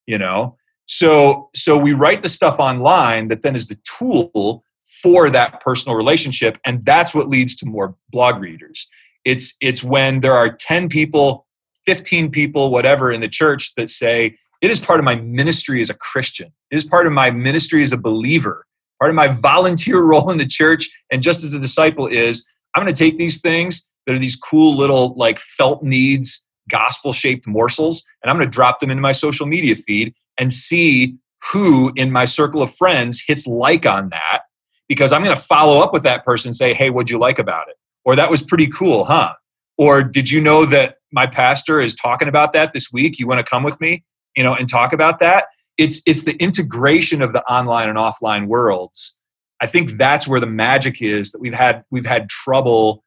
You 0.06 0.18
know? 0.18 0.58
So 0.86 1.50
so 1.56 1.78
we 1.78 1.94
write 1.94 2.22
the 2.22 2.30
stuff 2.30 2.60
online 2.60 3.30
that 3.30 3.42
then 3.42 3.56
is 3.56 3.68
the 3.68 3.80
tool 4.00 4.64
for 5.02 5.30
that 5.30 5.62
personal 5.62 5.98
relationship 5.98 6.58
and 6.66 6.86
that's 6.86 7.14
what 7.14 7.28
leads 7.28 7.56
to 7.58 7.66
more 7.66 7.96
blog 8.12 8.42
readers. 8.42 8.88
It's 9.26 9.56
it's 9.62 9.84
when 9.84 10.20
there 10.20 10.34
are 10.34 10.50
10 10.50 10.90
people, 10.90 11.46
15 11.86 12.32
people 12.32 12.72
whatever 12.72 13.12
in 13.12 13.22
the 13.22 13.30
church 13.30 13.76
that 13.76 13.90
say 13.90 14.38
it 14.62 14.72
is 14.72 14.80
part 14.80 15.00
of 15.00 15.06
my 15.06 15.16
ministry 15.16 15.82
as 15.82 15.90
a 15.90 15.94
Christian. 15.94 16.52
It 16.72 16.76
is 16.76 16.86
part 16.86 17.06
of 17.06 17.14
my 17.14 17.32
ministry 17.32 17.82
as 17.82 17.92
a 17.92 17.98
believer. 17.98 18.66
Part 19.00 19.10
of 19.10 19.16
my 19.16 19.28
volunteer 19.28 20.02
role 20.04 20.32
in 20.32 20.38
the 20.38 20.48
church 20.48 20.90
and 21.12 21.24
just 21.24 21.44
as 21.44 21.54
a 21.54 21.60
disciple 21.60 22.08
is 22.08 22.46
I'm 22.76 22.84
going 22.84 22.94
to 22.94 22.98
take 22.98 23.18
these 23.18 23.42
things 23.42 23.90
that 24.06 24.16
are 24.16 24.20
these 24.20 24.36
cool 24.36 24.76
little 24.76 25.14
like 25.16 25.40
felt 25.40 25.84
needs 25.84 26.46
gospel 26.70 27.12
shaped 27.12 27.46
morsels 27.46 28.06
and 28.22 28.30
i'm 28.30 28.38
going 28.38 28.50
to 28.50 28.54
drop 28.54 28.80
them 28.80 28.90
into 28.90 29.02
my 29.02 29.12
social 29.12 29.46
media 29.46 29.76
feed 29.76 30.14
and 30.40 30.52
see 30.52 31.16
who 31.52 31.92
in 31.96 32.12
my 32.12 32.26
circle 32.26 32.62
of 32.62 32.74
friends 32.74 33.24
hits 33.26 33.46
like 33.46 33.86
on 33.86 34.10
that 34.10 34.42
because 34.88 35.12
i'm 35.12 35.24
going 35.24 35.36
to 35.36 35.42
follow 35.42 35.82
up 35.82 35.94
with 35.94 36.04
that 36.04 36.24
person 36.26 36.50
and 36.50 36.56
say 36.56 36.74
hey 36.74 36.90
what'd 36.90 37.10
you 37.10 37.20
like 37.20 37.40
about 37.40 37.70
it? 37.70 37.76
Or 38.06 38.16
that 38.16 38.30
was 38.30 38.44
pretty 38.44 38.68
cool 38.68 39.06
huh? 39.06 39.34
Or 39.78 40.04
did 40.04 40.30
you 40.30 40.42
know 40.42 40.66
that 40.66 40.98
my 41.12 41.26
pastor 41.26 41.80
is 41.80 41.96
talking 41.96 42.28
about 42.28 42.54
that 42.54 42.74
this 42.74 42.92
week? 42.92 43.18
You 43.18 43.28
want 43.28 43.40
to 43.40 43.46
come 43.46 43.64
with 43.64 43.80
me? 43.82 44.04
You 44.36 44.44
know 44.44 44.56
and 44.56 44.70
talk 44.70 44.94
about 44.94 45.20
that. 45.20 45.46
It's 45.78 46.02
it's 46.06 46.24
the 46.24 46.36
integration 46.36 47.22
of 47.22 47.34
the 47.34 47.44
online 47.44 47.90
and 47.90 47.98
offline 47.98 48.48
worlds. 48.48 49.18
I 49.62 49.68
think 49.68 49.92
that's 49.98 50.28
where 50.28 50.40
the 50.40 50.46
magic 50.46 51.02
is 51.02 51.32
that 51.32 51.40
we've 51.40 51.54
had 51.54 51.86
we've 51.90 52.06
had 52.06 52.30
trouble 52.30 53.04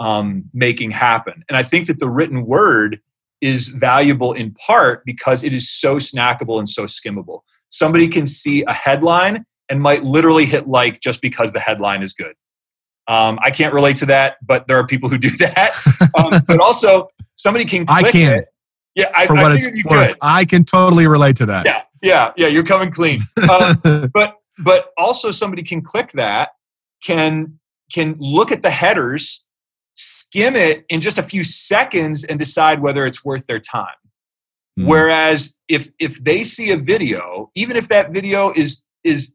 um, 0.00 0.44
making 0.52 0.90
happen. 0.90 1.44
And 1.48 1.56
I 1.56 1.62
think 1.62 1.86
that 1.86 2.00
the 2.00 2.08
written 2.08 2.46
word 2.46 3.00
is 3.40 3.68
valuable 3.68 4.32
in 4.32 4.54
part 4.54 5.04
because 5.04 5.44
it 5.44 5.54
is 5.54 5.70
so 5.70 5.96
snackable 5.96 6.58
and 6.58 6.68
so 6.68 6.84
skimmable. 6.84 7.40
Somebody 7.70 8.08
can 8.08 8.26
see 8.26 8.62
a 8.64 8.72
headline 8.72 9.46
and 9.68 9.80
might 9.80 10.04
literally 10.04 10.44
hit 10.44 10.68
like 10.68 11.00
just 11.00 11.22
because 11.22 11.52
the 11.52 11.60
headline 11.60 12.02
is 12.02 12.12
good. 12.12 12.34
Um, 13.08 13.38
I 13.42 13.50
can't 13.50 13.72
relate 13.72 13.96
to 13.96 14.06
that, 14.06 14.36
but 14.44 14.68
there 14.68 14.76
are 14.78 14.86
people 14.86 15.08
who 15.08 15.18
do 15.18 15.30
that. 15.38 15.72
Um, 16.14 16.42
but 16.46 16.60
also, 16.60 17.08
somebody 17.36 17.64
can. 17.64 17.84
I 17.88 18.10
can. 18.10 18.38
It. 18.40 18.48
Yeah, 18.94 19.10
I, 19.14 19.26
for 19.26 19.36
I 19.36 19.42
what 19.42 19.52
it's 19.52 19.84
worth, 19.84 20.16
I 20.20 20.44
can 20.44 20.64
totally 20.64 21.06
relate 21.06 21.36
to 21.36 21.46
that. 21.46 21.64
Yeah, 21.64 21.82
yeah, 22.02 22.32
yeah. 22.36 22.48
You're 22.48 22.64
coming 22.64 22.90
clean. 22.90 23.20
Um, 23.50 24.10
but 24.14 24.36
but 24.58 24.90
also 24.98 25.30
somebody 25.30 25.62
can 25.62 25.80
click 25.80 26.12
that, 26.12 26.50
can 27.02 27.58
can 27.92 28.16
look 28.18 28.52
at 28.52 28.62
the 28.62 28.70
headers 28.70 29.44
skim 30.00 30.56
it 30.56 30.86
in 30.88 31.00
just 31.00 31.18
a 31.18 31.22
few 31.22 31.42
seconds 31.42 32.24
and 32.24 32.38
decide 32.38 32.80
whether 32.80 33.04
it's 33.04 33.24
worth 33.24 33.46
their 33.46 33.60
time. 33.60 33.86
Mm. 34.78 34.86
Whereas 34.86 35.54
if 35.68 35.90
if 35.98 36.22
they 36.24 36.42
see 36.42 36.70
a 36.70 36.76
video, 36.76 37.50
even 37.54 37.76
if 37.76 37.88
that 37.88 38.10
video 38.10 38.50
is 38.50 38.82
is 39.04 39.34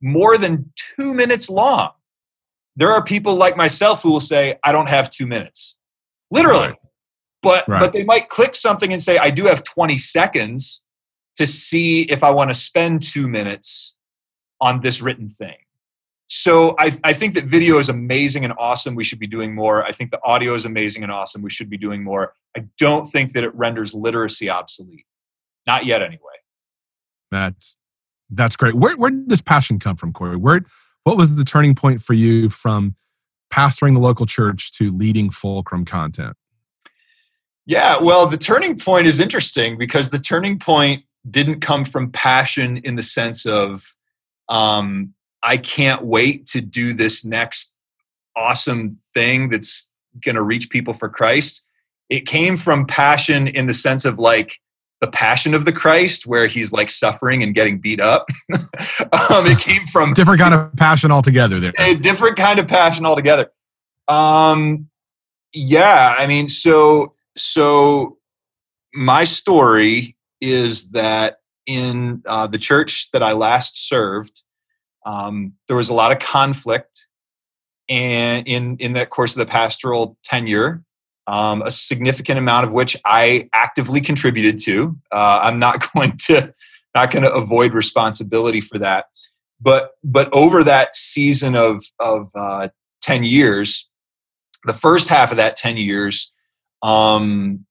more 0.00 0.38
than 0.38 0.72
2 0.98 1.14
minutes 1.14 1.48
long, 1.50 1.90
there 2.76 2.90
are 2.90 3.02
people 3.02 3.34
like 3.34 3.56
myself 3.56 4.02
who 4.02 4.10
will 4.10 4.20
say 4.20 4.58
I 4.64 4.72
don't 4.72 4.88
have 4.88 5.10
2 5.10 5.26
minutes. 5.26 5.76
Literally. 6.30 6.68
Right. 6.68 6.76
But 7.42 7.68
right. 7.68 7.80
but 7.80 7.92
they 7.92 8.04
might 8.04 8.28
click 8.28 8.54
something 8.54 8.92
and 8.92 9.02
say 9.02 9.18
I 9.18 9.30
do 9.30 9.44
have 9.44 9.64
20 9.64 9.98
seconds 9.98 10.82
to 11.36 11.46
see 11.46 12.02
if 12.02 12.24
I 12.24 12.30
want 12.30 12.50
to 12.50 12.54
spend 12.54 13.02
2 13.02 13.28
minutes 13.28 13.96
on 14.60 14.80
this 14.80 15.02
written 15.02 15.28
thing 15.28 15.56
so 16.28 16.74
I, 16.78 16.96
I, 17.04 17.12
think 17.12 17.34
that 17.34 17.44
video 17.44 17.78
is 17.78 17.88
amazing 17.88 18.44
and 18.44 18.52
awesome. 18.58 18.96
We 18.96 19.04
should 19.04 19.20
be 19.20 19.28
doing 19.28 19.54
more. 19.54 19.84
I 19.84 19.92
think 19.92 20.10
the 20.10 20.20
audio 20.24 20.54
is 20.54 20.64
amazing 20.64 21.04
and 21.04 21.12
awesome. 21.12 21.40
We 21.40 21.50
should 21.50 21.70
be 21.70 21.78
doing 21.78 22.02
more. 22.02 22.34
I 22.56 22.64
don't 22.78 23.04
think 23.04 23.32
that 23.32 23.44
it 23.44 23.54
renders 23.54 23.94
literacy 23.94 24.50
obsolete. 24.50 25.06
Not 25.66 25.86
yet, 25.86 26.02
anyway. 26.02 26.20
That's 27.30 27.76
that's 28.30 28.56
great. 28.56 28.74
Where 28.74 28.96
where 28.96 29.10
did 29.10 29.28
this 29.28 29.40
passion 29.40 29.78
come 29.78 29.96
from, 29.96 30.12
Corey? 30.12 30.36
Where 30.36 30.62
what 31.04 31.16
was 31.16 31.36
the 31.36 31.44
turning 31.44 31.74
point 31.74 32.02
for 32.02 32.14
you 32.14 32.50
from 32.50 32.96
pastoring 33.52 33.94
the 33.94 34.00
local 34.00 34.26
church 34.26 34.72
to 34.72 34.90
leading 34.90 35.30
Fulcrum 35.30 35.84
content? 35.84 36.36
Yeah, 37.66 37.98
well, 38.00 38.26
the 38.26 38.36
turning 38.36 38.78
point 38.78 39.06
is 39.06 39.18
interesting 39.18 39.76
because 39.76 40.10
the 40.10 40.18
turning 40.18 40.58
point 40.58 41.04
didn't 41.28 41.60
come 41.60 41.84
from 41.84 42.12
passion 42.12 42.76
in 42.78 42.94
the 42.94 43.02
sense 43.02 43.44
of 43.44 43.94
um, 44.48 45.14
I 45.46 45.58
can't 45.58 46.04
wait 46.04 46.46
to 46.46 46.60
do 46.60 46.92
this 46.92 47.24
next 47.24 47.76
awesome 48.36 48.98
thing 49.14 49.48
that's 49.48 49.92
going 50.24 50.34
to 50.34 50.42
reach 50.42 50.70
people 50.70 50.92
for 50.92 51.08
Christ. 51.08 51.64
It 52.10 52.26
came 52.26 52.56
from 52.56 52.84
passion 52.84 53.46
in 53.46 53.66
the 53.66 53.74
sense 53.74 54.04
of 54.04 54.18
like 54.18 54.60
the 55.00 55.06
passion 55.06 55.54
of 55.54 55.64
the 55.64 55.72
Christ, 55.72 56.26
where 56.26 56.48
he's 56.48 56.72
like 56.72 56.90
suffering 56.90 57.44
and 57.44 57.54
getting 57.54 57.78
beat 57.78 58.00
up. 58.00 58.28
um, 58.52 59.46
it 59.46 59.60
came 59.60 59.86
from 59.86 60.14
different 60.14 60.40
kind 60.40 60.52
of 60.52 60.74
passion 60.74 61.12
altogether. 61.12 61.60
There, 61.60 61.72
a 61.78 61.94
different 61.94 62.36
kind 62.36 62.58
of 62.58 62.66
passion 62.66 63.06
altogether. 63.06 63.52
Um, 64.08 64.88
yeah, 65.52 66.16
I 66.18 66.26
mean, 66.26 66.48
so 66.48 67.14
so 67.36 68.18
my 68.94 69.22
story 69.22 70.16
is 70.40 70.90
that 70.90 71.38
in 71.66 72.22
uh, 72.26 72.48
the 72.48 72.58
church 72.58 73.10
that 73.12 73.22
I 73.22 73.32
last 73.32 73.88
served, 73.88 74.42
um, 75.06 75.54
there 75.68 75.76
was 75.76 75.88
a 75.88 75.94
lot 75.94 76.12
of 76.12 76.18
conflict 76.18 77.08
and 77.88 78.46
in 78.46 78.76
in 78.78 78.92
that 78.94 79.08
course 79.08 79.34
of 79.34 79.38
the 79.38 79.46
pastoral 79.46 80.18
tenure 80.22 80.82
um, 81.26 81.62
a 81.62 81.70
significant 81.70 82.38
amount 82.38 82.66
of 82.66 82.72
which 82.72 82.96
I 83.04 83.48
actively 83.52 84.00
contributed 84.00 84.60
to. 84.60 84.96
Uh, 85.10 85.40
I'm 85.42 85.58
not 85.58 85.92
going 85.94 86.16
to 86.26 86.54
not 86.94 87.10
going 87.10 87.24
to 87.24 87.32
avoid 87.32 87.74
responsibility 87.74 88.60
for 88.60 88.78
that. 88.78 89.06
But 89.60 89.92
but 90.04 90.32
over 90.32 90.64
that 90.64 90.94
season 90.96 91.54
of 91.56 91.82
of 91.98 92.30
uh, 92.34 92.68
ten 93.00 93.24
years, 93.24 93.88
the 94.64 94.72
first 94.72 95.08
half 95.08 95.30
of 95.30 95.38
that 95.38 95.56
ten 95.56 95.76
years, 95.76 96.32
um, 96.82 97.64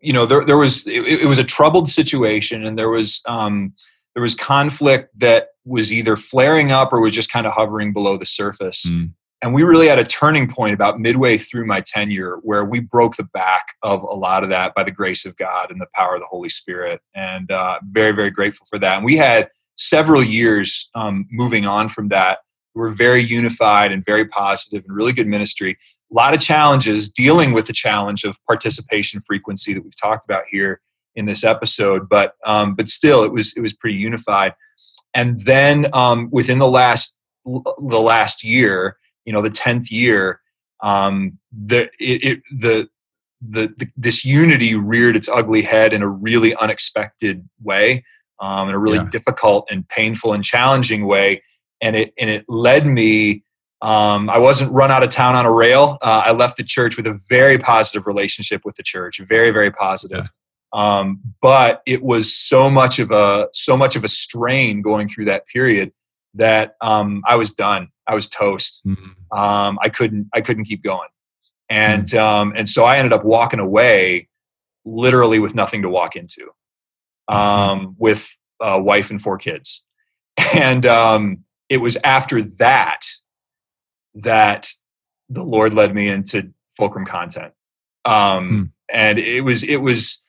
you 0.00 0.12
know, 0.12 0.26
there 0.26 0.44
there 0.44 0.56
was 0.56 0.86
it, 0.86 1.04
it, 1.04 1.26
was 1.26 1.38
a 1.38 1.44
troubled 1.44 1.90
situation, 1.90 2.64
and 2.64 2.78
there 2.78 2.88
was 2.88 3.20
um, 3.28 3.74
there 4.14 4.22
was 4.22 4.34
conflict 4.34 5.18
that 5.18 5.48
was 5.64 5.92
either 5.92 6.16
flaring 6.16 6.72
up 6.72 6.92
or 6.92 7.00
was 7.00 7.14
just 7.14 7.32
kind 7.32 7.46
of 7.46 7.52
hovering 7.52 7.92
below 7.92 8.16
the 8.16 8.26
surface. 8.26 8.84
Mm. 8.86 9.12
And 9.42 9.52
we 9.52 9.62
really 9.62 9.88
had 9.88 9.98
a 9.98 10.04
turning 10.04 10.48
point 10.48 10.74
about 10.74 10.98
midway 10.98 11.36
through 11.36 11.66
my 11.66 11.80
tenure 11.80 12.38
where 12.42 12.64
we 12.64 12.80
broke 12.80 13.16
the 13.16 13.28
back 13.34 13.74
of 13.82 14.02
a 14.02 14.14
lot 14.14 14.42
of 14.42 14.48
that 14.50 14.74
by 14.74 14.84
the 14.84 14.90
grace 14.90 15.26
of 15.26 15.36
God 15.36 15.70
and 15.70 15.80
the 15.80 15.86
power 15.94 16.14
of 16.14 16.22
the 16.22 16.26
Holy 16.26 16.48
Spirit. 16.48 17.02
And 17.14 17.50
uh, 17.50 17.78
very, 17.84 18.12
very 18.12 18.30
grateful 18.30 18.66
for 18.70 18.78
that. 18.78 18.96
And 18.96 19.04
we 19.04 19.16
had 19.16 19.50
several 19.76 20.22
years 20.22 20.88
um, 20.94 21.26
moving 21.30 21.66
on 21.66 21.90
from 21.90 22.08
that. 22.08 22.38
We 22.74 22.80
were 22.80 22.90
very 22.90 23.22
unified 23.22 23.92
and 23.92 24.04
very 24.04 24.26
positive 24.26 24.84
and 24.86 24.96
really 24.96 25.12
good 25.12 25.26
ministry. 25.26 25.76
A 26.10 26.14
lot 26.14 26.32
of 26.32 26.40
challenges 26.40 27.12
dealing 27.12 27.52
with 27.52 27.66
the 27.66 27.72
challenge 27.72 28.24
of 28.24 28.38
participation 28.46 29.20
frequency 29.20 29.74
that 29.74 29.84
we've 29.84 30.00
talked 30.00 30.24
about 30.24 30.44
here 30.50 30.80
in 31.14 31.26
this 31.26 31.44
episode, 31.44 32.08
but 32.08 32.34
um, 32.44 32.74
but 32.74 32.88
still, 32.88 33.22
it 33.24 33.32
was 33.32 33.56
it 33.56 33.60
was 33.60 33.72
pretty 33.72 33.96
unified. 33.96 34.54
And 35.14 35.40
then 35.40 35.86
um, 35.92 36.28
within 36.32 36.58
the 36.58 36.68
last 36.68 37.16
the 37.44 38.00
last 38.00 38.42
year, 38.42 38.96
you 39.24 39.32
know, 39.32 39.42
the 39.42 39.50
tenth 39.50 39.90
year, 39.90 40.40
um, 40.82 41.38
the 41.52 41.88
it, 41.98 42.24
it, 42.24 42.42
the, 42.50 42.88
the, 43.40 43.74
the 43.76 43.88
disunity 43.98 44.74
reared 44.74 45.16
its 45.16 45.28
ugly 45.28 45.62
head 45.62 45.92
in 45.92 46.02
a 46.02 46.08
really 46.08 46.54
unexpected 46.56 47.48
way, 47.62 48.04
um, 48.40 48.68
in 48.68 48.74
a 48.74 48.78
really 48.78 48.98
yeah. 48.98 49.10
difficult 49.10 49.68
and 49.70 49.88
painful 49.88 50.32
and 50.32 50.42
challenging 50.42 51.06
way, 51.06 51.42
and 51.80 51.96
it 51.96 52.12
and 52.18 52.30
it 52.30 52.44
led 52.48 52.86
me 52.86 53.44
Um, 53.82 54.30
I 54.30 54.38
wasn't 54.38 54.72
run 54.72 54.90
out 54.90 55.02
of 55.02 55.10
town 55.10 55.36
on 55.36 55.44
a 55.44 55.52
rail. 55.52 55.98
Uh, 56.00 56.22
I 56.24 56.32
left 56.32 56.56
the 56.56 56.64
church 56.64 56.96
with 56.96 57.06
a 57.06 57.20
very 57.28 57.58
positive 57.58 58.06
relationship 58.06 58.62
with 58.64 58.76
the 58.76 58.82
church, 58.82 59.20
very, 59.20 59.50
very 59.50 59.70
positive. 59.70 60.30
Um, 60.74 61.20
but 61.40 61.82
it 61.86 62.02
was 62.02 62.36
so 62.36 62.68
much 62.68 62.98
of 62.98 63.12
a 63.12 63.48
so 63.52 63.76
much 63.76 63.94
of 63.94 64.02
a 64.02 64.08
strain 64.08 64.82
going 64.82 65.08
through 65.08 65.26
that 65.26 65.46
period 65.46 65.92
that 66.34 66.74
um, 66.80 67.22
I 67.26 67.36
was 67.36 67.54
done. 67.54 67.88
I 68.08 68.14
was 68.14 68.28
toast. 68.28 68.84
Mm-hmm. 68.84 69.38
Um, 69.38 69.78
I 69.80 69.88
couldn't 69.88 70.28
I 70.34 70.40
couldn't 70.40 70.64
keep 70.64 70.82
going, 70.82 71.08
and 71.70 72.06
mm-hmm. 72.06 72.18
um, 72.18 72.52
and 72.56 72.68
so 72.68 72.84
I 72.84 72.96
ended 72.96 73.12
up 73.12 73.24
walking 73.24 73.60
away, 73.60 74.28
literally 74.84 75.38
with 75.38 75.54
nothing 75.54 75.82
to 75.82 75.88
walk 75.88 76.16
into, 76.16 76.50
mm-hmm. 77.30 77.36
um, 77.36 77.96
with 77.96 78.36
a 78.60 78.82
wife 78.82 79.10
and 79.10 79.22
four 79.22 79.38
kids, 79.38 79.84
and 80.54 80.84
um, 80.86 81.44
it 81.68 81.76
was 81.76 81.96
after 82.02 82.42
that 82.42 83.06
that 84.16 84.72
the 85.28 85.44
Lord 85.44 85.72
led 85.72 85.94
me 85.94 86.08
into 86.08 86.52
fulcrum 86.76 87.06
content, 87.06 87.52
um, 88.04 88.50
mm. 88.50 88.70
and 88.92 89.20
it 89.20 89.42
was 89.42 89.62
it 89.62 89.76
was 89.76 90.23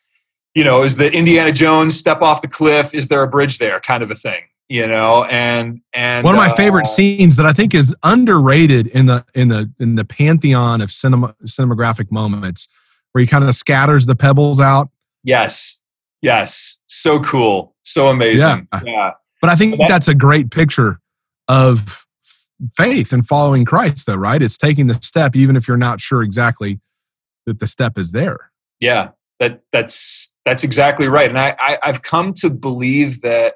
you 0.56 0.64
know, 0.64 0.84
is 0.84 0.96
the 0.96 1.12
Indiana 1.12 1.52
Jones 1.52 1.98
step 2.00 2.22
off 2.22 2.42
the 2.42 2.48
cliff? 2.48 2.94
Is 2.94 3.10
there 3.10 3.22
a 3.22 3.28
bridge 3.28 3.60
there? 3.60 3.80
Kind 3.82 4.02
of 4.02 4.10
a 4.10 4.16
thing, 4.16 4.44
you 4.70 4.88
know. 4.88 5.26
And 5.26 5.82
and 5.94 6.24
one 6.24 6.34
of 6.34 6.40
my 6.40 6.50
uh, 6.50 6.56
favorite 6.56 6.88
scenes 6.88 7.36
that 7.36 7.46
I 7.46 7.54
think 7.54 7.76
is 7.76 7.94
underrated 8.02 8.88
in 8.88 9.06
the 9.06 9.26
in 9.36 9.50
the 9.50 9.70
in 9.80 9.96
the 9.96 10.06
pantheon 10.06 10.82
of 10.82 10.92
cinema 10.92 11.36
cinematographic 11.44 12.10
moments, 12.10 12.68
where 13.12 13.22
he 13.22 13.28
kind 13.28 13.44
of 13.44 13.54
scatters 13.54 14.06
the 14.06 14.16
pebbles 14.16 14.62
out. 14.62 14.90
Yes, 15.24 15.82
yes, 16.22 16.80
so 16.88 17.20
cool, 17.20 17.76
so 17.84 18.08
amazing. 18.08 18.68
Yeah, 18.74 18.82
yeah. 18.86 19.12
But 19.42 19.50
I 19.50 19.56
think 19.56 19.78
that, 19.78 19.90
that's 19.90 20.08
a 20.08 20.16
great 20.16 20.52
picture 20.52 21.00
of 21.48 22.08
faith 22.78 23.12
and 23.12 23.28
following 23.28 23.66
Christ, 23.66 24.06
though, 24.08 24.16
right? 24.16 24.42
It's 24.42 24.58
taking 24.58 24.88
the 24.88 24.94
step, 25.02 25.36
even 25.36 25.58
if 25.58 25.68
you're 25.68 25.78
not 25.78 26.00
sure 26.00 26.24
exactly 26.24 26.80
that 27.46 27.60
the 27.60 27.68
step 27.68 27.98
is 27.98 28.12
there. 28.12 28.52
Yeah, 28.80 29.10
that 29.40 29.62
that's 29.72 30.35
that's 30.46 30.64
exactly 30.64 31.08
right. 31.08 31.30
And 31.30 31.40
I, 31.40 31.56
I 31.60 31.80
I've 31.84 32.02
come 32.02 32.34
to 32.36 32.50
believe 32.50 33.22
that 33.22 33.56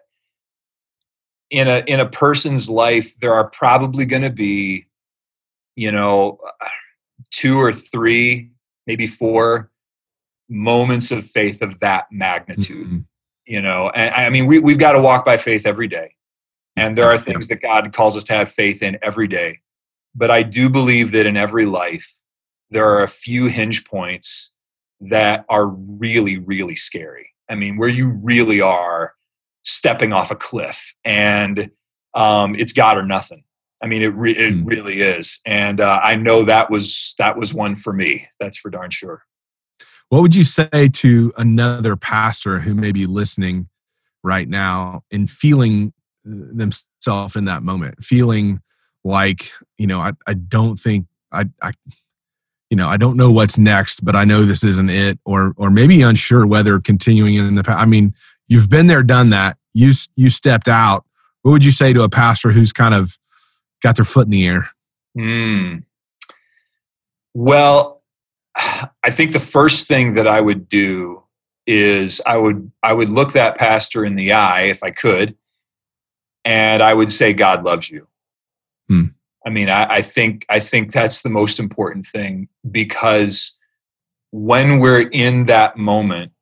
in 1.49 1.67
a 1.67 1.83
in 1.87 1.99
a 1.99 2.09
person's 2.09 2.69
life 2.69 3.17
there 3.19 3.33
are 3.33 3.49
probably 3.49 4.05
going 4.05 4.23
to 4.23 4.29
be 4.29 4.85
you 5.75 5.91
know 5.91 6.39
two 7.31 7.57
or 7.57 7.73
three 7.73 8.51
maybe 8.85 9.07
four 9.07 9.71
moments 10.49 11.11
of 11.11 11.25
faith 11.25 11.61
of 11.61 11.79
that 11.79 12.05
magnitude 12.11 12.87
mm-hmm. 12.87 12.99
you 13.45 13.61
know 13.61 13.89
and 13.95 14.13
i 14.13 14.29
mean 14.29 14.45
we, 14.45 14.59
we've 14.59 14.77
got 14.77 14.93
to 14.93 15.01
walk 15.01 15.25
by 15.25 15.37
faith 15.37 15.65
every 15.65 15.87
day 15.87 16.13
and 16.75 16.97
there 16.97 17.05
are 17.05 17.17
things 17.17 17.47
that 17.47 17.61
god 17.61 17.91
calls 17.93 18.17
us 18.17 18.23
to 18.23 18.33
have 18.33 18.51
faith 18.51 18.81
in 18.81 18.97
every 19.01 19.27
day 19.27 19.59
but 20.15 20.31
i 20.31 20.41
do 20.43 20.69
believe 20.69 21.11
that 21.11 21.25
in 21.25 21.37
every 21.37 21.65
life 21.65 22.15
there 22.71 22.87
are 22.87 23.03
a 23.03 23.07
few 23.07 23.45
hinge 23.45 23.85
points 23.85 24.53
that 25.01 25.45
are 25.49 25.67
really, 25.67 26.37
really 26.37 26.75
scary. 26.75 27.29
I 27.49 27.55
mean, 27.55 27.77
where 27.77 27.89
you 27.89 28.09
really 28.09 28.61
are 28.61 29.13
stepping 29.63 30.13
off 30.13 30.31
a 30.31 30.35
cliff 30.35 30.93
and 31.03 31.71
um, 32.15 32.55
it's 32.55 32.73
God 32.73 32.97
or 32.97 33.03
nothing. 33.03 33.43
I 33.81 33.87
mean, 33.87 34.01
it, 34.01 34.13
re- 34.13 34.35
it 34.35 34.53
hmm. 34.53 34.65
really 34.65 35.01
is. 35.01 35.41
And 35.45 35.79
uh, 35.79 35.99
I 36.03 36.15
know 36.15 36.43
that 36.43 36.69
was, 36.69 37.15
that 37.17 37.37
was 37.37 37.53
one 37.53 37.75
for 37.75 37.93
me. 37.93 38.27
That's 38.39 38.57
for 38.57 38.69
darn 38.69 38.89
sure. 38.89 39.23
What 40.09 40.21
would 40.21 40.35
you 40.35 40.43
say 40.43 40.89
to 40.91 41.33
another 41.37 41.95
pastor 41.95 42.59
who 42.59 42.73
may 42.73 42.91
be 42.91 43.05
listening 43.05 43.69
right 44.23 44.49
now 44.49 45.03
and 45.11 45.29
feeling 45.29 45.93
uh, 46.27 46.33
themselves 46.51 47.35
in 47.35 47.45
that 47.45 47.63
moment, 47.63 48.03
feeling 48.03 48.59
like, 49.03 49.51
you 49.77 49.87
know, 49.87 50.01
I, 50.01 50.13
I 50.27 50.33
don't 50.33 50.77
think 50.77 51.05
I, 51.31 51.45
I 51.61 51.71
you 52.69 52.77
know, 52.77 52.87
I 52.87 52.97
don't 52.97 53.17
know 53.17 53.31
what's 53.31 53.57
next, 53.57 54.05
but 54.05 54.15
I 54.15 54.25
know 54.25 54.43
this 54.43 54.63
isn't 54.63 54.89
it, 54.89 55.19
or 55.25 55.53
or 55.57 55.69
maybe 55.69 56.01
unsure 56.01 56.45
whether 56.45 56.79
continuing 56.79 57.35
in 57.35 57.55
the 57.55 57.63
past. 57.63 57.79
I 57.79 57.85
mean, 57.85 58.13
you've 58.47 58.69
been 58.69 58.87
there, 58.87 59.03
done 59.03 59.31
that. 59.31 59.57
You 59.73 59.91
you 60.15 60.29
stepped 60.29 60.67
out. 60.67 61.05
What 61.41 61.51
would 61.51 61.65
you 61.65 61.71
say 61.71 61.93
to 61.93 62.03
a 62.03 62.09
pastor 62.09 62.51
who's 62.51 62.71
kind 62.71 62.93
of 62.93 63.17
got 63.81 63.95
their 63.95 64.05
foot 64.05 64.25
in 64.25 64.31
the 64.31 64.47
air? 64.47 64.69
Mm. 65.17 65.83
Well, 67.33 68.01
I 68.55 69.11
think 69.11 69.31
the 69.31 69.39
first 69.39 69.87
thing 69.87 70.13
that 70.15 70.27
I 70.27 70.41
would 70.41 70.69
do 70.69 71.23
is 71.65 72.21
I 72.25 72.37
would 72.37 72.71
I 72.83 72.93
would 72.93 73.09
look 73.09 73.33
that 73.33 73.57
pastor 73.57 74.05
in 74.05 74.15
the 74.15 74.33
eye 74.33 74.63
if 74.63 74.83
I 74.83 74.91
could, 74.91 75.35
and 76.45 76.83
I 76.83 76.93
would 76.93 77.11
say, 77.11 77.33
"God 77.33 77.63
loves 77.63 77.89
you." 77.89 78.07
Hmm. 78.87 79.05
I 79.45 79.49
mean, 79.49 79.69
I, 79.69 79.85
I 79.85 80.01
think 80.01 80.45
I 80.49 80.59
think 80.59 80.91
that's 80.91 81.21
the 81.21 81.29
most 81.29 81.59
important 81.59 82.05
thing 82.05 82.49
because 82.69 83.57
when 84.31 84.79
we're 84.79 85.07
in 85.07 85.45
that 85.45 85.77
moment, 85.77 86.33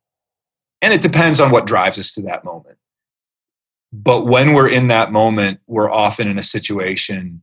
and 0.81 0.93
it 0.93 1.01
depends 1.01 1.39
on 1.39 1.51
what 1.51 1.65
drives 1.65 1.97
us 1.97 2.13
to 2.13 2.21
that 2.23 2.43
moment. 2.43 2.77
But 3.93 4.25
when 4.25 4.53
we're 4.53 4.69
in 4.69 4.87
that 4.89 5.11
moment, 5.11 5.59
we're 5.65 5.89
often 5.89 6.27
in 6.27 6.37
a 6.37 6.43
situation 6.43 7.41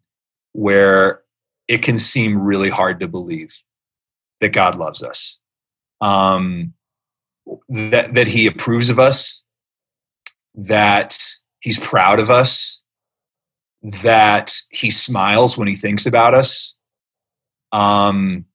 where 0.52 1.22
it 1.66 1.78
can 1.78 1.98
seem 1.98 2.38
really 2.38 2.68
hard 2.68 3.00
to 3.00 3.08
believe 3.08 3.62
that 4.40 4.50
God 4.52 4.76
loves 4.76 5.02
us, 5.02 5.38
um, 6.00 6.74
that 7.68 8.14
that 8.14 8.28
He 8.28 8.46
approves 8.46 8.90
of 8.90 8.98
us, 8.98 9.44
that 10.54 11.18
He's 11.60 11.78
proud 11.78 12.20
of 12.20 12.30
us, 12.30 12.82
that 13.84 14.56
he 14.70 14.90
smiles 14.90 15.58
when 15.58 15.68
he 15.68 15.76
thinks 15.76 16.06
about 16.06 16.34
us 16.34 16.74
um, 17.72 18.46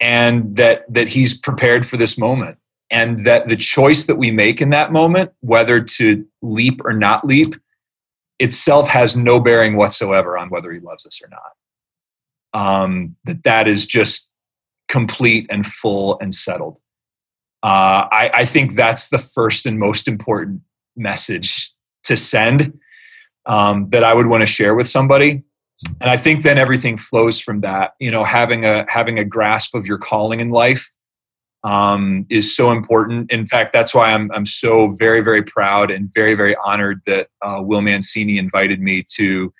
and 0.00 0.56
that 0.56 0.84
that 0.92 1.08
he's 1.08 1.38
prepared 1.38 1.86
for 1.86 1.96
this 1.96 2.16
moment 2.16 2.58
and 2.90 3.20
that 3.20 3.48
the 3.48 3.56
choice 3.56 4.06
that 4.06 4.16
we 4.16 4.30
make 4.30 4.60
in 4.60 4.70
that 4.70 4.92
moment 4.92 5.32
whether 5.40 5.82
to 5.82 6.24
leap 6.40 6.80
or 6.84 6.92
not 6.92 7.26
leap 7.26 7.56
itself 8.38 8.88
has 8.88 9.16
no 9.16 9.40
bearing 9.40 9.76
whatsoever 9.76 10.36
on 10.36 10.50
whether 10.50 10.72
he 10.72 10.80
loves 10.80 11.06
us 11.06 11.20
or 11.22 11.28
not. 11.28 11.52
Um, 12.54 13.16
that 13.24 13.44
that 13.44 13.68
is 13.68 13.86
just 13.86 14.30
complete 14.88 15.46
and 15.48 15.64
full 15.64 16.18
and 16.20 16.34
settled. 16.34 16.76
Uh, 17.62 18.06
I, 18.10 18.30
I 18.34 18.44
think 18.44 18.74
that's 18.74 19.08
the 19.08 19.18
first 19.18 19.64
and 19.64 19.78
most 19.78 20.06
important 20.06 20.62
message 20.96 21.72
to 22.04 22.16
send 22.16 22.78
um, 23.46 23.88
that 23.90 24.04
I 24.04 24.14
would 24.14 24.26
want 24.26 24.42
to 24.42 24.46
share 24.46 24.74
with 24.74 24.88
somebody. 24.88 25.42
And 26.00 26.08
I 26.10 26.16
think 26.16 26.42
then 26.42 26.58
everything 26.58 26.96
flows 26.96 27.40
from 27.40 27.60
that. 27.62 27.94
You 27.98 28.10
know, 28.10 28.24
having 28.24 28.64
a 28.64 28.84
having 28.88 29.18
a 29.18 29.24
grasp 29.24 29.74
of 29.74 29.86
your 29.86 29.98
calling 29.98 30.40
in 30.40 30.50
life 30.50 30.92
um, 31.64 32.26
is 32.28 32.54
so 32.54 32.70
important. 32.70 33.30
In 33.30 33.46
fact, 33.46 33.72
that's 33.72 33.94
why 33.94 34.12
I'm 34.12 34.30
I'm 34.32 34.46
so 34.46 34.94
very 34.98 35.20
very 35.20 35.42
proud 35.42 35.90
and 35.90 36.12
very 36.14 36.34
very 36.34 36.56
honored 36.64 37.00
that 37.06 37.28
uh, 37.42 37.62
Will 37.64 37.80
Mancini 37.80 38.38
invited 38.38 38.80
me 38.80 39.04
to 39.14 39.52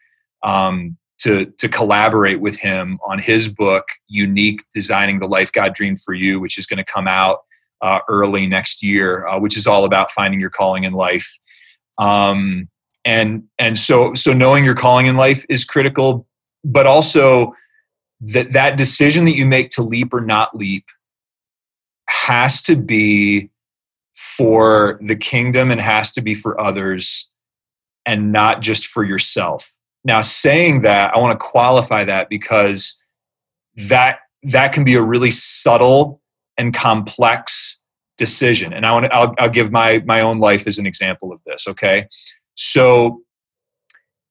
um, 0.45 0.97
to 1.21 1.47
to 1.47 1.69
collaborate 1.69 2.41
with 2.41 2.59
him 2.59 2.99
on 3.05 3.19
his 3.19 3.53
book, 3.53 3.85
Younique: 4.15 4.61
Designing 4.73 5.19
the 5.19 5.29
Life 5.29 5.53
God 5.53 5.75
Dreamed 5.75 6.01
for 6.01 6.15
You, 6.15 6.41
which 6.41 6.57
is 6.57 6.67
going 6.67 6.79
to 6.79 6.85
come 6.85 7.09
out 7.09 7.41
uh, 7.81 8.01
early 8.09 8.47
next 8.47 8.83
year, 8.83 9.27
uh, 9.27 9.39
which 9.39 9.57
is 9.57 9.67
all 9.67 9.85
about 9.85 10.11
finding 10.13 10.41
your 10.41 10.51
calling 10.51 10.85
in 10.85 10.93
life. 10.93 11.39
Um, 11.99 12.69
and 13.05 13.45
and 13.59 13.79
so 13.79 14.15
so 14.15 14.33
knowing 14.33 14.65
your 14.65 14.75
calling 14.75 15.07
in 15.07 15.17
life 15.17 15.45
is 15.49 15.65
critical 15.65 16.27
but 16.65 16.87
also 16.87 17.55
that 18.21 18.53
that 18.53 18.77
decision 18.77 19.25
that 19.25 19.37
you 19.37 19.45
make 19.45 19.71
to 19.71 19.83
leap 19.83 20.15
or 20.15 20.21
not 20.21 20.57
leap 20.57 20.87
has 22.09 22.63
to 22.63 22.77
be 22.77 23.51
for 24.13 25.01
the 25.03 25.17
kingdom 25.17 25.71
and 25.71 25.81
has 25.81 26.13
to 26.13 26.21
be 26.21 26.35
for 26.35 26.61
others 26.61 27.31
and 28.07 28.33
not 28.33 28.61
just 28.61 28.87
for 28.87 29.05
yourself. 29.05 29.73
Now 30.05 30.21
saying 30.21 30.83
that 30.83 31.15
i 31.15 31.19
want 31.19 31.39
to 31.39 31.45
qualify 31.45 32.05
that 32.05 32.29
because 32.29 33.03
that 33.77 34.19
that 34.45 34.73
can 34.73 34.85
be 34.85 34.95
a 34.95 35.03
really 35.03 35.31
subtle 35.31 36.21
and 36.59 36.75
complex 36.75 37.81
decision. 38.19 38.73
And 38.73 38.87
i 38.87 38.93
want 38.93 39.07
to 39.07 39.15
I'll, 39.15 39.35
I'll 39.39 39.51
give 39.51 39.73
my 39.73 40.03
my 40.07 40.21
own 40.21 40.39
life 40.39 40.67
as 40.67 40.79
an 40.79 40.87
example 40.87 41.33
of 41.33 41.41
this 41.45 41.67
okay 41.67 42.07
so 42.55 43.23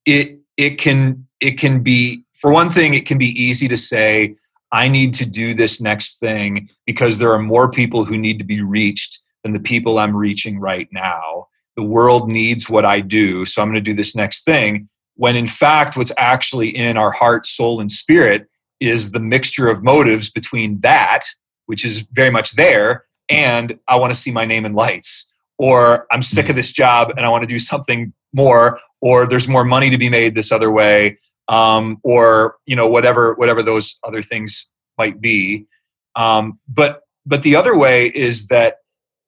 it 0.06 0.40
it 0.58 0.78
can 0.78 1.28
it 1.40 1.58
can 1.58 1.82
be 1.82 2.24
for 2.34 2.52
one 2.52 2.70
thing 2.70 2.94
it 2.94 3.06
can 3.06 3.18
be 3.18 3.30
easy 3.42 3.68
to 3.68 3.78
say 3.78 4.36
I 4.72 4.88
need 4.88 5.14
to 5.16 5.26
do 5.26 5.54
this 5.54 5.82
next 5.82 6.20
thing 6.20 6.70
because 6.86 7.18
there 7.18 7.34
are 7.34 7.42
more 7.42 7.70
people 7.70 8.06
who 8.06 8.18
need 8.18 8.38
to 8.40 8.46
be 8.46 8.62
reached 8.62 9.22
than 9.44 9.54
the 9.54 9.60
people 9.60 10.00
I'm 10.00 10.16
reaching 10.16 10.60
right 10.60 10.88
now. 10.92 11.48
The 11.76 11.84
world 11.84 12.30
needs 12.30 12.70
what 12.70 12.86
I 12.86 13.02
do, 13.02 13.44
so 13.44 13.62
I'm 13.62 13.70
going 13.70 13.76
to 13.76 13.82
do 13.82 13.94
this 13.94 14.16
next 14.16 14.44
thing. 14.44 14.88
When 15.16 15.36
in 15.36 15.48
fact, 15.48 15.98
what's 15.98 16.12
actually 16.18 16.70
in 16.70 16.98
our 16.98 17.12
heart, 17.12 17.46
soul, 17.46 17.82
and 17.82 17.92
spirit 17.92 18.48
is 18.80 19.12
the 19.12 19.20
mixture 19.20 19.68
of 19.68 19.84
motives 19.84 20.32
between 20.32 20.80
that, 20.80 21.22
which 21.66 21.84
is 21.84 22.08
very 22.14 22.32
much 22.32 22.54
there, 22.54 23.06
and 23.30 23.78
I 23.88 23.98
want 23.98 24.14
to 24.14 24.20
see 24.20 24.32
my 24.32 24.46
name 24.46 24.66
in 24.66 24.74
lights 24.74 25.31
or 25.62 26.08
I'm 26.12 26.24
sick 26.24 26.50
of 26.50 26.56
this 26.56 26.72
job 26.74 27.04
and 27.16 27.26
I 27.26 27.30
want 27.30 27.44
to 27.44 27.54
do 27.56 27.60
something 27.60 28.14
more, 28.34 28.80
or 29.00 29.28
there's 29.30 29.48
more 29.48 29.66
money 29.66 29.90
to 29.92 29.98
be 29.98 30.10
made 30.10 30.34
this 30.34 30.52
other 30.52 30.72
way. 30.72 31.18
um, 31.52 32.00
or 32.04 32.56
you 32.66 32.76
know 32.76 32.88
whatever 32.88 33.34
whatever 33.36 33.62
those 33.62 34.00
other 34.04 34.22
things 34.24 34.72
might 34.98 35.22
be. 35.22 35.68
Um, 36.16 36.60
but 36.68 37.02
but 37.26 37.44
the 37.44 37.56
other 37.56 37.78
way 37.78 38.08
is 38.08 38.48
that 38.48 38.78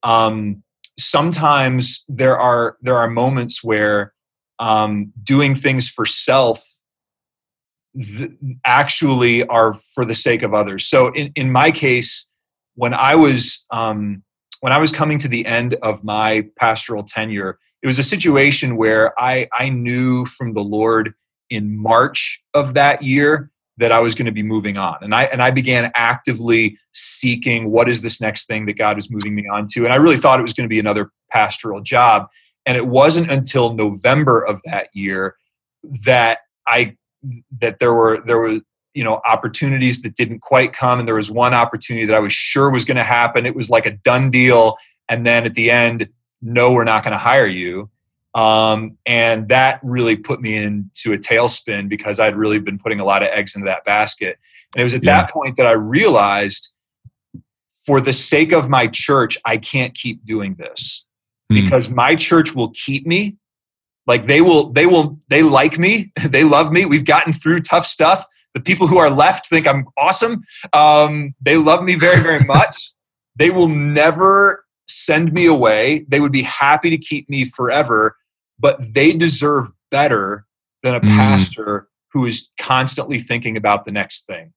um, 0.04 0.64
sometimes 0.98 2.06
there 2.08 2.38
are 2.40 2.78
there 2.82 2.98
are 2.98 3.10
moments 3.10 3.64
where 3.64 4.14
um, 4.60 5.12
doing 5.22 5.54
things 5.54 5.90
for 5.90 6.06
self 6.06 6.64
th- 7.96 8.32
actually 8.66 9.46
are 9.48 9.74
for 9.94 10.06
the 10.06 10.16
sake 10.16 10.44
of 10.44 10.54
others. 10.54 10.88
So 10.88 11.12
in, 11.12 11.32
in 11.36 11.52
my 11.52 11.72
case, 11.72 12.30
when 12.76 12.94
I 12.94 13.16
was 13.16 13.66
um, 13.70 14.24
when 14.64 14.72
I 14.72 14.78
was 14.78 14.94
coming 14.94 15.18
to 15.20 15.28
the 15.28 15.46
end 15.46 15.74
of 15.82 16.06
my 16.06 16.48
pastoral 16.56 17.04
tenure, 17.04 17.60
it 17.82 17.88
was 17.88 18.00
a 18.00 18.04
situation 18.04 18.78
where 18.78 19.14
I 19.20 19.50
I 19.52 19.68
knew 19.68 20.24
from 20.24 20.54
the 20.54 20.64
Lord 20.64 21.16
in 21.50 21.78
March 21.78 22.42
of 22.54 22.74
that 22.74 23.04
year 23.04 23.52
that 23.76 23.92
I 23.92 24.00
was 24.00 24.16
going 24.16 24.28
to 24.28 24.32
be 24.32 24.42
moving 24.42 24.78
on. 24.78 25.00
And 25.02 25.14
I 25.14 25.26
and 25.26 25.42
I 25.42 25.52
began 25.52 25.92
actively 25.96 26.78
seeking 26.94 27.72
what 27.72 27.90
is 27.90 28.04
this 28.04 28.22
next 28.22 28.46
thing 28.48 28.66
that 28.68 28.78
God 28.78 28.96
was 28.96 29.12
moving 29.12 29.36
me 29.36 29.46
on 29.52 29.68
to. 29.74 29.84
And 29.84 29.92
I 29.92 29.98
really 29.98 30.16
thought 30.16 30.40
it 30.40 30.44
was 30.44 30.54
going 30.54 30.64
to 30.64 30.74
be 30.74 30.80
another 30.80 31.12
pastoral 31.30 31.82
job. 31.82 32.28
And 32.66 32.78
it 32.78 32.88
wasn't 32.88 33.30
until 33.30 33.74
November 33.74 34.40
of 34.46 34.62
that 34.64 34.88
year 34.94 35.36
that 36.06 36.40
I 36.66 36.96
that 37.60 37.80
there 37.80 37.94
were 37.94 38.22
there 38.26 38.40
were 38.40 38.62
you 38.94 39.04
know 39.04 39.22
opportunities 39.26 40.02
that 40.02 40.16
didn't 40.16 40.40
quite 40.40 40.74
come 40.74 41.00
and 41.00 41.08
there 41.08 41.16
was 41.16 41.32
one 41.32 41.54
opportunity 41.54 42.06
that 42.06 42.16
I 42.16 42.20
was 42.20 42.34
sure 42.34 42.70
was 42.70 42.86
going 42.86 42.98
to 42.98 43.04
happen. 43.04 43.46
It 43.46 43.56
was 43.56 43.70
like 43.70 43.86
a 43.86 43.92
done 43.92 44.32
deal 44.32 44.78
and 45.10 45.26
then 45.26 45.46
at 45.46 45.56
the 45.56 45.72
end 45.72 46.10
no 46.42 46.72
we're 46.74 46.84
not 46.84 47.04
going 47.04 47.14
to 47.14 47.18
hire 47.18 47.48
you 47.48 47.90
um, 48.36 48.98
and 49.06 49.48
that 49.50 49.80
really 49.84 50.16
put 50.16 50.42
me 50.42 50.56
into 50.56 51.14
a 51.14 51.18
tailspin 51.18 51.88
because 51.88 52.20
I'd 52.20 52.36
really 52.36 52.60
been 52.60 52.80
putting 52.80 53.00
a 53.00 53.06
lot 53.06 53.22
of 53.22 53.30
eggs 53.30 53.56
into 53.56 53.66
that 53.66 53.86
basket. 53.86 54.40
And 54.74 54.82
it 54.82 54.84
was 54.84 54.96
at 54.96 55.04
yeah. 55.04 55.22
that 55.22 55.32
point 55.32 55.58
that 55.58 55.68
I 55.68 55.74
realized 55.74 56.74
for 57.86 58.02
the 58.02 58.14
sake 58.14 58.52
of 58.54 58.70
my 58.70 58.88
church, 58.88 59.38
I 59.46 59.58
can't 59.58 59.94
keep 59.94 60.26
doing 60.26 60.56
this 60.56 61.06
mm. 61.52 61.62
because 61.62 61.90
my 61.90 62.16
church 62.16 62.56
will 62.56 62.70
keep 62.70 63.06
me. 63.06 63.38
Like 64.08 64.26
they 64.26 64.42
will, 64.42 64.72
they 64.72 64.86
will, 64.86 65.20
they 65.30 65.44
like 65.44 65.78
me. 65.78 66.12
they 66.28 66.44
love 66.44 66.72
me. 66.72 66.86
We've 66.86 67.06
gotten 67.06 67.34
through 67.34 67.60
tough 67.62 67.86
stuff. 67.86 68.26
The 68.54 68.62
people 68.62 68.88
who 68.88 68.98
are 68.98 69.10
left 69.10 69.48
think 69.48 69.68
I'm 69.68 69.88
awesome. 69.98 70.44
Um, 70.74 71.34
they 71.42 71.58
love 71.58 71.84
me 71.84 71.96
very, 71.96 72.22
very 72.22 72.44
much. 72.46 72.94
they 73.36 73.50
will 73.50 73.68
never 73.68 74.66
send 74.88 75.34
me 75.34 75.46
away. 75.46 76.06
They 76.08 76.20
would 76.20 76.32
be 76.32 76.44
happy 76.44 76.90
to 76.92 76.98
keep 76.98 77.30
me 77.30 77.46
forever 77.46 78.16
but 78.64 78.94
they 78.94 79.14
deserve 79.14 79.72
better 79.92 80.46
than 80.84 80.96
a 80.96 81.02
mm. 81.02 81.10
pastor 81.10 81.90
who 82.14 82.26
is 82.26 82.52
constantly 82.60 83.20
thinking 83.20 83.58
about 83.58 83.86
the 83.86 83.92
next 83.92 84.26
thing. 84.26 84.54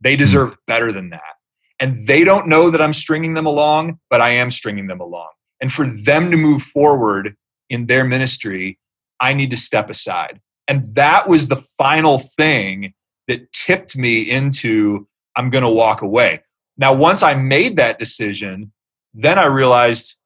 They 0.00 0.14
mm. 0.14 0.20
deserve 0.20 0.52
mm. 0.52 0.56
better 0.66 0.92
than 0.92 1.10
that. 1.10 1.34
And 1.80 2.06
they 2.06 2.22
don't 2.22 2.46
know 2.46 2.70
that 2.70 2.80
I'm 2.80 2.92
stringing 2.92 3.34
them 3.34 3.46
along, 3.46 3.98
but 4.08 4.20
I 4.20 4.30
am 4.30 4.50
stringing 4.50 4.86
them 4.86 5.00
along. 5.00 5.30
And 5.60 5.72
for 5.72 5.84
them 5.84 6.30
to 6.30 6.36
move 6.36 6.62
forward 6.62 7.34
in 7.68 7.86
their 7.86 8.04
ministry, 8.04 8.78
I 9.18 9.34
need 9.34 9.50
to 9.50 9.56
step 9.56 9.90
aside. 9.90 10.40
And 10.68 10.94
that 10.94 11.28
was 11.28 11.48
the 11.48 11.62
final 11.76 12.20
thing 12.20 12.94
that 13.28 13.52
tipped 13.52 13.96
me 13.96 14.22
into 14.22 15.06
I'm 15.36 15.50
going 15.50 15.64
to 15.64 15.70
walk 15.70 16.02
away. 16.02 16.42
Now, 16.76 16.94
once 16.94 17.22
I 17.22 17.34
made 17.34 17.76
that 17.76 17.98
decision, 17.98 18.72
then 19.12 19.38
I 19.38 19.46
realized 19.46 20.18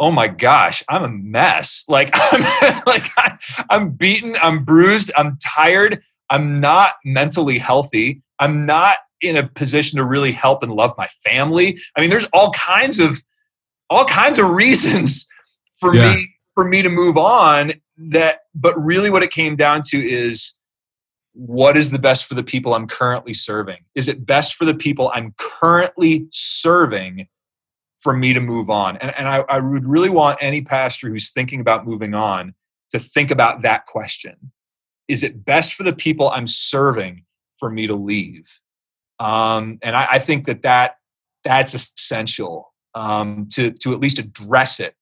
oh 0.00 0.10
my 0.12 0.28
gosh, 0.28 0.82
I'm 0.88 1.02
a 1.02 1.08
mess. 1.08 1.84
Like 1.88 2.10
I'm 2.12 2.82
like 2.86 3.10
I'm 3.70 3.90
beaten, 3.90 4.36
I'm 4.40 4.64
bruised, 4.64 5.10
I'm 5.16 5.38
tired, 5.42 6.02
I'm 6.30 6.60
not 6.60 6.94
mentally 7.04 7.58
healthy. 7.58 8.22
I'm 8.38 8.66
not 8.66 8.98
in 9.20 9.36
a 9.36 9.48
position 9.48 9.96
to 9.96 10.04
really 10.04 10.32
help 10.32 10.62
and 10.62 10.72
love 10.72 10.94
my 10.96 11.08
family. 11.24 11.78
I 11.96 12.00
mean, 12.00 12.10
there's 12.10 12.28
all 12.32 12.52
kinds 12.52 13.00
of 13.00 13.22
all 13.90 14.04
kinds 14.04 14.38
of 14.38 14.50
reasons 14.54 15.26
for 15.76 15.94
yeah. 15.94 16.14
me 16.14 16.34
for 16.54 16.64
me 16.64 16.82
to 16.82 16.88
move 16.88 17.16
on 17.16 17.72
that 17.96 18.40
but 18.54 18.76
really 18.80 19.10
what 19.10 19.22
it 19.22 19.30
came 19.30 19.56
down 19.56 19.80
to 19.82 19.98
is 19.98 20.54
what 21.38 21.76
is 21.76 21.90
the 21.90 21.98
best 21.98 22.24
for 22.24 22.34
the 22.34 22.42
people 22.42 22.74
I'm 22.74 22.88
currently 22.88 23.32
serving? 23.32 23.84
Is 23.94 24.08
it 24.08 24.26
best 24.26 24.54
for 24.54 24.64
the 24.64 24.74
people 24.74 25.10
I'm 25.14 25.34
currently 25.38 26.26
serving 26.30 27.28
for 27.98 28.16
me 28.16 28.32
to 28.32 28.40
move 28.40 28.70
on. 28.70 28.96
And, 28.98 29.12
and 29.18 29.28
I, 29.28 29.44
I 29.48 29.60
would 29.60 29.84
really 29.84 30.08
want 30.08 30.38
any 30.40 30.62
pastor 30.62 31.08
who's 31.08 31.30
thinking 31.30 31.60
about 31.60 31.86
moving 31.86 32.14
on 32.14 32.54
to 32.90 32.98
think 32.98 33.30
about 33.30 33.62
that 33.62 33.86
question. 33.86 34.52
Is 35.08 35.22
it 35.22 35.44
best 35.44 35.74
for 35.74 35.82
the 35.82 35.94
people 35.94 36.30
I'm 36.30 36.46
serving 36.46 37.24
for 37.58 37.70
me 37.70 37.86
to 37.86 37.94
leave? 37.94 38.60
Um, 39.18 39.78
and 39.82 39.96
I, 39.96 40.06
I, 40.12 40.18
think 40.20 40.46
that, 40.46 40.62
that 40.62 40.96
that's 41.42 41.74
essential 41.74 42.72
um, 42.94 43.48
to, 43.52 43.72
to 43.72 43.92
at 43.92 43.98
least 43.98 44.20
address 44.20 44.78
it, 44.78 44.94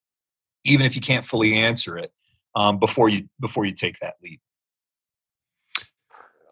even 0.64 0.86
if 0.86 0.94
you 0.94 1.02
can't 1.02 1.24
fully 1.24 1.54
answer 1.54 1.98
it 1.98 2.12
um, 2.54 2.78
before, 2.78 3.10
you, 3.10 3.28
before 3.38 3.66
you 3.66 3.72
take 3.72 3.98
that 3.98 4.14
leap. 4.22 4.40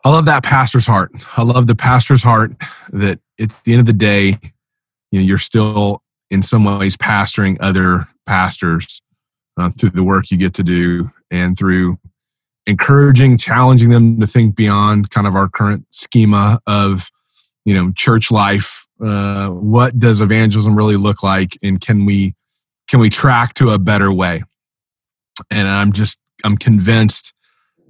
I 0.04 0.10
love 0.10 0.26
that 0.26 0.42
pastor's 0.42 0.86
heart. 0.86 1.12
I 1.36 1.42
love 1.42 1.66
the 1.66 1.74
pastor's 1.74 2.22
heart 2.22 2.52
that 2.92 3.20
at 3.40 3.50
the 3.64 3.72
end 3.72 3.80
of 3.80 3.86
the 3.86 3.92
day, 3.94 4.38
you 5.10 5.20
know, 5.20 5.24
you're 5.24 5.38
still 5.38 6.02
in 6.30 6.42
some 6.42 6.64
ways 6.64 6.96
pastoring 6.96 7.56
other 7.60 8.06
pastors 8.26 9.00
uh, 9.56 9.70
through 9.70 9.90
the 9.90 10.04
work 10.04 10.30
you 10.30 10.36
get 10.36 10.54
to 10.54 10.62
do 10.62 11.10
and 11.30 11.56
through 11.56 11.98
encouraging 12.66 13.36
challenging 13.36 13.90
them 13.90 14.20
to 14.20 14.26
think 14.26 14.56
beyond 14.56 15.10
kind 15.10 15.26
of 15.26 15.36
our 15.36 15.48
current 15.48 15.86
schema 15.90 16.58
of 16.66 17.10
you 17.64 17.74
know 17.74 17.92
church 17.92 18.30
life 18.30 18.86
uh, 19.04 19.48
what 19.48 19.98
does 19.98 20.20
evangelism 20.20 20.74
really 20.74 20.96
look 20.96 21.22
like 21.22 21.58
and 21.62 21.80
can 21.80 22.06
we 22.06 22.34
can 22.88 23.00
we 23.00 23.10
track 23.10 23.52
to 23.52 23.68
a 23.68 23.78
better 23.78 24.10
way 24.10 24.42
and 25.50 25.68
i'm 25.68 25.92
just 25.92 26.18
i'm 26.42 26.56
convinced 26.56 27.34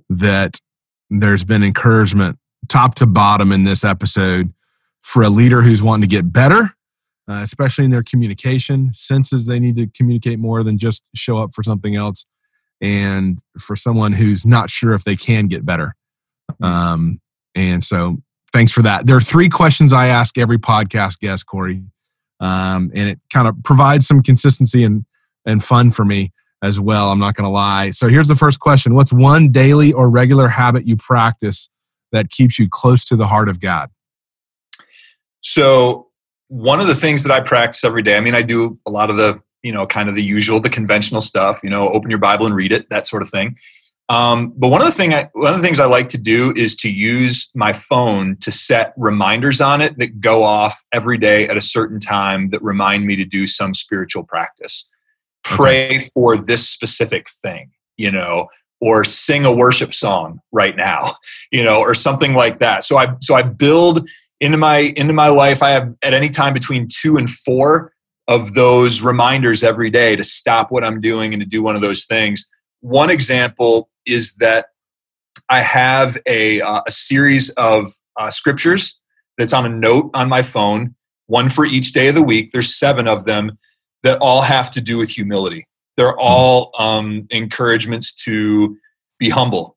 that 0.09 0.59
there's 1.11 1.45
been 1.45 1.63
encouragement 1.63 2.39
top 2.69 2.95
to 2.97 3.07
bottom 3.07 3.53
in 3.53 3.65
this 3.65 3.85
episode 3.85 4.53
for 5.03 5.23
a 5.23 5.29
leader 5.29 5.63
who's 5.63 5.83
wanting 5.83 6.09
to 6.09 6.17
get 6.17 6.33
better 6.33 6.75
uh, 7.29 7.41
especially 7.43 7.85
in 7.85 7.91
their 7.91 8.03
communication, 8.03 8.93
senses 8.93 9.47
they 9.47 9.59
need 9.59 9.77
to 9.77 9.87
communicate 9.97 10.39
more 10.39 10.63
than 10.63 10.77
just 10.77 11.03
show 11.15 11.39
up 11.39 11.55
for 11.55 11.63
something 11.63 11.97
else. 11.97 12.27
And 12.81 13.39
for 13.59 13.77
someone 13.77 14.13
who's 14.13 14.45
not 14.45 14.69
sure 14.69 14.93
if 14.93 15.05
they 15.05 15.17
can 15.17 15.47
get 15.47 15.65
better. 15.65 15.95
Mm-hmm. 16.53 16.65
Um, 16.65 17.21
and 17.55 17.83
so 17.83 18.19
thanks 18.53 18.73
for 18.73 18.83
that. 18.83 19.07
There 19.07 19.17
are 19.17 19.23
three 19.23 19.49
questions 19.49 19.93
I 19.93 20.09
ask 20.09 20.37
every 20.37 20.59
podcast 20.59 21.21
guest, 21.21 21.47
Corey. 21.47 21.83
Um, 22.41 22.91
and 22.95 23.09
it 23.09 23.21
kind 23.33 23.49
of 23.49 23.55
provides 23.63 24.07
some 24.07 24.23
consistency 24.23 24.85
and, 24.85 25.07
and 25.47 25.65
fun 25.65 25.93
for 25.93 26.05
me 26.05 26.33
as 26.65 26.81
well. 26.81 27.11
I'm 27.11 27.19
not 27.19 27.35
going 27.35 27.45
to 27.45 27.51
lie. 27.51 27.91
So 27.91 28.09
here's 28.09 28.27
the 28.27 28.35
first 28.35 28.59
question 28.59 28.95
What's 28.95 29.12
one 29.12 29.51
daily 29.51 29.93
or 29.93 30.09
regular 30.09 30.49
habit 30.49 30.87
you 30.87 30.97
practice 30.97 31.69
that 32.11 32.31
keeps 32.31 32.59
you 32.59 32.69
close 32.69 33.05
to 33.07 33.17
the 33.17 33.27
heart 33.27 33.49
of 33.49 33.61
God? 33.61 33.91
So 35.41 36.09
one 36.49 36.81
of 36.81 36.87
the 36.87 36.95
things 36.95 37.23
that 37.25 37.33
I 37.33 37.41
practice 37.41 37.85
every 37.85 38.03
day, 38.03 38.17
I 38.17 38.21
mean, 38.21 38.35
I 38.35 38.43
do 38.43 38.79
a 38.87 38.91
lot 38.91 39.11
of 39.11 39.17
the, 39.17 39.41
you 39.62 39.73
know, 39.73 39.87
kind 39.87 40.09
of 40.09 40.15
the 40.15 40.23
usual, 40.23 40.59
the 40.59 40.71
conventional 40.71 41.21
stuff, 41.21 41.61
you 41.62 41.71
know, 41.71 41.91
open 41.91 42.11
your 42.11 42.19
Bible 42.19 42.47
and 42.47 42.55
read 42.55 42.73
it, 42.73 42.89
that 42.89 43.07
sort 43.07 43.23
of 43.23 43.29
thing. 43.29 43.57
Um, 44.09 44.53
but 44.57 44.69
one 44.69 44.81
of 44.81 44.87
the 44.87 44.93
thing, 44.93 45.15
I, 45.15 45.31
one 45.33 45.55
of 45.55 45.57
the 45.61 45.67
things 45.67 45.81
I 45.81 45.87
like 45.87 46.09
to 46.11 46.19
do 46.19 46.53
is 46.57 46.77
to 46.77 46.91
use 46.91 47.51
my 47.55 47.73
phone 47.73 48.37
to 48.41 48.51
set 48.51 48.93
reminders 48.97 49.61
on 49.61 49.81
it 49.81 49.99
that 49.99 50.21
go 50.21 50.43
off 50.43 50.83
every 50.93 51.19
day 51.19 51.49
at 51.49 51.57
a 51.57 51.62
certain 51.62 52.01
time 52.01 52.51
that 52.51 52.62
remind 52.62 53.07
me 53.07 53.17
to 53.17 53.25
do 53.25 53.47
some 53.47 53.73
spiritual 53.75 54.23
practice. 54.23 54.89
Pray 55.45 56.01
for 56.01 56.36
this 56.36 56.68
specific 56.68 57.28
thing, 57.42 57.70
you 57.97 58.11
know, 58.11 58.49
or 58.80 59.05
sing 59.05 59.45
a 59.45 59.55
worship 59.55 59.95
song 59.95 60.40
right 60.53 60.76
now, 60.76 61.12
you 61.53 61.62
know, 61.62 61.80
or 61.80 61.95
something 61.95 62.34
like 62.34 62.59
that. 62.61 62.84
So 62.84 62.97
I 62.97 63.14
so 63.20 63.34
I 63.34 63.42
build 63.42 64.09
into 64.40 64.59
my 64.59 64.92
into 64.97 65.14
my 65.14 65.28
life 65.28 65.62
i 65.62 65.70
have 65.70 65.95
at 66.03 66.12
any 66.12 66.28
time 66.28 66.53
between 66.53 66.88
two 66.88 67.16
and 67.16 67.30
four 67.30 67.92
of 68.28 68.55
those 68.55 69.03
reminders 69.03 69.62
every 69.62 69.90
day 69.90 70.16
to 70.16 70.24
stop 70.24 70.70
what 70.70 70.84
i'm 70.84 71.01
doing 71.01 71.32
and 71.32 71.40
to 71.40 71.49
do 71.49 71.62
one 71.62 71.76
of 71.76 71.82
those 71.82 72.07
things. 72.07 72.49
One 72.80 73.11
example 73.11 73.88
is 74.07 74.34
that 74.36 74.66
i 75.49 75.61
have 75.61 76.18
a, 76.26 76.61
uh, 76.61 76.82
a 76.86 76.90
series 76.90 77.51
of 77.51 77.92
uh, 78.16 78.30
scriptures 78.30 79.01
that's 79.38 79.53
on 79.53 79.66
a 79.66 79.68
note 79.68 80.11
on 80.14 80.28
my 80.28 80.42
phone 80.42 80.95
one 81.26 81.49
for 81.49 81.64
each 81.64 81.92
day 81.92 82.09
of 82.09 82.14
the 82.14 82.22
week. 82.22 82.51
There's 82.53 82.76
seven 82.76 83.09
of 83.09 83.24
them 83.24 83.57
that 84.05 84.19
all 84.21 84.43
have 84.43 84.71
to 84.71 84.81
do 84.81 84.97
with 84.99 85.11
humility. 85.11 85.67
They're 85.97 86.13
hmm. 86.13 86.19
all 86.21 86.71
um, 86.79 87.27
encouragements 87.31 88.15
to 88.25 88.77
be 89.19 89.31
humble 89.31 89.77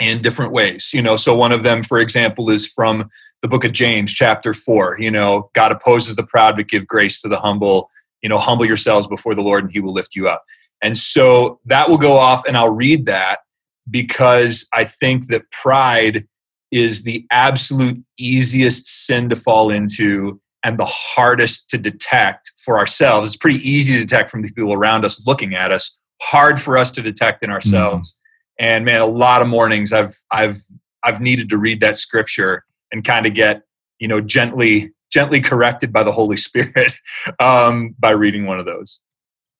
in 0.00 0.22
different 0.22 0.52
ways 0.52 0.92
you 0.94 1.02
know? 1.02 1.16
So 1.16 1.36
one 1.36 1.52
of 1.52 1.62
them 1.62 1.82
for 1.82 2.00
example 2.00 2.48
is 2.50 2.66
from 2.66 3.10
the 3.42 3.48
book 3.48 3.64
of 3.64 3.72
james 3.72 4.12
chapter 4.12 4.54
4 4.54 4.96
you 4.98 5.10
know 5.10 5.50
god 5.54 5.72
opposes 5.72 6.16
the 6.16 6.22
proud 6.22 6.56
but 6.56 6.68
give 6.68 6.86
grace 6.86 7.20
to 7.20 7.28
the 7.28 7.38
humble. 7.38 7.90
You 8.22 8.28
know 8.28 8.38
humble 8.38 8.64
yourselves 8.64 9.06
before 9.06 9.34
the 9.34 9.42
lord 9.42 9.64
and 9.64 9.72
he 9.72 9.80
will 9.80 9.92
lift 9.92 10.14
you 10.14 10.28
up. 10.28 10.44
And 10.82 10.96
so 10.96 11.60
that 11.66 11.90
will 11.90 11.98
go 11.98 12.12
off 12.12 12.46
and 12.46 12.56
i'll 12.56 12.74
read 12.74 13.06
that 13.06 13.40
because 13.90 14.68
I 14.72 14.84
think 14.84 15.26
that 15.26 15.50
pride 15.50 16.26
is 16.70 17.02
the 17.02 17.26
absolute 17.30 18.02
easiest 18.18 18.86
sin 19.06 19.28
to 19.28 19.36
fall 19.36 19.70
into 19.70 20.40
and 20.64 20.78
the 20.78 20.86
hardest 20.86 21.70
to 21.70 21.78
detect 21.78 22.52
for 22.56 22.78
ourselves. 22.78 23.28
It's 23.28 23.36
pretty 23.36 23.58
easy 23.68 23.94
to 23.94 24.00
detect 24.00 24.30
from 24.30 24.42
the 24.42 24.52
people 24.52 24.74
around 24.74 25.04
us 25.04 25.26
looking 25.26 25.54
at 25.54 25.72
us, 25.72 25.98
hard 26.22 26.60
for 26.60 26.76
us 26.76 26.92
to 26.92 27.02
detect 27.02 27.42
in 27.42 27.50
ourselves. 27.50 28.12
Mm. 28.12 28.16
And 28.58 28.84
man, 28.84 29.00
a 29.00 29.06
lot 29.06 29.40
of 29.40 29.48
mornings 29.48 29.92
I've 29.92 30.16
I've 30.30 30.58
I've 31.02 31.20
needed 31.20 31.48
to 31.50 31.56
read 31.56 31.80
that 31.80 31.96
scripture 31.96 32.64
and 32.92 33.04
kind 33.04 33.26
of 33.26 33.34
get, 33.34 33.62
you 33.98 34.08
know, 34.08 34.20
gently 34.20 34.92
gently 35.10 35.40
corrected 35.40 35.92
by 35.92 36.02
the 36.02 36.12
Holy 36.12 36.36
Spirit 36.36 36.92
um, 37.40 37.94
by 37.98 38.10
reading 38.10 38.46
one 38.46 38.58
of 38.58 38.66
those. 38.66 39.00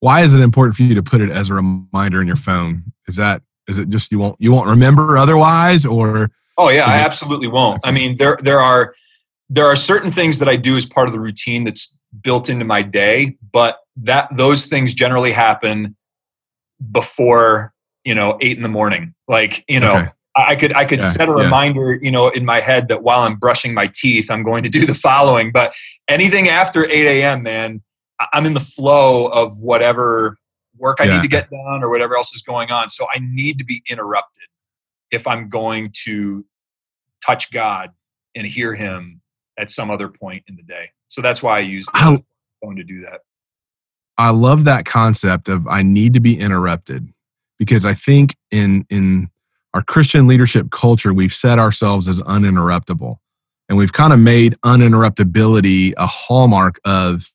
Why 0.01 0.23
is 0.23 0.35
it 0.35 0.41
important 0.41 0.77
for 0.77 0.83
you 0.83 0.95
to 0.95 1.03
put 1.03 1.21
it 1.21 1.31
as 1.31 1.51
a 1.51 1.55
reminder 1.55 2.21
in 2.21 2.27
your 2.27 2.37
phone? 2.37 2.93
Is 3.07 3.17
that 3.17 3.43
is 3.69 3.79
it 3.79 3.89
just 3.89 4.11
you 4.13 4.19
won't 4.19 4.37
you 4.39 4.53
won't 4.53 4.69
remember 4.69 5.17
otherwise, 5.17 5.87
or? 5.87 6.31
Oh 6.59 6.69
yeah, 6.69 6.85
I 6.85 6.97
absolutely 6.97 7.49
won't. 7.49 7.81
I 7.85 7.91
mean, 7.91 8.17
there 8.17 8.37
there 8.43 8.61
are 8.61 8.95
there 9.51 9.67
are 9.67 9.77
certain 9.77 10.13
things 10.13 10.39
that 10.39 10.49
I 10.49 10.57
do 10.57 10.77
as 10.77 10.87
part 10.87 11.09
of 11.09 11.13
the 11.13 11.21
routine 11.21 11.65
that's 11.65 11.97
built 12.23 12.49
into 12.49 12.65
my 12.65 12.83
day, 12.83 13.37
but 13.53 13.81
that 13.97 14.35
those 14.35 14.67
things 14.67 14.95
generally 14.95 15.33
happen 15.33 15.97
before 16.93 17.75
you 18.05 18.15
know 18.15 18.39
eight 18.41 18.57
in 18.57 18.63
the 18.63 18.69
morning. 18.69 19.15
Like 19.29 19.65
you 19.69 19.81
know, 19.81 19.97
okay. 19.97 20.11
I 20.37 20.55
could 20.55 20.73
I 20.75 20.85
could 20.85 21.01
yeah, 21.01 21.11
set 21.11 21.29
a 21.29 21.33
reminder, 21.33 21.95
yeah. 21.95 21.99
you 22.03 22.11
know, 22.11 22.29
in 22.29 22.45
my 22.45 22.61
head 22.61 22.89
that 22.89 23.03
while 23.03 23.23
I'm 23.23 23.37
brushing 23.37 23.75
my 23.75 23.91
teeth, 23.93 24.31
I'm 24.31 24.45
going 24.45 24.63
to 24.63 24.69
do 24.69 24.87
the 24.87 24.95
following. 25.09 25.51
But 25.51 25.75
anything 26.09 26.49
after 26.49 26.85
8 26.85 26.93
a.m., 26.93 27.43
man, 27.43 27.83
I'm 28.33 28.47
in 28.47 28.55
the 28.55 28.61
flow 28.61 29.27
of 29.27 29.59
whatever 29.61 30.37
work 30.79 30.99
I 31.01 31.05
yeah. 31.05 31.17
need 31.17 31.23
to 31.23 31.29
get 31.29 31.51
done 31.51 31.83
or 31.83 31.91
whatever 31.91 32.17
else 32.17 32.33
is 32.35 32.43
going 32.43 32.71
on. 32.71 32.89
So 32.89 33.07
I 33.13 33.19
need 33.19 33.59
to 33.59 33.65
be 33.65 33.83
interrupted 33.91 34.45
if 35.11 35.27
I'm 35.27 35.49
going 35.49 35.93
to 36.05 36.47
touch 37.25 37.51
God 37.51 37.91
and 38.35 38.47
hear 38.47 38.75
Him 38.75 39.20
at 39.59 39.71
some 39.71 39.91
other 39.91 40.09
point 40.09 40.45
in 40.49 40.57
the 40.57 40.63
day. 40.63 40.91
So 41.09 41.21
that's 41.21 41.43
why 41.43 41.59
I 41.59 41.61
use 41.61 41.87
the 41.87 41.93
I, 41.95 42.19
phone 42.63 42.77
to 42.77 42.85
do 42.85 43.03
that. 43.03 43.21
I 44.17 44.31
love 44.31 44.65
that 44.65 44.85
concept 44.85 45.49
of 45.49 45.67
I 45.67 45.83
need 45.83 46.15
to 46.15 46.21
be 46.21 46.39
interrupted 46.39 47.09
because 47.59 47.85
I 47.85 47.95
think 47.95 48.37
in 48.51 48.85
in 48.91 49.31
our 49.75 49.83
Christian 49.83 50.27
leadership 50.27 50.71
culture, 50.71 51.13
we've 51.13 51.35
set 51.35 51.59
ourselves 51.59 52.09
as 52.09 52.21
uninterruptible. 52.21 53.19
And 53.69 53.79
we've 53.79 53.93
kind 53.93 54.13
of 54.13 54.19
made 54.19 54.57
uninterruptibility 54.65 55.95
a 55.97 56.07
hallmark 56.07 56.81
of 56.85 57.33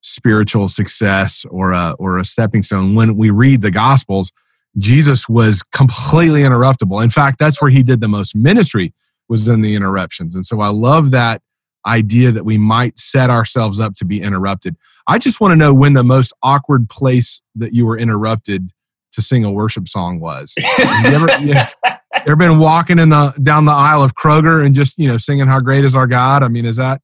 spiritual 0.00 0.68
success 0.68 1.44
or 1.50 1.72
a, 1.72 1.94
or 1.98 2.16
a 2.16 2.24
stepping 2.24 2.62
stone. 2.62 2.94
When 2.94 3.16
we 3.16 3.28
read 3.28 3.60
the 3.60 3.70
Gospels, 3.70 4.32
Jesus 4.78 5.28
was 5.28 5.62
completely 5.62 6.42
interruptible. 6.42 7.02
In 7.02 7.10
fact, 7.10 7.38
that's 7.38 7.60
where 7.60 7.70
he 7.70 7.82
did 7.82 8.00
the 8.00 8.08
most 8.08 8.34
ministry 8.34 8.94
was 9.28 9.48
in 9.48 9.60
the 9.60 9.74
interruptions. 9.74 10.34
And 10.34 10.46
so 10.46 10.60
I 10.60 10.68
love 10.68 11.10
that 11.10 11.42
idea 11.86 12.32
that 12.32 12.44
we 12.44 12.58
might 12.58 12.98
set 12.98 13.30
ourselves 13.30 13.80
up 13.80 13.94
to 13.94 14.04
be 14.04 14.20
interrupted. 14.20 14.76
I 15.06 15.18
just 15.18 15.40
want 15.40 15.52
to 15.52 15.56
know 15.56 15.72
when 15.72 15.92
the 15.92 16.02
most 16.02 16.32
awkward 16.42 16.90
place 16.90 17.40
that 17.54 17.72
you 17.72 17.86
were 17.86 17.96
interrupted 17.96 18.70
to 19.12 19.22
sing 19.22 19.44
a 19.44 19.50
worship 19.50 19.88
song 19.88 20.20
was. 20.20 20.54
you 20.58 20.64
ever, 21.06 21.40
you 21.40 21.54
ever 22.14 22.36
been 22.36 22.58
walking 22.58 22.98
in 22.98 23.08
the 23.08 23.32
down 23.42 23.64
the 23.64 23.72
aisle 23.72 24.02
of 24.02 24.14
Kroger 24.14 24.64
and 24.64 24.74
just 24.74 24.98
you 24.98 25.08
know 25.08 25.16
singing 25.16 25.46
"How 25.46 25.60
Great 25.60 25.84
Is 25.84 25.94
Our 25.94 26.06
God"? 26.06 26.42
I 26.42 26.48
mean, 26.48 26.66
is 26.66 26.76
that? 26.76 27.00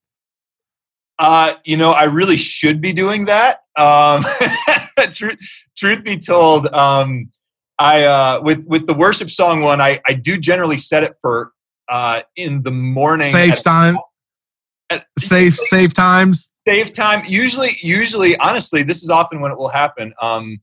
Uh, 1.18 1.54
you 1.64 1.76
know, 1.76 1.92
I 1.92 2.04
really 2.04 2.36
should 2.36 2.80
be 2.80 2.92
doing 2.92 3.26
that. 3.26 3.60
Um, 3.78 4.24
truth, 5.14 5.38
truth 5.76 6.02
be 6.02 6.18
told, 6.18 6.66
um, 6.68 7.30
I 7.78 8.04
uh, 8.04 8.40
with 8.42 8.66
with 8.66 8.86
the 8.86 8.94
worship 8.94 9.30
song 9.30 9.62
one, 9.62 9.80
I 9.80 10.00
I 10.06 10.14
do 10.14 10.38
generally 10.38 10.78
set 10.78 11.04
it 11.04 11.14
for 11.20 11.52
uh, 11.88 12.22
in 12.36 12.62
the 12.62 12.72
morning. 12.72 13.30
Save 13.30 13.62
time. 13.62 13.96
Save 15.18 15.54
save 15.54 15.94
times. 15.94 16.50
Save 16.66 16.92
time. 16.92 17.24
Usually, 17.26 17.70
usually, 17.80 18.36
honestly, 18.36 18.82
this 18.82 19.02
is 19.02 19.10
often 19.10 19.40
when 19.40 19.50
it 19.50 19.58
will 19.58 19.68
happen. 19.68 20.14
Um, 20.20 20.60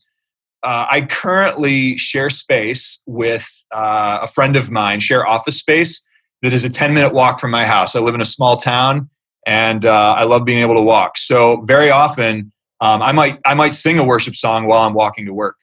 uh, 0.63 0.87
I 0.89 1.01
currently 1.01 1.97
share 1.97 2.29
space 2.29 3.01
with 3.05 3.47
uh, 3.71 4.19
a 4.23 4.27
friend 4.27 4.55
of 4.55 4.69
mine, 4.69 4.99
share 4.99 5.25
office 5.25 5.57
space 5.57 6.03
that 6.41 6.53
is 6.53 6.63
a 6.63 6.69
10 6.69 6.93
minute 6.93 7.13
walk 7.13 7.39
from 7.39 7.51
my 7.51 7.65
house. 7.65 7.95
I 7.95 7.99
live 7.99 8.15
in 8.15 8.21
a 8.21 8.25
small 8.25 8.57
town 8.57 9.09
and 9.45 9.85
uh, 9.85 10.15
I 10.17 10.23
love 10.23 10.45
being 10.45 10.59
able 10.59 10.75
to 10.75 10.81
walk. 10.81 11.17
So 11.17 11.61
very 11.61 11.89
often, 11.89 12.51
um, 12.81 13.01
I 13.01 13.11
might 13.11 13.39
I 13.45 13.55
might 13.55 13.73
sing 13.73 13.99
a 13.99 14.03
worship 14.03 14.35
song 14.35 14.65
while 14.65 14.87
I'm 14.87 14.93
walking 14.93 15.25
to 15.25 15.33
work. 15.33 15.57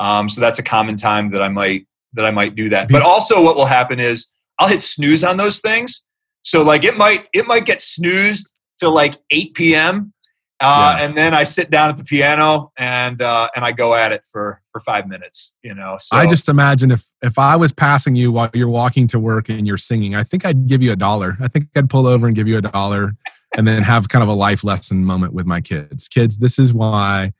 Um, 0.00 0.28
so 0.28 0.40
that's 0.40 0.58
a 0.58 0.62
common 0.62 0.96
time 0.96 1.30
that 1.32 1.42
I 1.42 1.48
might 1.48 1.86
that 2.14 2.24
I 2.24 2.30
might 2.30 2.54
do 2.54 2.68
that. 2.70 2.88
But 2.88 3.02
also, 3.02 3.42
what 3.42 3.56
will 3.56 3.66
happen 3.66 4.00
is 4.00 4.32
I'll 4.58 4.68
hit 4.68 4.82
snooze 4.82 5.22
on 5.22 5.36
those 5.36 5.60
things. 5.60 6.04
So 6.48 6.62
like 6.62 6.82
it 6.84 6.96
might 6.96 7.26
it 7.34 7.46
might 7.46 7.66
get 7.66 7.82
snoozed 7.82 8.52
till 8.80 8.92
like 8.92 9.16
8 9.30 9.54
p.m. 9.54 10.14
Uh, 10.60 10.96
yeah. 10.98 11.04
and 11.04 11.16
then 11.16 11.34
I 11.34 11.44
sit 11.44 11.70
down 11.70 11.88
at 11.88 11.98
the 11.98 12.04
piano 12.04 12.72
and 12.76 13.20
uh, 13.20 13.48
and 13.54 13.64
I 13.64 13.72
go 13.72 13.94
at 13.94 14.12
it 14.12 14.22
for 14.32 14.62
for 14.72 14.80
five 14.80 15.06
minutes. 15.06 15.54
You 15.62 15.74
know, 15.74 15.98
so 16.00 16.16
I 16.16 16.26
just 16.26 16.48
imagine 16.48 16.90
if 16.90 17.04
if 17.22 17.38
I 17.38 17.54
was 17.54 17.70
passing 17.70 18.16
you 18.16 18.32
while 18.32 18.50
you're 18.54 18.68
walking 18.68 19.06
to 19.08 19.20
work 19.20 19.50
and 19.50 19.66
you're 19.66 19.76
singing, 19.76 20.14
I 20.14 20.24
think 20.24 20.46
I'd 20.46 20.66
give 20.66 20.82
you 20.82 20.90
a 20.90 20.96
dollar. 20.96 21.36
I 21.40 21.48
think 21.48 21.68
I'd 21.76 21.90
pull 21.90 22.06
over 22.06 22.26
and 22.26 22.34
give 22.34 22.48
you 22.48 22.56
a 22.56 22.62
dollar, 22.62 23.12
and 23.56 23.68
then 23.68 23.82
have 23.82 24.08
kind 24.08 24.22
of 24.22 24.28
a 24.28 24.34
life 24.34 24.64
lesson 24.64 25.04
moment 25.04 25.34
with 25.34 25.46
my 25.46 25.60
kids. 25.60 26.08
Kids, 26.08 26.38
this 26.38 26.58
is 26.58 26.72
why. 26.72 27.34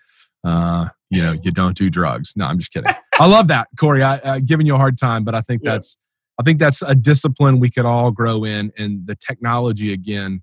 Uh, 0.44 0.88
you 1.10 1.22
know, 1.22 1.32
you 1.32 1.50
don't 1.50 1.76
do 1.76 1.88
drugs. 1.88 2.34
No, 2.36 2.46
I'm 2.46 2.58
just 2.58 2.70
kidding. 2.72 2.92
I 3.18 3.26
love 3.26 3.48
that, 3.48 3.68
Corey. 3.78 4.02
I, 4.02 4.20
I 4.22 4.40
giving 4.40 4.66
you 4.66 4.74
a 4.74 4.78
hard 4.78 4.98
time, 4.98 5.24
but 5.24 5.34
I 5.34 5.40
think 5.40 5.62
yeah. 5.64 5.72
that's, 5.72 5.96
I 6.38 6.44
think 6.44 6.58
that's 6.60 6.82
a 6.82 6.94
discipline 6.94 7.58
we 7.58 7.70
could 7.70 7.84
all 7.84 8.10
grow 8.10 8.44
in. 8.44 8.72
And 8.78 9.06
the 9.06 9.16
technology 9.16 9.92
again, 9.92 10.42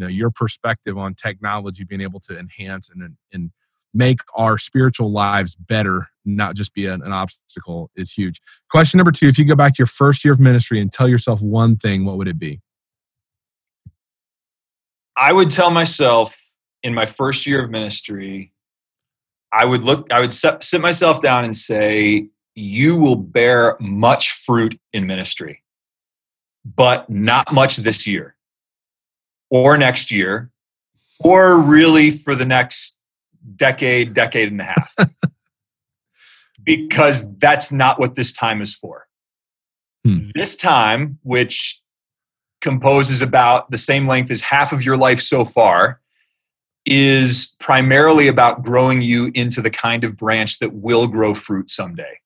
you 0.00 0.06
know 0.06 0.08
your 0.08 0.30
perspective 0.30 0.96
on 0.96 1.14
technology 1.14 1.84
being 1.84 2.00
able 2.00 2.20
to 2.20 2.38
enhance 2.38 2.90
and 2.90 3.16
and 3.32 3.50
make 3.92 4.20
our 4.34 4.56
spiritual 4.56 5.12
lives 5.12 5.54
better 5.54 6.08
not 6.24 6.54
just 6.54 6.72
be 6.74 6.86
an, 6.86 7.02
an, 7.02 7.12
obstacle 7.12 7.90
is 7.96 8.12
huge 8.12 8.40
question 8.70 8.98
number 8.98 9.10
two 9.10 9.26
if 9.26 9.38
you 9.38 9.44
go 9.44 9.56
back 9.56 9.74
to 9.74 9.80
your 9.80 9.86
first 9.86 10.24
year 10.24 10.32
of 10.32 10.40
ministry 10.40 10.80
and 10.80 10.92
tell 10.92 11.08
yourself 11.08 11.42
one 11.42 11.76
thing 11.76 12.04
what 12.04 12.16
would 12.16 12.28
it 12.28 12.38
be 12.38 12.60
i 15.16 15.32
would 15.32 15.50
tell 15.50 15.70
myself 15.70 16.40
in 16.82 16.94
my 16.94 17.04
first 17.04 17.46
year 17.46 17.64
of 17.64 17.70
ministry 17.70 18.52
i 19.52 19.64
would 19.64 19.82
look 19.82 20.10
i 20.12 20.20
would 20.20 20.32
sit 20.32 20.80
myself 20.80 21.20
down 21.20 21.44
and 21.44 21.56
say 21.56 22.28
you 22.60 22.96
will 22.96 23.16
bear 23.16 23.76
much 23.80 24.32
fruit 24.32 24.78
in 24.92 25.06
ministry 25.06 25.62
but 26.64 27.08
not 27.08 27.52
much 27.52 27.76
this 27.76 28.06
year 28.06 28.36
or 29.50 29.78
next 29.78 30.10
year 30.10 30.50
or 31.18 31.60
really 31.60 32.10
for 32.10 32.34
the 32.34 32.44
next 32.44 32.98
decade, 33.56 34.14
decade 34.14 34.50
and 34.50 34.60
a 34.60 34.64
half. 34.64 34.94
because 36.64 37.26
that's 37.38 37.72
not 37.72 37.98
what 37.98 38.14
this 38.14 38.32
time 38.32 38.60
is 38.60 38.74
for. 38.74 39.06
Hmm. 40.04 40.30
This 40.34 40.56
time, 40.56 41.18
which 41.22 41.80
composes 42.60 43.22
about 43.22 43.70
the 43.70 43.78
same 43.78 44.06
length 44.06 44.30
as 44.30 44.42
half 44.42 44.72
of 44.72 44.84
your 44.84 44.96
life 44.96 45.20
so 45.20 45.44
far, 45.44 46.00
is 46.86 47.56
primarily 47.58 48.28
about 48.28 48.62
growing 48.62 49.02
you 49.02 49.30
into 49.34 49.60
the 49.60 49.70
kind 49.70 50.04
of 50.04 50.16
branch 50.16 50.58
that 50.58 50.74
will 50.74 51.06
grow 51.06 51.34
fruit 51.34 51.70
someday. 51.70 52.20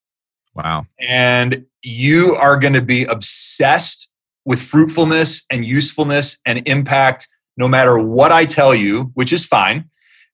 Wow. 0.55 0.87
And 1.01 1.67
you 1.83 2.35
are 2.37 2.57
going 2.57 2.75
to 2.75 2.83
be 2.83 3.05
obsessed 3.05 4.11
with 4.45 4.61
fruitfulness 4.61 5.47
and 5.51 5.65
usefulness 5.65 6.39
and 6.47 6.67
impact 6.69 7.29
no 7.57 7.69
matter 7.69 7.99
what 7.99 8.33
I 8.33 8.45
tell 8.45 8.75
you, 8.75 9.11
which 9.15 9.33
is 9.33 9.45
fine 9.45 9.91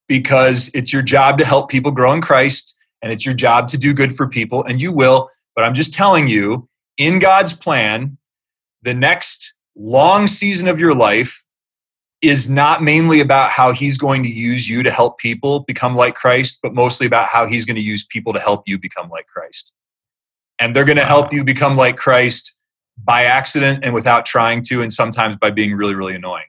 because 0.09 0.71
it's 0.75 0.93
your 0.93 1.03
job 1.03 1.39
to 1.39 1.45
help 1.45 1.71
people 1.71 1.91
grow 1.91 2.13
in 2.13 2.21
Christ 2.21 2.77
and 3.03 3.13
it's 3.13 3.25
your 3.25 3.35
job 3.35 3.69
to 3.69 3.79
do 3.79 3.95
good 3.95 4.15
for 4.15 4.29
people, 4.29 4.65
and 4.65 4.81
you 4.81 4.93
will. 4.93 5.31
But 5.55 5.65
I'm 5.65 5.75
just 5.75 5.95
telling 5.95 6.29
you, 6.29 6.69
in 6.99 7.19
God's 7.19 7.55
plan, 7.55 8.19
the 8.83 8.95
next 8.95 9.55
long 9.77 10.27
season 10.27 10.69
of 10.69 10.79
your 10.79 10.95
life 10.95 11.45
is 12.21 12.51
not 12.51 12.83
mainly 12.83 13.21
about 13.21 13.51
how 13.51 13.73
He's 13.73 13.97
going 13.97 14.23
to 14.23 14.29
use 14.29 14.69
you 14.69 14.83
to 14.83 14.91
help 14.91 15.19
people 15.19 15.61
become 15.61 15.97
like 15.97 16.15
Christ, 16.15 16.59
but 16.63 16.75
mostly 16.75 17.07
about 17.07 17.29
how 17.29 17.47
He's 17.47 17.65
going 17.65 17.77
to 17.77 17.83
use 17.83 18.07
people 18.07 18.33
to 18.35 18.41
help 18.41 18.65
you 18.67 18.79
become 18.79 19.09
like 19.09 19.27
Christ. 19.27 19.73
And 20.61 20.77
they're 20.77 20.85
going 20.85 20.99
to 20.99 21.05
help 21.05 21.33
you 21.33 21.43
become 21.43 21.77
like 21.77 21.97
Christ 21.97 22.57
by 23.03 23.25
accident 23.25 23.83
and 23.83 23.95
without 23.95 24.27
trying 24.27 24.63
to, 24.65 24.83
and 24.83 24.93
sometimes 24.93 25.37
by 25.37 25.51
being 25.51 25.75
really, 25.75 25.95
really 25.95 26.15
annoying. 26.15 26.45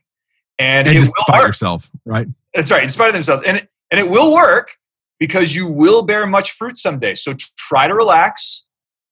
And, 0.60 0.88
and 0.88 0.96
it 0.96 1.00
just 1.00 1.14
will 1.30 1.42
yourself, 1.42 1.90
right? 2.06 2.28
That's 2.54 2.70
right. 2.70 2.84
in 2.84 2.90
spite 2.90 3.08
of 3.08 3.14
themselves. 3.14 3.42
And 3.46 3.58
it, 3.58 3.70
and 3.90 4.00
it 4.00 4.10
will 4.10 4.34
work 4.34 4.72
because 5.20 5.56
you 5.56 5.68
will 5.68 6.04
bear 6.04 6.28
much 6.28 6.52
fruit 6.52 6.78
someday. 6.78 7.16
So 7.16 7.34
try 7.58 7.88
to 7.88 7.96
relax 7.96 8.66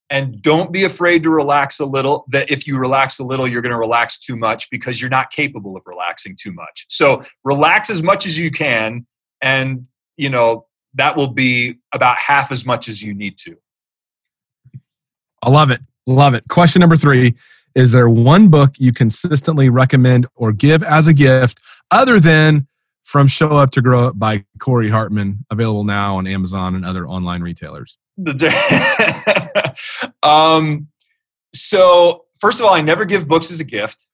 and 0.10 0.42
don't 0.42 0.72
be 0.72 0.84
afraid 0.84 1.24
to 1.24 1.30
relax 1.30 1.80
a 1.80 1.86
little. 1.86 2.26
That 2.30 2.52
if 2.52 2.68
you 2.68 2.78
relax 2.78 3.20
a 3.20 3.24
little, 3.24 3.48
you're 3.48 3.62
going 3.62 3.72
to 3.72 3.80
relax 3.80 4.20
too 4.20 4.36
much 4.36 4.70
because 4.70 5.00
you're 5.00 5.10
not 5.10 5.32
capable 5.32 5.78
of 5.78 5.84
relaxing 5.86 6.36
too 6.40 6.52
much. 6.52 6.86
So 6.90 7.24
relax 7.44 7.90
as 7.90 8.04
much 8.04 8.26
as 8.26 8.38
you 8.38 8.52
can. 8.52 9.06
And, 9.42 9.88
you 10.18 10.30
know, 10.30 10.66
that 10.96 11.16
will 11.16 11.28
be 11.28 11.78
about 11.94 12.20
half 12.20 12.52
as 12.52 12.66
much 12.66 12.90
as 12.90 13.02
you 13.02 13.14
need 13.14 13.38
to. 13.40 13.58
I 15.42 15.50
love 15.50 15.72
it. 15.72 15.82
Love 16.06 16.34
it. 16.34 16.44
Question 16.50 16.80
number 16.80 16.98
three 16.98 17.36
Is 17.76 17.92
there 17.92 18.10
one 18.10 18.50
book 18.50 18.74
you 18.78 18.92
consistently 18.92 19.70
recommend 19.70 20.28
or 20.36 20.52
give 20.52 20.84
as 20.84 21.08
a 21.08 21.14
gift 21.14 21.62
other 21.92 22.20
than 22.20 22.68
From 23.04 23.28
Show 23.28 23.52
Up 23.52 23.72
to 23.72 23.82
Grow 23.82 24.08
Up 24.08 24.20
by 24.20 24.44
Corey 24.60 24.90
Hartman, 24.90 25.46
available 25.50 25.84
now 25.84 26.18
on 26.18 26.28
Amazon 26.28 26.76
and 26.76 26.86
other 26.86 27.08
online 27.08 27.42
retailers? 27.42 27.98
um, 30.24 30.88
so, 31.54 32.26
first 32.40 32.60
of 32.60 32.66
all, 32.66 32.74
I 32.74 32.82
never 32.82 33.06
give 33.06 33.28
books 33.28 33.52
as 33.52 33.60
a 33.60 33.66
gift. 33.66 34.08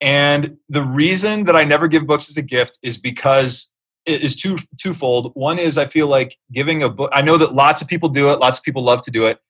And 0.00 0.56
the 0.68 0.82
reason 0.82 1.44
that 1.44 1.56
I 1.56 1.64
never 1.64 1.88
give 1.88 2.06
books 2.06 2.30
as 2.30 2.36
a 2.36 2.42
gift 2.42 2.78
is 2.82 2.96
because 2.96 3.72
it 4.06 4.22
is 4.22 4.36
two 4.36 4.56
twofold. 4.80 5.32
One 5.34 5.58
is 5.58 5.76
I 5.76 5.86
feel 5.86 6.06
like 6.06 6.36
giving 6.52 6.82
a 6.82 6.88
book. 6.88 7.10
I 7.12 7.22
know 7.22 7.36
that 7.36 7.54
lots 7.54 7.82
of 7.82 7.88
people 7.88 8.08
do 8.08 8.30
it. 8.30 8.40
Lots 8.40 8.58
of 8.58 8.64
people 8.64 8.82
love 8.82 9.02
to 9.02 9.10
do 9.10 9.26
it. 9.26 9.40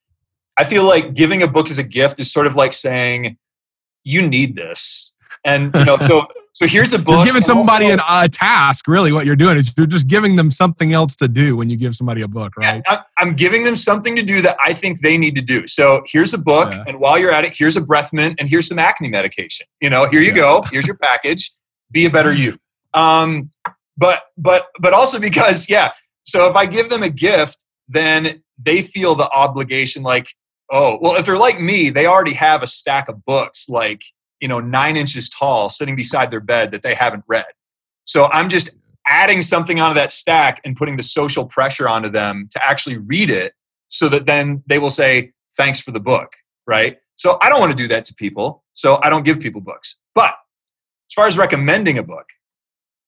I 0.57 0.65
feel 0.65 0.83
like 0.83 1.13
giving 1.13 1.43
a 1.43 1.47
book 1.47 1.69
as 1.69 1.77
a 1.77 1.83
gift 1.83 2.19
is 2.19 2.31
sort 2.31 2.47
of 2.47 2.55
like 2.55 2.73
saying, 2.73 3.37
"You 4.03 4.27
need 4.27 4.55
this," 4.55 5.13
and 5.45 5.73
you 5.73 5.85
know. 5.85 5.97
so 5.97 6.27
so 6.53 6.67
here's 6.67 6.93
a 6.93 6.99
book. 6.99 7.15
You're 7.15 7.25
giving 7.25 7.41
somebody 7.41 7.87
an, 7.87 7.99
a 8.07 8.27
task. 8.29 8.87
Really, 8.87 9.11
what 9.11 9.25
you're 9.25 9.35
doing 9.35 9.57
is 9.57 9.73
you're 9.77 9.87
just 9.87 10.07
giving 10.07 10.35
them 10.35 10.51
something 10.51 10.93
else 10.93 11.15
to 11.17 11.27
do 11.27 11.55
when 11.55 11.69
you 11.69 11.77
give 11.77 11.95
somebody 11.95 12.21
a 12.21 12.27
book, 12.27 12.55
right? 12.57 12.81
Yeah, 12.87 13.03
I'm 13.17 13.33
giving 13.33 13.63
them 13.63 13.75
something 13.75 14.15
to 14.15 14.23
do 14.23 14.41
that 14.41 14.57
I 14.63 14.73
think 14.73 15.01
they 15.01 15.17
need 15.17 15.35
to 15.35 15.41
do. 15.41 15.67
So 15.67 16.03
here's 16.05 16.33
a 16.33 16.37
book, 16.37 16.73
yeah. 16.73 16.83
and 16.87 16.99
while 16.99 17.17
you're 17.17 17.31
at 17.31 17.45
it, 17.45 17.53
here's 17.55 17.77
a 17.77 17.81
breath 17.81 18.11
mint, 18.11 18.39
and 18.39 18.49
here's 18.49 18.67
some 18.67 18.79
acne 18.79 19.09
medication. 19.09 19.67
You 19.79 19.89
know, 19.89 20.05
here 20.05 20.21
you 20.21 20.29
yeah. 20.29 20.35
go. 20.35 20.63
Here's 20.71 20.85
your 20.85 20.97
package. 20.97 21.51
Be 21.91 22.05
a 22.05 22.09
better 22.09 22.33
you. 22.33 22.57
Um, 22.93 23.51
but 23.97 24.23
but 24.37 24.67
but 24.79 24.93
also 24.93 25.19
because 25.19 25.69
yeah. 25.69 25.91
So 26.23 26.47
if 26.49 26.55
I 26.55 26.65
give 26.65 26.89
them 26.89 27.03
a 27.03 27.09
gift, 27.09 27.65
then 27.87 28.43
they 28.57 28.81
feel 28.81 29.15
the 29.15 29.29
obligation, 29.29 30.03
like 30.03 30.35
oh 30.71 30.97
well. 31.01 31.15
If 31.15 31.25
they're 31.25 31.37
like 31.37 31.59
me, 31.59 31.89
they 31.89 32.07
already 32.07 32.33
have 32.33 32.63
a 32.63 32.67
stack 32.67 33.09
of 33.09 33.23
books, 33.25 33.69
like 33.69 34.01
you 34.41 34.47
know 34.47 34.59
nine 34.59 34.97
inches 34.97 35.29
tall 35.29 35.69
sitting 35.69 35.95
beside 35.95 36.31
their 36.31 36.41
bed 36.41 36.71
that 36.71 36.83
they 36.83 36.95
haven't 36.95 37.23
read 37.27 37.45
so 38.03 38.25
i'm 38.33 38.49
just 38.49 38.75
adding 39.07 39.41
something 39.41 39.79
onto 39.79 39.95
that 39.95 40.11
stack 40.11 40.59
and 40.65 40.75
putting 40.75 40.97
the 40.97 41.03
social 41.03 41.45
pressure 41.45 41.87
onto 41.87 42.09
them 42.09 42.49
to 42.51 42.63
actually 42.65 42.97
read 42.97 43.29
it 43.29 43.53
so 43.87 44.09
that 44.09 44.25
then 44.25 44.63
they 44.67 44.79
will 44.79 44.91
say 44.91 45.31
thanks 45.55 45.79
for 45.79 45.91
the 45.91 45.99
book 45.99 46.33
right 46.67 46.97
so 47.15 47.37
i 47.41 47.47
don't 47.47 47.59
want 47.59 47.71
to 47.71 47.77
do 47.77 47.87
that 47.87 48.03
to 48.03 48.13
people 48.13 48.63
so 48.73 48.99
i 49.01 49.09
don't 49.09 49.23
give 49.23 49.39
people 49.39 49.61
books 49.61 49.97
but 50.13 50.35
as 51.09 51.13
far 51.13 51.27
as 51.27 51.37
recommending 51.37 51.97
a 51.97 52.03
book 52.03 52.27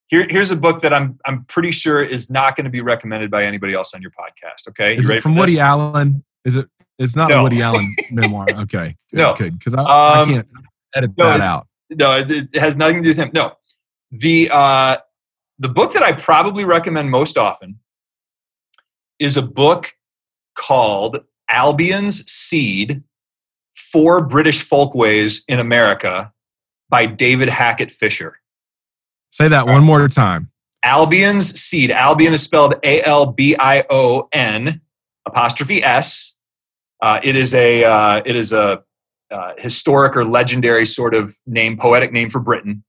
here, 0.08 0.28
here's 0.30 0.52
a 0.52 0.56
book 0.56 0.82
that 0.82 0.94
I'm 0.94 1.18
I'm 1.26 1.46
pretty 1.46 1.72
sure 1.72 2.00
is 2.00 2.30
not 2.30 2.56
going 2.56 2.66
to 2.66 2.70
be 2.70 2.82
recommended 2.82 3.32
by 3.32 3.46
anybody 3.46 3.74
else 3.74 3.96
on 3.96 4.02
your 4.04 4.12
podcast. 4.12 4.68
Okay, 4.70 4.96
is 4.96 5.10
it 5.10 5.24
from 5.24 5.36
Woody 5.36 5.60
Allen? 5.60 6.24
Is 6.46 6.56
it? 6.56 6.68
It's 7.04 7.16
not 7.16 7.30
no. 7.30 7.40
a 7.40 7.44
Woody 7.44 7.62
Allen 7.62 7.94
memoir. 8.12 8.48
Okay, 8.50 8.96
good, 9.12 9.18
no, 9.18 9.34
because 9.34 9.76
I, 9.76 9.82
um, 9.82 9.88
I, 9.88 10.26
can't 10.26 10.48
edit 10.96 11.12
no, 11.18 11.26
that 11.26 11.42
out. 11.42 11.68
No, 11.90 12.18
it 12.18 12.56
has 12.56 12.76
nothing 12.76 12.98
to 12.98 13.04
do 13.04 13.10
with 13.10 13.18
him. 13.18 13.32
No, 13.34 13.54
the 14.12 14.50
uh, 14.52 14.98
the 15.60 15.70
book 15.70 15.94
that 15.94 16.04
I 16.04 16.14
probably 16.14 16.66
recommend 16.66 17.12
most 17.12 17.38
often 17.38 17.80
is 19.20 19.38
a 19.38 19.42
book 19.42 19.94
called 20.56 21.20
Albion's 21.50 22.26
Seed: 22.32 23.04
Four 23.74 24.26
British 24.26 24.62
Folkways 24.62 25.44
in 25.48 25.60
America 25.60 26.32
by 26.90 27.06
David 27.06 27.50
Hackett 27.50 27.92
Fischer. 27.92 28.40
Say 29.32 29.48
that 29.48 29.66
one 29.66 29.84
more 29.84 30.08
time. 30.08 30.52
Albion's 30.84 31.60
Seed. 31.60 31.92
Albion 31.92 32.34
is 32.34 32.44
spelled 32.44 32.76
A 32.84 33.02
L 33.04 33.28
B 33.28 33.56
I 33.58 33.84
O 33.90 34.28
N 34.32 34.82
apostrophe 35.26 35.84
S. 35.84 36.33
Uh, 37.04 37.20
it 37.22 37.36
is 37.36 37.54
a 37.54 37.84
uh, 37.84 38.22
it 38.26 38.34
is 38.34 38.54
a 38.54 38.82
uh, 39.30 39.54
historic 39.58 40.16
or 40.16 40.24
legendary 40.24 40.86
sort 40.86 41.14
of 41.14 41.38
name, 41.46 41.76
poetic 41.78 42.14
name 42.14 42.30
for 42.30 42.40
Britain. 42.40 42.86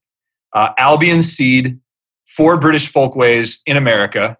Uh, 0.52 0.72
Albion 0.78 1.20
Seed, 1.20 1.80
Four 2.24 2.60
British 2.60 2.86
Folkways 2.86 3.60
in 3.66 3.76
America. 3.76 4.38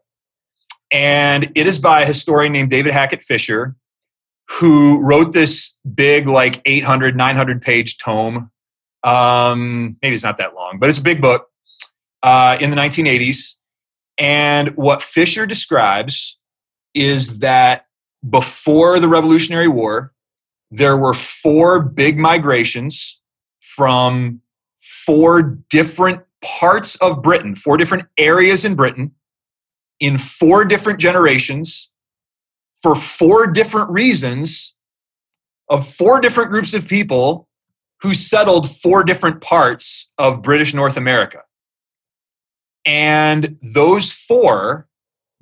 And 0.93 1.51
it 1.57 1.67
is 1.67 1.81
by 1.81 2.03
a 2.03 2.07
historian 2.07 2.53
named 2.53 2.71
David 2.71 2.93
Hackett 2.93 3.25
Fischer, 3.25 3.75
who 4.49 5.01
wrote 5.01 5.33
this 5.33 5.77
big, 5.93 6.29
like 6.29 6.63
800, 6.65 7.17
900 7.17 7.61
page 7.61 7.99
tome. 7.99 8.53
Um, 9.03 9.97
maybe 10.01 10.15
it's 10.15 10.23
not 10.23 10.39
that 10.39 10.55
long, 10.55 10.79
but 10.79 10.89
it's 10.89 11.01
a 11.01 11.03
big 11.03 11.21
book 11.21 11.49
uh, 12.23 12.59
in 12.61 12.71
the 12.71 12.77
1980s. 12.77 13.57
And 14.19 14.77
what 14.77 15.03
Fischer 15.03 15.47
describes 15.47 16.39
is 16.95 17.41
that 17.41 17.87
before 18.29 18.99
the 19.01 19.09
Revolutionary 19.09 19.69
War, 19.69 20.13
there 20.71 20.97
were 20.97 21.15
four 21.15 21.81
big 21.81 22.19
migrations 22.19 23.21
from 23.59 24.41
four 24.77 25.43
different 25.71 26.23
parts 26.43 26.97
of 26.97 27.23
Britain, 27.23 27.55
four 27.55 27.77
different 27.77 28.05
areas 28.19 28.65
in 28.65 28.75
Britain, 28.75 29.13
in 30.01 30.19
four 30.19 30.65
different 30.65 30.99
generations, 30.99 31.91
for 32.83 32.95
four 32.95 33.51
different 33.51 33.91
reasons, 33.91 34.75
of 35.71 35.89
four 35.89 36.21
different 36.21 36.51
groups 36.51 36.75
of 36.75 36.87
people 36.87 37.49
who 38.03 38.13
settled 38.13 38.69
four 38.69 39.03
different 39.03 39.41
parts 39.41 40.13
of 40.19 40.43
British 40.43 40.75
North 40.75 40.97
America. 40.97 41.41
And 42.85 43.59
those 43.75 44.13
four 44.13 44.87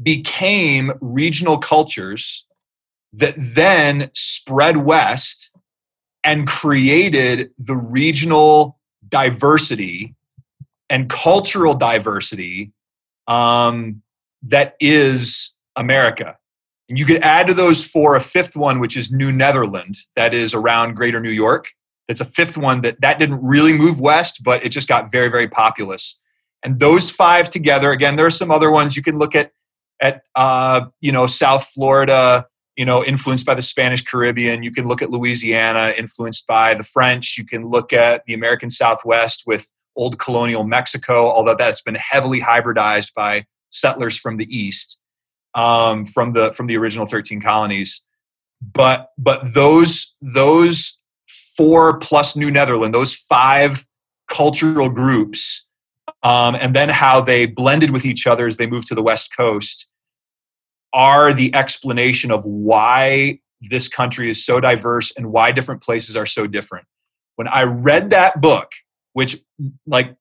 became 0.01 0.93
regional 1.01 1.59
cultures 1.59 2.47
that 3.13 3.35
then 3.37 4.11
spread 4.15 4.79
west 4.79 5.53
and 6.25 6.47
created 6.47 7.51
the 7.59 7.77
regional 7.77 8.79
diversity 9.09 10.15
and 10.89 11.09
cultural 11.09 11.75
diversity 11.75 12.73
um, 13.27 14.03
that 14.43 14.77
is 14.81 15.55
America. 15.77 16.37
And 16.89 16.99
you 16.99 17.07
could 17.07 17.23
add 17.23 17.47
to 17.47 17.55
those 17.55 17.85
four 17.85 18.17
a 18.17 18.21
fifth 18.21 18.57
one, 18.57 18.81
which 18.81 18.97
is 18.97 19.11
New 19.13 19.33
Netherland, 19.33 19.97
that 20.17 20.35
is 20.35 20.55
around 20.55 20.95
Greater 20.95 21.21
New 21.21 21.31
York. 21.31 21.69
That's 22.09 22.21
a 22.21 22.27
fifth 22.27 22.59
one 22.59 22.83
that 22.83 23.01
that 23.01 23.19
didn't 23.19 23.43
really 23.43 23.73
move 23.73 24.01
west, 24.01 24.43
but 24.45 24.65
it 24.65 24.71
just 24.71 24.89
got 24.89 25.11
very, 25.11 25.29
very 25.29 25.49
populous. 25.49 26.21
And 26.63 26.79
those 26.79 27.11
five 27.11 27.49
together, 27.49 27.91
again, 27.93 28.17
there 28.17 28.27
are 28.27 28.31
some 28.31 28.51
other 28.51 28.71
ones 28.71 28.97
you 28.97 29.03
can 29.03 29.19
look 29.19 29.35
at 29.35 29.53
at 30.01 30.23
uh, 30.35 30.87
you 31.01 31.13
know 31.13 31.27
South 31.27 31.65
Florida, 31.65 32.47
you 32.77 32.85
know, 32.85 33.05
influenced 33.05 33.45
by 33.45 33.55
the 33.55 33.63
Spanish 33.63 34.03
Caribbean. 34.03 34.63
You 34.63 34.73
can 34.73 34.89
look 34.89 35.03
at 35.03 35.11
Louisiana, 35.11 35.95
influenced 35.97 36.47
by 36.47 36.75
the 36.75 36.83
French. 36.83 37.37
You 37.37 37.45
can 37.45 37.69
look 37.69 37.93
at 37.93 38.25
the 38.27 38.35
American 38.35 38.71
Southwest 38.71 39.43
with 39.47 39.71
old 39.95 40.19
colonial 40.19 40.65
Mexico, 40.65 41.31
although 41.31 41.55
that's 41.55 41.83
been 41.83 41.97
heavily 41.97 42.41
hybridized 42.41 43.13
by 43.15 43.45
settlers 43.69 44.17
from 44.17 44.39
the 44.39 44.47
East, 44.47 44.99
um, 45.55 46.07
from 46.07 46.33
the 46.33 46.53
from 46.55 46.67
the 46.67 46.77
original 46.77 47.07
13 47.07 47.41
colonies. 47.41 48.03
But 48.61 49.09
but 49.19 49.53
those 49.53 50.15
those 50.23 50.99
four 51.57 51.99
plus 51.99 52.37
New 52.37 52.51
Netherland, 52.51 52.95
those 52.95 53.15
five 53.15 53.85
cultural 54.29 54.89
groups, 54.89 55.67
um, 56.23 56.55
and 56.55 56.75
then 56.75 56.89
how 56.89 57.21
they 57.21 57.45
blended 57.45 57.91
with 57.91 58.07
each 58.07 58.27
other 58.27 58.47
as 58.47 58.57
they 58.57 58.67
moved 58.67 58.87
to 58.87 58.95
the 58.95 59.03
West 59.03 59.37
Coast 59.37 59.89
are 60.93 61.33
the 61.33 61.55
explanation 61.55 62.31
of 62.31 62.45
why 62.45 63.41
this 63.61 63.89
country 63.89 64.29
is 64.29 64.45
so 64.45 64.61
diverse 64.61 65.13
and 65.17 65.33
why 65.33 65.53
different 65.53 65.83
places 65.83 66.17
are 66.17 66.27
so 66.27 66.47
different. 66.47 66.87
When 67.37 67.49
I 67.49 67.65
read 67.65 68.11
that 68.11 68.41
book, 68.41 68.73
which 69.13 69.37
like 69.87 70.17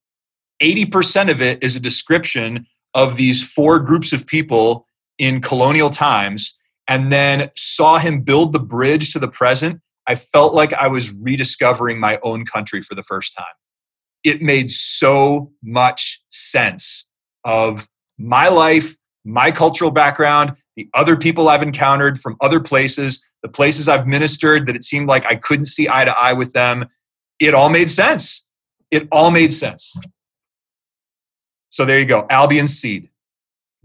80% 0.61 1.31
of 1.31 1.41
it 1.41 1.63
is 1.63 1.75
a 1.75 1.79
description 1.79 2.67
of 2.93 3.17
these 3.17 3.41
four 3.51 3.79
groups 3.79 4.13
of 4.13 4.27
people 4.27 4.85
in 5.17 5.41
colonial 5.41 5.89
times, 5.89 6.57
and 6.87 7.11
then 7.11 7.49
saw 7.55 7.97
him 7.97 8.21
build 8.21 8.53
the 8.53 8.59
bridge 8.59 9.13
to 9.13 9.19
the 9.19 9.27
present, 9.27 9.81
I 10.07 10.15
felt 10.15 10.53
like 10.53 10.73
I 10.73 10.87
was 10.87 11.13
rediscovering 11.13 11.99
my 11.99 12.19
own 12.23 12.45
country 12.45 12.81
for 12.81 12.95
the 12.95 13.03
first 13.03 13.35
time. 13.37 13.45
It 14.23 14.41
made 14.41 14.71
so 14.71 15.51
much 15.63 16.21
sense 16.31 17.07
of 17.43 17.87
my 18.17 18.49
life, 18.49 18.97
my 19.23 19.51
cultural 19.51 19.91
background, 19.91 20.55
the 20.81 20.89
other 20.95 21.15
people 21.15 21.47
I've 21.47 21.61
encountered 21.61 22.19
from 22.19 22.37
other 22.41 22.59
places, 22.59 23.23
the 23.43 23.49
places 23.49 23.87
I've 23.87 24.07
ministered 24.07 24.65
that 24.65 24.75
it 24.75 24.83
seemed 24.83 25.07
like 25.07 25.27
I 25.27 25.35
couldn't 25.35 25.67
see 25.67 25.87
eye 25.87 26.05
to 26.05 26.17
eye 26.17 26.33
with 26.33 26.53
them, 26.53 26.89
it 27.39 27.53
all 27.53 27.69
made 27.69 27.87
sense. 27.87 28.47
It 28.89 29.07
all 29.11 29.29
made 29.29 29.53
sense. 29.53 29.95
So 31.69 31.85
there 31.85 31.99
you 31.99 32.05
go. 32.05 32.25
Albion 32.31 32.65
seed. 32.65 33.09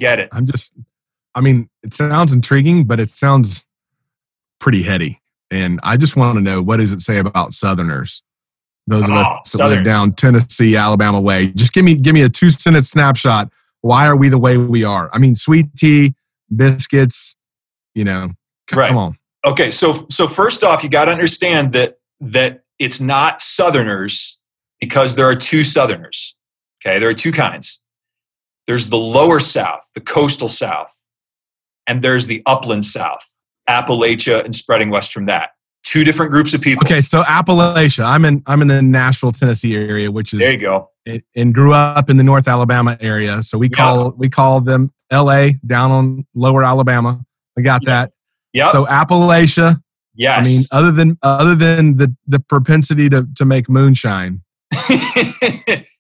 Get 0.01 0.19
it. 0.19 0.31
I'm 0.33 0.47
just, 0.47 0.73
I 1.35 1.43
mean, 1.43 1.69
it 1.83 1.93
sounds 1.93 2.33
intriguing, 2.33 2.85
but 2.85 2.99
it 2.99 3.11
sounds 3.11 3.67
pretty 4.59 4.83
heady. 4.83 5.21
And 5.51 5.79
I 5.83 5.99
just 5.99 6.17
want 6.17 6.37
to 6.37 6.41
know 6.41 6.63
what 6.63 6.79
does 6.79 6.95
it 6.95 7.03
say 7.03 7.19
about 7.19 7.53
Southerners? 7.53 8.23
Those 8.87 9.05
of 9.05 9.17
oh, 9.17 9.21
us 9.21 9.51
that 9.53 9.59
Southern. 9.59 9.77
live 9.77 9.85
down 9.85 10.13
Tennessee, 10.13 10.77
Alabama 10.77 11.21
way. 11.21 11.49
Just 11.49 11.75
give 11.75 11.85
me 11.85 11.97
give 11.97 12.15
me 12.15 12.23
a 12.23 12.29
two 12.29 12.51
sentence 12.51 12.89
snapshot. 12.89 13.53
Why 13.83 14.07
are 14.07 14.17
we 14.17 14.29
the 14.29 14.39
way 14.39 14.57
we 14.57 14.83
are? 14.83 15.11
I 15.13 15.19
mean, 15.19 15.37
sweet 15.37 15.75
tea, 15.77 16.15
biscuits, 16.55 17.37
you 17.95 18.05
know. 18.05 18.31
Come 18.69 18.79
right. 18.79 18.93
on. 18.93 19.19
Okay, 19.45 19.71
so 19.71 20.07
so 20.11 20.27
first 20.27 20.65
off, 20.65 20.83
you 20.83 20.91
got 20.91 21.05
to 21.07 21.13
understand 21.13 21.73
that 21.75 21.99
that 22.21 22.65
it's 22.79 23.01
not 23.01 23.41
Southerners 23.41 24.39
because 24.81 25.15
there 25.15 25.27
are 25.27 25.37
two 25.37 25.63
Southerners. 25.63 26.37
Okay, 26.85 26.99
there 26.99 27.09
are 27.09 27.15
two 27.15 27.33
kinds. 27.33 27.81
There's 28.67 28.89
the 28.89 28.99
lower 28.99 29.39
South, 29.39 29.89
the 29.95 30.01
coastal 30.01 30.49
South, 30.49 30.93
and 31.87 32.03
there's 32.03 32.27
the 32.27 32.43
upland 32.45 32.85
South, 32.85 33.25
Appalachia, 33.69 34.45
and 34.45 34.55
spreading 34.55 34.91
west 34.91 35.13
from 35.13 35.27
that. 35.27 35.51
Two 35.85 36.03
different 36.03 36.33
groups 36.33 36.53
of 36.53 36.61
people. 36.61 36.85
Okay, 36.85 37.01
so 37.01 37.23
Appalachia. 37.23 38.05
I'm 38.05 38.25
in 38.25 38.43
I'm 38.47 38.63
in 38.63 38.69
the 38.69 38.83
Nashville, 38.83 39.31
Tennessee 39.31 39.77
area, 39.77 40.11
which 40.11 40.33
is 40.33 40.41
there. 40.41 40.53
You 40.53 40.59
go. 40.59 40.91
And 41.37 41.55
grew 41.55 41.73
up 41.73 42.11
in 42.11 42.17
the 42.17 42.25
North 42.25 42.49
Alabama 42.49 42.99
area, 43.01 43.41
so 43.45 43.59
we 43.59 43.69
call 43.69 44.11
we 44.11 44.29
call 44.29 44.61
them 44.61 44.93
L.A. 45.11 45.59
down 45.67 45.91
on 45.91 46.27
Lower 46.35 46.65
Alabama. 46.65 47.25
I 47.57 47.63
got 47.63 47.85
that. 47.85 48.13
Yeah. 48.53 48.71
So 48.71 48.87
Appalachia. 48.87 49.83
Yes. 50.15 50.47
I 50.47 50.51
mean, 50.51 50.63
other 50.73 50.93
than 50.93 51.19
other 51.23 51.55
than 51.55 51.99
the 51.99 52.15
the 52.27 52.41
propensity 52.41 53.09
to 53.11 53.27
to 53.37 53.45
make 53.45 53.69
moonshine. 53.69 54.43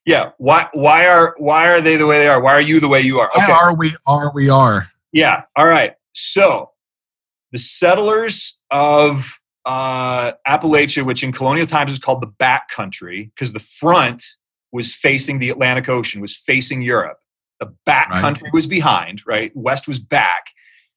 yeah. 0.07 0.31
Why 0.39 0.69
why 0.73 1.07
are 1.07 1.35
why 1.39 1.69
are 1.69 1.81
they 1.81 1.97
the 1.97 2.07
way 2.07 2.19
they 2.19 2.29
are? 2.29 2.41
Why 2.41 2.53
are 2.53 2.61
you 2.61 2.81
the 2.81 2.89
way 2.89 3.01
you 3.03 3.21
are? 3.21 3.31
Okay. 3.31 3.53
Why 3.53 3.59
are 3.59 3.75
we 3.75 3.97
are 4.07 4.33
we 4.35 4.49
are? 4.49 4.89
Yeah. 5.13 5.43
All 5.55 5.67
right. 5.67 5.95
So 6.15 6.71
the 7.53 7.59
settlers 7.59 8.59
of 8.71 9.39
uh, 9.67 10.33
Appalachia, 10.47 11.05
which 11.05 11.23
in 11.23 11.33
colonial 11.33 11.67
times 11.67 11.93
is 11.93 11.99
called 11.99 12.23
the 12.23 12.27
back 12.27 12.69
country, 12.69 13.31
because 13.35 13.53
the 13.53 13.61
front 13.61 14.25
was 14.73 14.95
facing 14.95 15.41
the 15.41 15.51
Atlantic 15.51 15.89
Ocean, 15.89 16.21
was 16.21 16.37
facing 16.37 16.83
Europe. 16.83 17.19
The 17.61 17.75
back 17.87 18.11
right. 18.11 18.21
country 18.21 18.51
was 18.53 18.67
behind, 18.67 19.23
right? 19.27 19.51
West 19.55 19.89
was 19.89 19.99
back. 19.99 20.47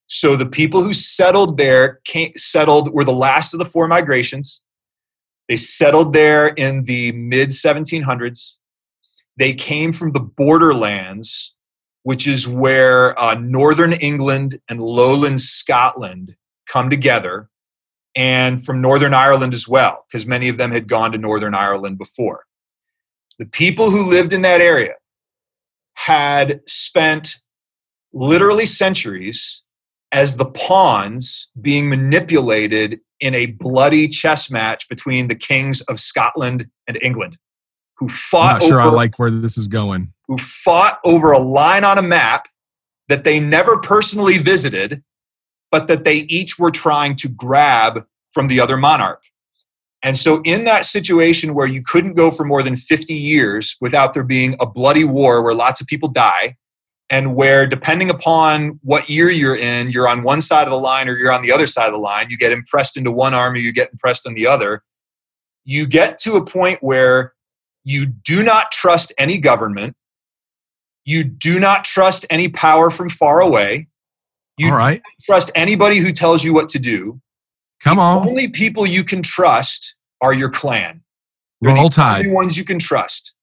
So 0.07 0.35
the 0.35 0.45
people 0.45 0.83
who 0.83 0.91
settled 0.91 1.57
there 1.57 1.99
came, 2.03 2.31
settled 2.35 2.91
were 2.91 3.03
the 3.03 3.13
last 3.13 3.53
of 3.53 3.59
the 3.59 3.65
four 3.65 3.87
migrations. 3.87 4.61
They 5.47 5.55
settled 5.55 6.13
there 6.13 6.47
in 6.47 6.83
the 6.83 7.11
mid 7.11 7.49
1700s. 7.49 8.57
They 9.37 9.53
came 9.53 9.91
from 9.91 10.11
the 10.11 10.19
borderlands, 10.19 11.55
which 12.03 12.27
is 12.27 12.47
where 12.47 13.19
uh, 13.19 13.35
northern 13.35 13.93
England 13.93 14.59
and 14.67 14.81
lowland 14.81 15.41
Scotland 15.41 16.35
come 16.67 16.89
together, 16.89 17.49
and 18.15 18.63
from 18.63 18.81
Northern 18.81 19.13
Ireland 19.13 19.53
as 19.53 19.67
well, 19.67 20.05
because 20.07 20.27
many 20.27 20.49
of 20.49 20.57
them 20.57 20.71
had 20.71 20.87
gone 20.87 21.11
to 21.11 21.17
Northern 21.17 21.53
Ireland 21.53 21.97
before. 21.97 22.45
The 23.37 23.45
people 23.45 23.91
who 23.91 24.05
lived 24.05 24.33
in 24.33 24.41
that 24.41 24.59
area 24.59 24.95
had 26.05 26.61
spent 26.65 27.35
literally 28.13 28.65
centuries 28.65 29.63
as 30.13 30.37
the 30.37 30.45
pawns 30.45 31.51
being 31.59 31.89
manipulated 31.89 33.01
in 33.19 33.35
a 33.35 33.47
bloody 33.47 34.07
chess 34.07 34.49
match 34.49 34.87
between 34.87 35.27
the 35.27 35.35
kings 35.35 35.81
of 35.81 35.99
Scotland 35.99 36.69
and 36.87 36.97
England, 37.01 37.37
who 37.97 38.07
fought. 38.07 38.55
I'm 38.55 38.59
not 38.59 38.67
sure 38.67 38.81
over, 38.81 38.91
I 38.91 38.93
like 38.93 39.19
where 39.19 39.29
this 39.29 39.57
is 39.57 39.67
going. 39.67 40.13
Who 40.29 40.37
fought 40.37 41.01
over 41.03 41.33
a 41.33 41.39
line 41.39 41.83
on 41.83 41.97
a 41.97 42.01
map 42.01 42.47
that 43.09 43.25
they 43.25 43.41
never 43.41 43.81
personally 43.81 44.37
visited, 44.37 45.03
but 45.69 45.87
that 45.87 46.05
they 46.05 46.19
each 46.19 46.57
were 46.57 46.71
trying 46.71 47.17
to 47.17 47.27
grab 47.27 48.05
from 48.31 48.47
the 48.47 48.61
other 48.61 48.77
monarch. 48.77 49.21
And 50.01 50.17
so, 50.17 50.41
in 50.43 50.63
that 50.63 50.85
situation 50.85 51.53
where 51.53 51.67
you 51.67 51.83
couldn't 51.83 52.13
go 52.13 52.31
for 52.31 52.45
more 52.45 52.63
than 52.63 52.77
50 52.77 53.13
years 53.13 53.75
without 53.81 54.13
there 54.13 54.23
being 54.23 54.55
a 54.59 54.65
bloody 54.65 55.03
war 55.03 55.41
where 55.43 55.53
lots 55.53 55.81
of 55.81 55.87
people 55.87 56.09
die, 56.09 56.55
and 57.09 57.35
where 57.35 57.65
depending 57.65 58.09
upon 58.09 58.79
what 58.83 59.09
year 59.09 59.29
you're 59.29 59.55
in, 59.55 59.91
you're 59.91 60.07
on 60.07 60.23
one 60.23 60.41
side 60.41 60.67
of 60.67 60.71
the 60.71 60.79
line 60.79 61.09
or 61.09 61.17
you're 61.17 61.31
on 61.31 61.41
the 61.41 61.51
other 61.51 61.67
side 61.67 61.87
of 61.87 61.93
the 61.93 61.99
line, 61.99 62.27
you 62.29 62.37
get 62.37 62.51
impressed 62.51 62.97
into 62.97 63.11
one 63.11 63.33
arm 63.33 63.53
or 63.53 63.57
you 63.57 63.73
get 63.73 63.91
impressed 63.91 64.27
on 64.27 64.35
the 64.35 64.45
other, 64.45 64.83
you 65.65 65.87
get 65.87 66.19
to 66.19 66.35
a 66.35 66.45
point 66.45 66.81
where 66.81 67.33
you 67.83 68.05
do 68.05 68.43
not 68.43 68.71
trust 68.71 69.11
any 69.17 69.39
government, 69.39 69.95
you 71.03 71.23
do 71.23 71.59
not 71.59 71.83
trust 71.83 72.25
any 72.29 72.47
power 72.47 72.91
from 72.91 73.09
far 73.09 73.41
away. 73.41 73.87
You 74.57 74.67
All 74.67 74.75
right. 74.75 75.01
trust 75.23 75.51
anybody 75.55 75.97
who 75.97 76.11
tells 76.11 76.43
you 76.43 76.53
what 76.53 76.69
to 76.69 76.79
do. 76.79 77.19
Come 77.83 77.97
the 77.97 78.03
on. 78.03 78.27
only 78.27 78.47
people 78.47 78.85
you 78.85 79.03
can 79.03 79.21
trust 79.21 79.95
are 80.21 80.33
your 80.33 80.49
clan. 80.49 81.01
They're 81.61 81.73
Roll 81.73 81.89
the 81.89 81.95
Tide. 81.95 82.25
Only 82.25 82.31
ones 82.31 82.57
you 82.57 82.63
can 82.63 82.79
trust. 82.79 83.33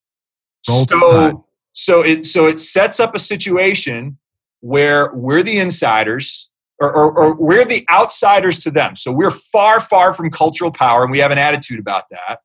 Roll 0.69 0.87
so, 0.87 1.01
Tide. 1.01 1.35
So 1.73 2.03
it 2.03 2.25
so 2.25 2.47
it 2.47 2.59
sets 2.59 2.99
up 2.99 3.15
a 3.15 3.19
situation 3.19 4.19
where 4.61 5.13
we're 5.13 5.43
the 5.43 5.59
insiders 5.59 6.51
or, 6.79 6.95
or, 6.95 7.19
or, 7.19 7.35
we're 7.35 7.65
the 7.65 7.87
outsiders 7.91 8.59
to 8.61 8.71
them. 8.71 8.97
So 8.97 9.11
we're 9.11 9.31
far, 9.31 9.81
far 9.81 10.13
from 10.13 10.31
cultural 10.31 10.71
power, 10.71 11.03
and 11.03 11.11
we 11.11 11.21
have 11.21 11.31
an 11.31 11.39
attitude 11.39 11.79
about 11.79 12.05
that. 12.11 12.41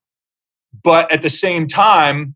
But 0.84 1.12
at 1.12 1.22
the 1.22 1.30
same 1.30 1.68
time, 1.68 2.36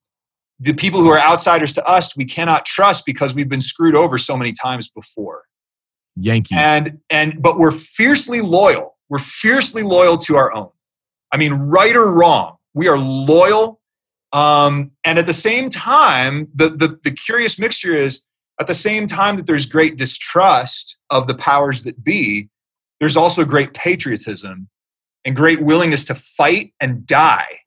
the 0.60 0.74
people 0.74 1.02
who 1.02 1.10
are 1.10 1.20
outsiders 1.20 1.74
to 1.74 1.86
us, 1.86 2.16
we 2.16 2.26
cannot 2.26 2.66
trust 2.66 3.06
because 3.06 3.34
we've 3.34 3.50
been 3.50 3.62
screwed 3.62 3.96
over 3.96 4.18
so 4.18 4.36
many 4.36 4.52
times 4.52 4.90
before. 4.90 5.44
Yankees. 6.18 6.58
And 6.62 7.00
and 7.10 7.42
but 7.42 7.58
we're 7.58 7.72
fiercely 7.72 8.42
loyal 8.42 8.95
we're 9.10 9.20
fiercely 9.20 9.84
loyal 9.84 10.18
to 10.20 10.36
our 10.36 10.54
own. 10.54 10.70
I 11.32 11.38
mean, 11.38 11.54
right 11.54 11.96
or 11.96 12.14
wrong, 12.14 12.58
we 12.74 12.88
are 12.88 12.98
loyal. 12.98 13.80
Um, 14.34 14.92
and 15.06 15.18
at 15.18 15.26
the 15.26 15.34
same 15.34 15.70
time, 15.70 16.48
the, 16.54 16.70
the, 16.70 17.00
the 17.04 17.12
curious 17.12 17.58
mixture 17.60 17.96
is 17.96 18.24
at 18.60 18.68
the 18.68 18.74
same 18.74 19.06
time 19.06 19.38
that 19.38 19.46
there's 19.46 19.66
great 19.66 19.98
distrust 19.98 21.00
of 21.10 21.28
the 21.28 21.36
powers 21.36 21.84
that 21.84 22.04
be, 22.04 22.50
there's 23.00 23.18
also 23.18 23.46
great 23.46 23.74
patriotism 23.74 24.70
and 25.26 25.36
great 25.36 25.62
willingness 25.62 26.04
to 26.06 26.16
fight 26.16 26.74
and 26.80 27.06
die 27.06 27.60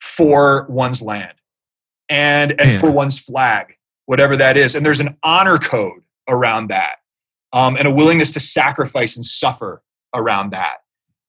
for 0.00 0.66
one's 0.68 1.00
land 1.00 1.34
and, 2.08 2.60
and 2.60 2.78
for 2.80 2.90
one's 2.90 3.18
flag, 3.18 3.76
whatever 4.06 4.36
that 4.36 4.56
is. 4.56 4.74
And 4.74 4.84
there's 4.84 5.00
an 5.00 5.16
honor 5.22 5.58
code 5.58 6.02
around 6.28 6.68
that 6.68 6.96
um, 7.52 7.76
and 7.76 7.86
a 7.86 7.90
willingness 7.90 8.32
to 8.32 8.40
sacrifice 8.40 9.16
and 9.16 9.24
suffer 9.24 9.82
around 10.14 10.52
that. 10.52 10.78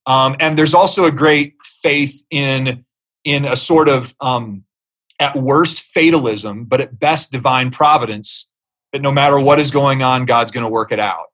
Um, 0.06 0.36
and 0.40 0.56
there's 0.56 0.74
also 0.74 1.04
a 1.04 1.10
great 1.10 1.54
faith 1.62 2.22
in 2.30 2.84
in 3.24 3.44
a 3.44 3.56
sort 3.56 3.88
of 3.88 4.14
um, 4.20 4.64
at 5.18 5.34
worst 5.34 5.80
fatalism, 5.80 6.64
but 6.64 6.80
at 6.80 6.98
best 6.98 7.32
divine 7.32 7.70
providence. 7.70 8.48
That 8.92 9.02
no 9.02 9.10
matter 9.10 9.38
what 9.38 9.58
is 9.58 9.70
going 9.72 10.02
on, 10.02 10.26
God's 10.26 10.52
going 10.52 10.62
to 10.62 10.70
work 10.70 10.92
it 10.92 11.00
out. 11.00 11.26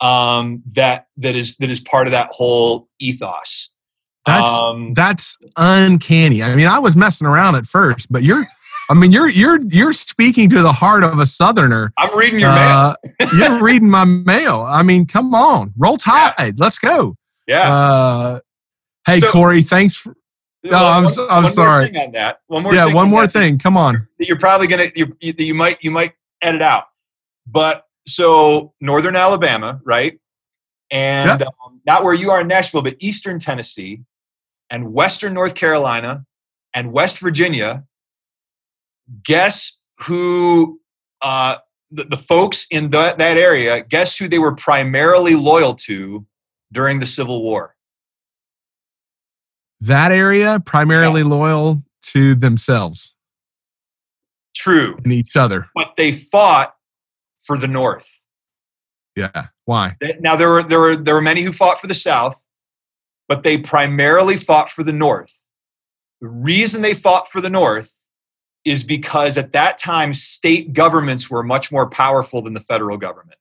Um, 0.00 0.62
that 0.72 1.08
that 1.18 1.34
is 1.34 1.56
that 1.58 1.70
is 1.70 1.80
part 1.80 2.06
of 2.06 2.12
that 2.12 2.30
whole 2.32 2.88
ethos. 2.98 3.70
That's 4.26 4.50
um, 4.50 4.94
that's 4.94 5.36
uncanny. 5.56 6.42
I 6.42 6.54
mean, 6.54 6.66
I 6.66 6.78
was 6.78 6.96
messing 6.96 7.26
around 7.26 7.56
at 7.56 7.66
first, 7.66 8.10
but 8.10 8.22
you're 8.22 8.44
I 8.90 8.94
mean, 8.94 9.10
you're 9.10 9.30
you're 9.30 9.60
you're 9.62 9.92
speaking 9.92 10.50
to 10.50 10.62
the 10.62 10.72
heart 10.72 11.04
of 11.04 11.18
a 11.18 11.26
Southerner. 11.26 11.92
I'm 11.96 12.16
reading 12.16 12.40
your 12.40 12.50
uh, 12.50 12.94
mail. 13.18 13.28
you're 13.34 13.62
reading 13.62 13.88
my 13.88 14.04
mail. 14.04 14.62
I 14.62 14.82
mean, 14.82 15.06
come 15.06 15.34
on, 15.34 15.72
roll 15.76 15.96
tide. 15.96 16.34
Yeah. 16.38 16.50
Let's 16.56 16.78
go. 16.78 17.16
Yeah. 17.46 17.72
Uh, 17.72 18.40
hey, 19.06 19.20
so, 19.20 19.30
Corey, 19.30 19.62
thanks 19.62 19.96
for. 19.96 20.14
No, 20.64 20.78
oh, 20.78 20.86
I'm 20.86 21.04
one, 21.04 21.12
I'm 21.30 21.42
one 21.44 21.52
sorry. 21.52 21.96
on 21.98 22.12
that. 22.12 22.40
One 22.46 22.62
more. 22.62 22.74
Yeah, 22.74 22.92
one 22.92 23.10
more 23.10 23.26
thing. 23.26 23.58
Come 23.58 23.76
on. 23.76 24.08
You're 24.18 24.38
probably 24.38 24.66
gonna 24.66 24.90
you 24.94 25.14
you 25.20 25.54
might 25.54 25.78
you 25.82 25.90
might 25.90 26.14
edit 26.42 26.62
out, 26.62 26.84
but 27.46 27.86
so 28.06 28.72
Northern 28.80 29.16
Alabama, 29.16 29.80
right? 29.84 30.18
And 30.90 31.40
yep. 31.40 31.48
um, 31.64 31.80
not 31.86 32.04
where 32.04 32.14
you 32.14 32.30
are 32.30 32.40
in 32.40 32.48
Nashville, 32.48 32.82
but 32.82 32.96
Eastern 32.98 33.38
Tennessee, 33.38 34.02
and 34.70 34.92
Western 34.92 35.34
North 35.34 35.54
Carolina, 35.54 36.24
and 36.74 36.92
West 36.92 37.18
Virginia 37.18 37.84
guess 39.22 39.80
who 40.00 40.80
uh, 41.22 41.56
the, 41.90 42.04
the, 42.04 42.16
folks 42.16 42.66
in 42.70 42.90
the, 42.90 43.14
that 43.16 43.36
area 43.36 43.82
guess 43.82 44.16
who 44.16 44.28
they 44.28 44.38
were 44.38 44.54
primarily 44.54 45.34
loyal 45.34 45.74
to 45.74 46.26
during 46.72 47.00
the 47.00 47.06
civil 47.06 47.42
war? 47.42 47.74
That 49.80 50.12
area 50.12 50.60
primarily 50.64 51.22
yeah. 51.22 51.28
loyal 51.28 51.82
to 52.12 52.34
themselves. 52.34 53.14
True. 54.56 54.96
And 55.04 55.12
each 55.12 55.36
other. 55.36 55.68
But 55.74 55.94
they 55.96 56.12
fought 56.12 56.74
for 57.38 57.58
the 57.58 57.68
north. 57.68 58.22
Yeah. 59.16 59.48
Why? 59.64 59.96
Now 60.20 60.36
there 60.36 60.48
were 60.48 60.62
there 60.62 60.80
were 60.80 60.96
there 60.96 61.14
were 61.14 61.22
many 61.22 61.42
who 61.42 61.52
fought 61.52 61.80
for 61.80 61.86
the 61.86 61.94
south 61.94 62.40
but 63.28 63.42
they 63.42 63.58
primarily 63.58 64.36
fought 64.36 64.70
for 64.70 64.82
the 64.82 64.92
north. 64.92 65.42
The 66.20 66.28
reason 66.28 66.82
they 66.82 66.94
fought 66.94 67.28
for 67.28 67.40
the 67.40 67.50
north 67.50 68.00
is 68.64 68.84
because 68.84 69.36
at 69.36 69.52
that 69.52 69.78
time, 69.78 70.12
state 70.12 70.72
governments 70.72 71.30
were 71.30 71.42
much 71.42 71.70
more 71.70 71.88
powerful 71.88 72.42
than 72.42 72.54
the 72.54 72.60
federal 72.60 72.96
government. 72.96 73.38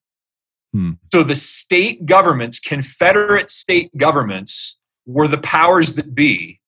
Hmm. 0.73 0.91
So 1.13 1.23
the 1.23 1.35
state 1.35 2.05
governments, 2.05 2.59
Confederate 2.59 3.49
state 3.49 3.95
governments, 3.95 4.77
were 5.05 5.27
the 5.27 5.37
powers 5.37 5.95
that 5.95 6.13
be. 6.15 6.59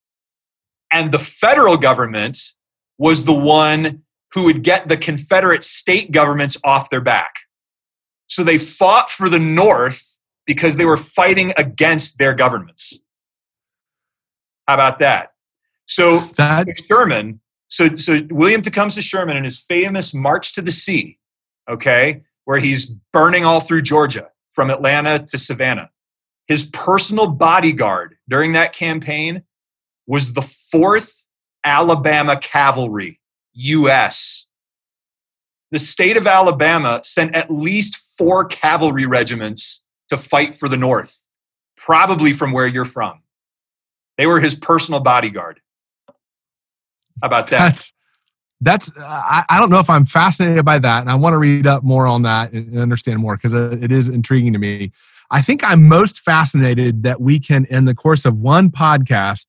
And 0.91 1.11
the 1.11 1.19
federal 1.19 1.77
government 1.77 2.39
was 2.97 3.25
the 3.25 3.33
one 3.33 4.03
who 4.33 4.45
would 4.45 4.63
get 4.63 4.87
the 4.87 4.97
Confederate 4.97 5.63
state 5.63 6.11
governments 6.11 6.57
off 6.63 6.89
their 6.89 7.01
back. 7.01 7.35
So 8.27 8.43
they 8.43 8.57
fought 8.57 9.11
for 9.11 9.29
the 9.29 9.39
North 9.39 10.17
because 10.45 10.77
they 10.77 10.85
were 10.85 10.97
fighting 10.97 11.53
against 11.57 12.19
their 12.19 12.33
governments. 12.33 12.99
How 14.67 14.75
about 14.75 14.99
that? 14.99 15.33
So 15.87 16.19
that 16.37 16.67
Sherman, 16.87 17.39
so 17.67 17.95
so 17.95 18.21
William 18.29 18.61
Tecumseh 18.61 19.01
Sherman 19.01 19.37
in 19.37 19.43
his 19.43 19.59
famous 19.59 20.13
March 20.13 20.53
to 20.53 20.61
the 20.61 20.71
Sea, 20.71 21.17
okay, 21.69 22.23
where 22.45 22.59
he's 22.59 22.85
burning 23.13 23.45
all 23.45 23.59
through 23.59 23.81
Georgia 23.81 24.29
from 24.51 24.69
Atlanta 24.69 25.19
to 25.25 25.37
Savannah. 25.37 25.89
His 26.47 26.69
personal 26.69 27.27
bodyguard 27.27 28.17
during 28.29 28.53
that 28.53 28.73
campaign 28.73 29.43
was 30.07 30.33
the 30.33 30.41
4th 30.41 31.23
Alabama 31.65 32.37
Cavalry, 32.37 33.19
US. 33.53 34.45
The 35.71 35.79
state 35.79 36.15
of 36.15 36.27
Alabama 36.27 37.01
sent 37.03 37.35
at 37.35 37.51
least 37.51 37.95
four 38.17 38.45
cavalry 38.45 39.05
regiments 39.05 39.83
to 40.09 40.17
fight 40.17 40.55
for 40.55 40.69
the 40.69 40.77
North, 40.77 41.25
probably 41.75 42.31
from 42.31 42.51
where 42.51 42.67
you're 42.67 42.85
from. 42.85 43.23
They 44.17 44.27
were 44.27 44.39
his 44.39 44.55
personal 44.55 44.99
bodyguard. 44.99 45.59
About 47.21 47.47
that? 47.47 47.59
That's 47.59 47.93
that's 48.61 48.91
I, 48.97 49.45
I 49.49 49.59
don't 49.59 49.69
know 49.69 49.79
if 49.79 49.89
I'm 49.89 50.05
fascinated 50.05 50.65
by 50.65 50.79
that, 50.79 51.01
and 51.01 51.09
I 51.09 51.15
want 51.15 51.33
to 51.33 51.37
read 51.37 51.67
up 51.67 51.83
more 51.83 52.07
on 52.07 52.23
that 52.23 52.53
and 52.53 52.77
understand 52.79 53.19
more 53.19 53.35
because 53.35 53.53
it 53.53 53.91
is 53.91 54.09
intriguing 54.09 54.53
to 54.53 54.59
me. 54.59 54.91
I 55.31 55.41
think 55.41 55.63
I'm 55.63 55.87
most 55.87 56.19
fascinated 56.19 57.03
that 57.03 57.19
we 57.19 57.39
can, 57.39 57.65
in 57.65 57.85
the 57.85 57.95
course 57.95 58.25
of 58.25 58.39
one 58.39 58.69
podcast, 58.69 59.47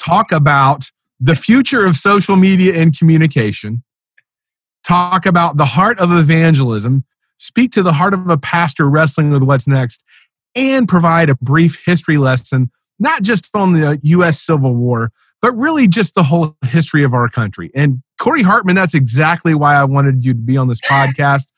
talk 0.00 0.32
about 0.32 0.90
the 1.20 1.34
future 1.34 1.84
of 1.84 1.96
social 1.96 2.36
media 2.36 2.74
and 2.74 2.96
communication, 2.96 3.84
talk 4.84 5.26
about 5.26 5.56
the 5.56 5.66
heart 5.66 6.00
of 6.00 6.10
evangelism, 6.10 7.04
speak 7.38 7.70
to 7.72 7.82
the 7.82 7.92
heart 7.92 8.14
of 8.14 8.28
a 8.28 8.38
pastor 8.38 8.88
wrestling 8.88 9.30
with 9.30 9.42
what's 9.42 9.68
next, 9.68 10.02
and 10.54 10.88
provide 10.88 11.30
a 11.30 11.36
brief 11.36 11.80
history 11.84 12.16
lesson, 12.16 12.70
not 12.98 13.22
just 13.22 13.48
on 13.54 13.74
the 13.74 14.00
U.S. 14.02 14.40
Civil 14.40 14.74
War, 14.74 15.12
but 15.42 15.52
really 15.56 15.88
just 15.88 16.14
the 16.14 16.22
whole 16.22 16.56
history 16.64 17.04
of 17.04 17.12
our 17.12 17.28
country. 17.28 17.70
And 17.74 18.02
Corey 18.18 18.42
Hartman, 18.42 18.76
that's 18.76 18.94
exactly 18.94 19.54
why 19.54 19.74
I 19.74 19.84
wanted 19.84 20.24
you 20.24 20.32
to 20.32 20.38
be 20.38 20.56
on 20.56 20.68
this 20.68 20.80
podcast. 20.88 21.48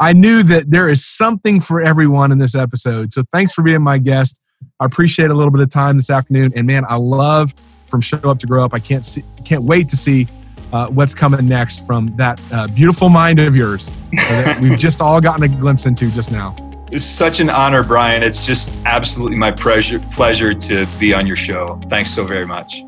I 0.00 0.12
knew 0.12 0.42
that 0.44 0.70
there 0.70 0.88
is 0.88 1.04
something 1.04 1.60
for 1.60 1.80
everyone 1.80 2.30
in 2.30 2.38
this 2.38 2.54
episode. 2.54 3.12
So 3.12 3.24
thanks 3.32 3.52
for 3.52 3.62
being 3.62 3.82
my 3.82 3.98
guest. 3.98 4.40
I 4.80 4.84
appreciate 4.84 5.30
a 5.30 5.34
little 5.34 5.50
bit 5.50 5.60
of 5.60 5.70
time 5.70 5.96
this 5.96 6.10
afternoon. 6.10 6.52
And 6.54 6.66
man, 6.66 6.84
I 6.88 6.96
love 6.96 7.54
from 7.86 8.00
Show 8.00 8.18
Up 8.18 8.38
to 8.40 8.46
Grow 8.46 8.64
Up. 8.64 8.74
I 8.74 8.80
can't 8.80 9.04
see, 9.04 9.24
can't 9.44 9.64
wait 9.64 9.88
to 9.88 9.96
see 9.96 10.28
uh, 10.72 10.88
what's 10.88 11.14
coming 11.14 11.46
next 11.48 11.86
from 11.86 12.14
that 12.16 12.40
uh, 12.52 12.66
beautiful 12.68 13.08
mind 13.08 13.38
of 13.38 13.56
yours 13.56 13.90
that 14.12 14.58
we've 14.62 14.78
just 14.78 15.00
all 15.00 15.20
gotten 15.20 15.42
a 15.44 15.48
glimpse 15.48 15.86
into 15.86 16.10
just 16.10 16.30
now. 16.30 16.54
It's 16.90 17.04
such 17.04 17.40
an 17.40 17.50
honor, 17.50 17.82
Brian. 17.82 18.22
It's 18.22 18.46
just 18.46 18.70
absolutely 18.84 19.36
my 19.36 19.50
pleasure 19.50 19.98
pleasure 20.10 20.54
to 20.54 20.86
be 20.98 21.12
on 21.12 21.26
your 21.26 21.36
show. 21.36 21.80
Thanks 21.88 22.10
so 22.10 22.24
very 22.24 22.46
much. 22.46 22.82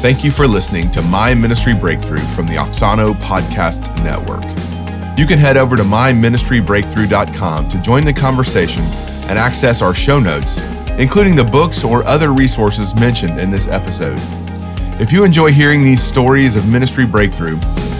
Thank 0.00 0.22
you 0.22 0.30
for 0.30 0.46
listening 0.46 0.92
to 0.92 1.02
My 1.02 1.34
Ministry 1.34 1.74
Breakthrough 1.74 2.18
from 2.18 2.46
the 2.46 2.54
Auxano 2.54 3.14
Podcast 3.14 3.80
Network. 4.04 4.44
You 5.18 5.26
can 5.26 5.40
head 5.40 5.56
over 5.56 5.76
to 5.76 5.82
myministrybreakthrough.com 5.82 7.68
to 7.68 7.78
join 7.82 8.04
the 8.04 8.12
conversation 8.12 8.84
and 9.28 9.36
access 9.36 9.82
our 9.82 9.96
show 9.96 10.20
notes, 10.20 10.58
including 10.98 11.34
the 11.34 11.42
books 11.42 11.82
or 11.82 12.04
other 12.04 12.32
resources 12.32 12.94
mentioned 12.94 13.40
in 13.40 13.50
this 13.50 13.66
episode. 13.66 14.20
If 15.00 15.10
you 15.10 15.24
enjoy 15.24 15.50
hearing 15.50 15.82
these 15.82 16.00
stories 16.00 16.54
of 16.54 16.68
ministry 16.68 17.04
breakthrough, 17.04 17.58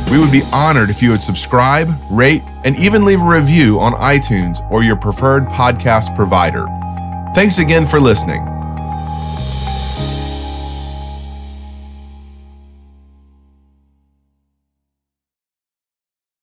we 0.09 0.21
would 0.21 0.31
be 0.31 0.43
honored 0.53 0.91
if 0.91 1.03
you 1.03 1.11
would 1.11 1.21
subscribe, 1.21 1.93
rate, 2.09 2.45
and 2.63 2.79
even 2.79 3.05
leave 3.05 3.21
a 3.21 3.29
review 3.29 3.81
on 3.81 3.93
iTunes 3.95 4.59
or 4.71 4.85
your 4.85 4.97
preferred 4.97 5.47
podcast 5.47 6.15
provider. 6.15 6.65
Thanks 7.35 7.59
again 7.59 7.89
for 7.89 7.99
listening. 7.99 8.48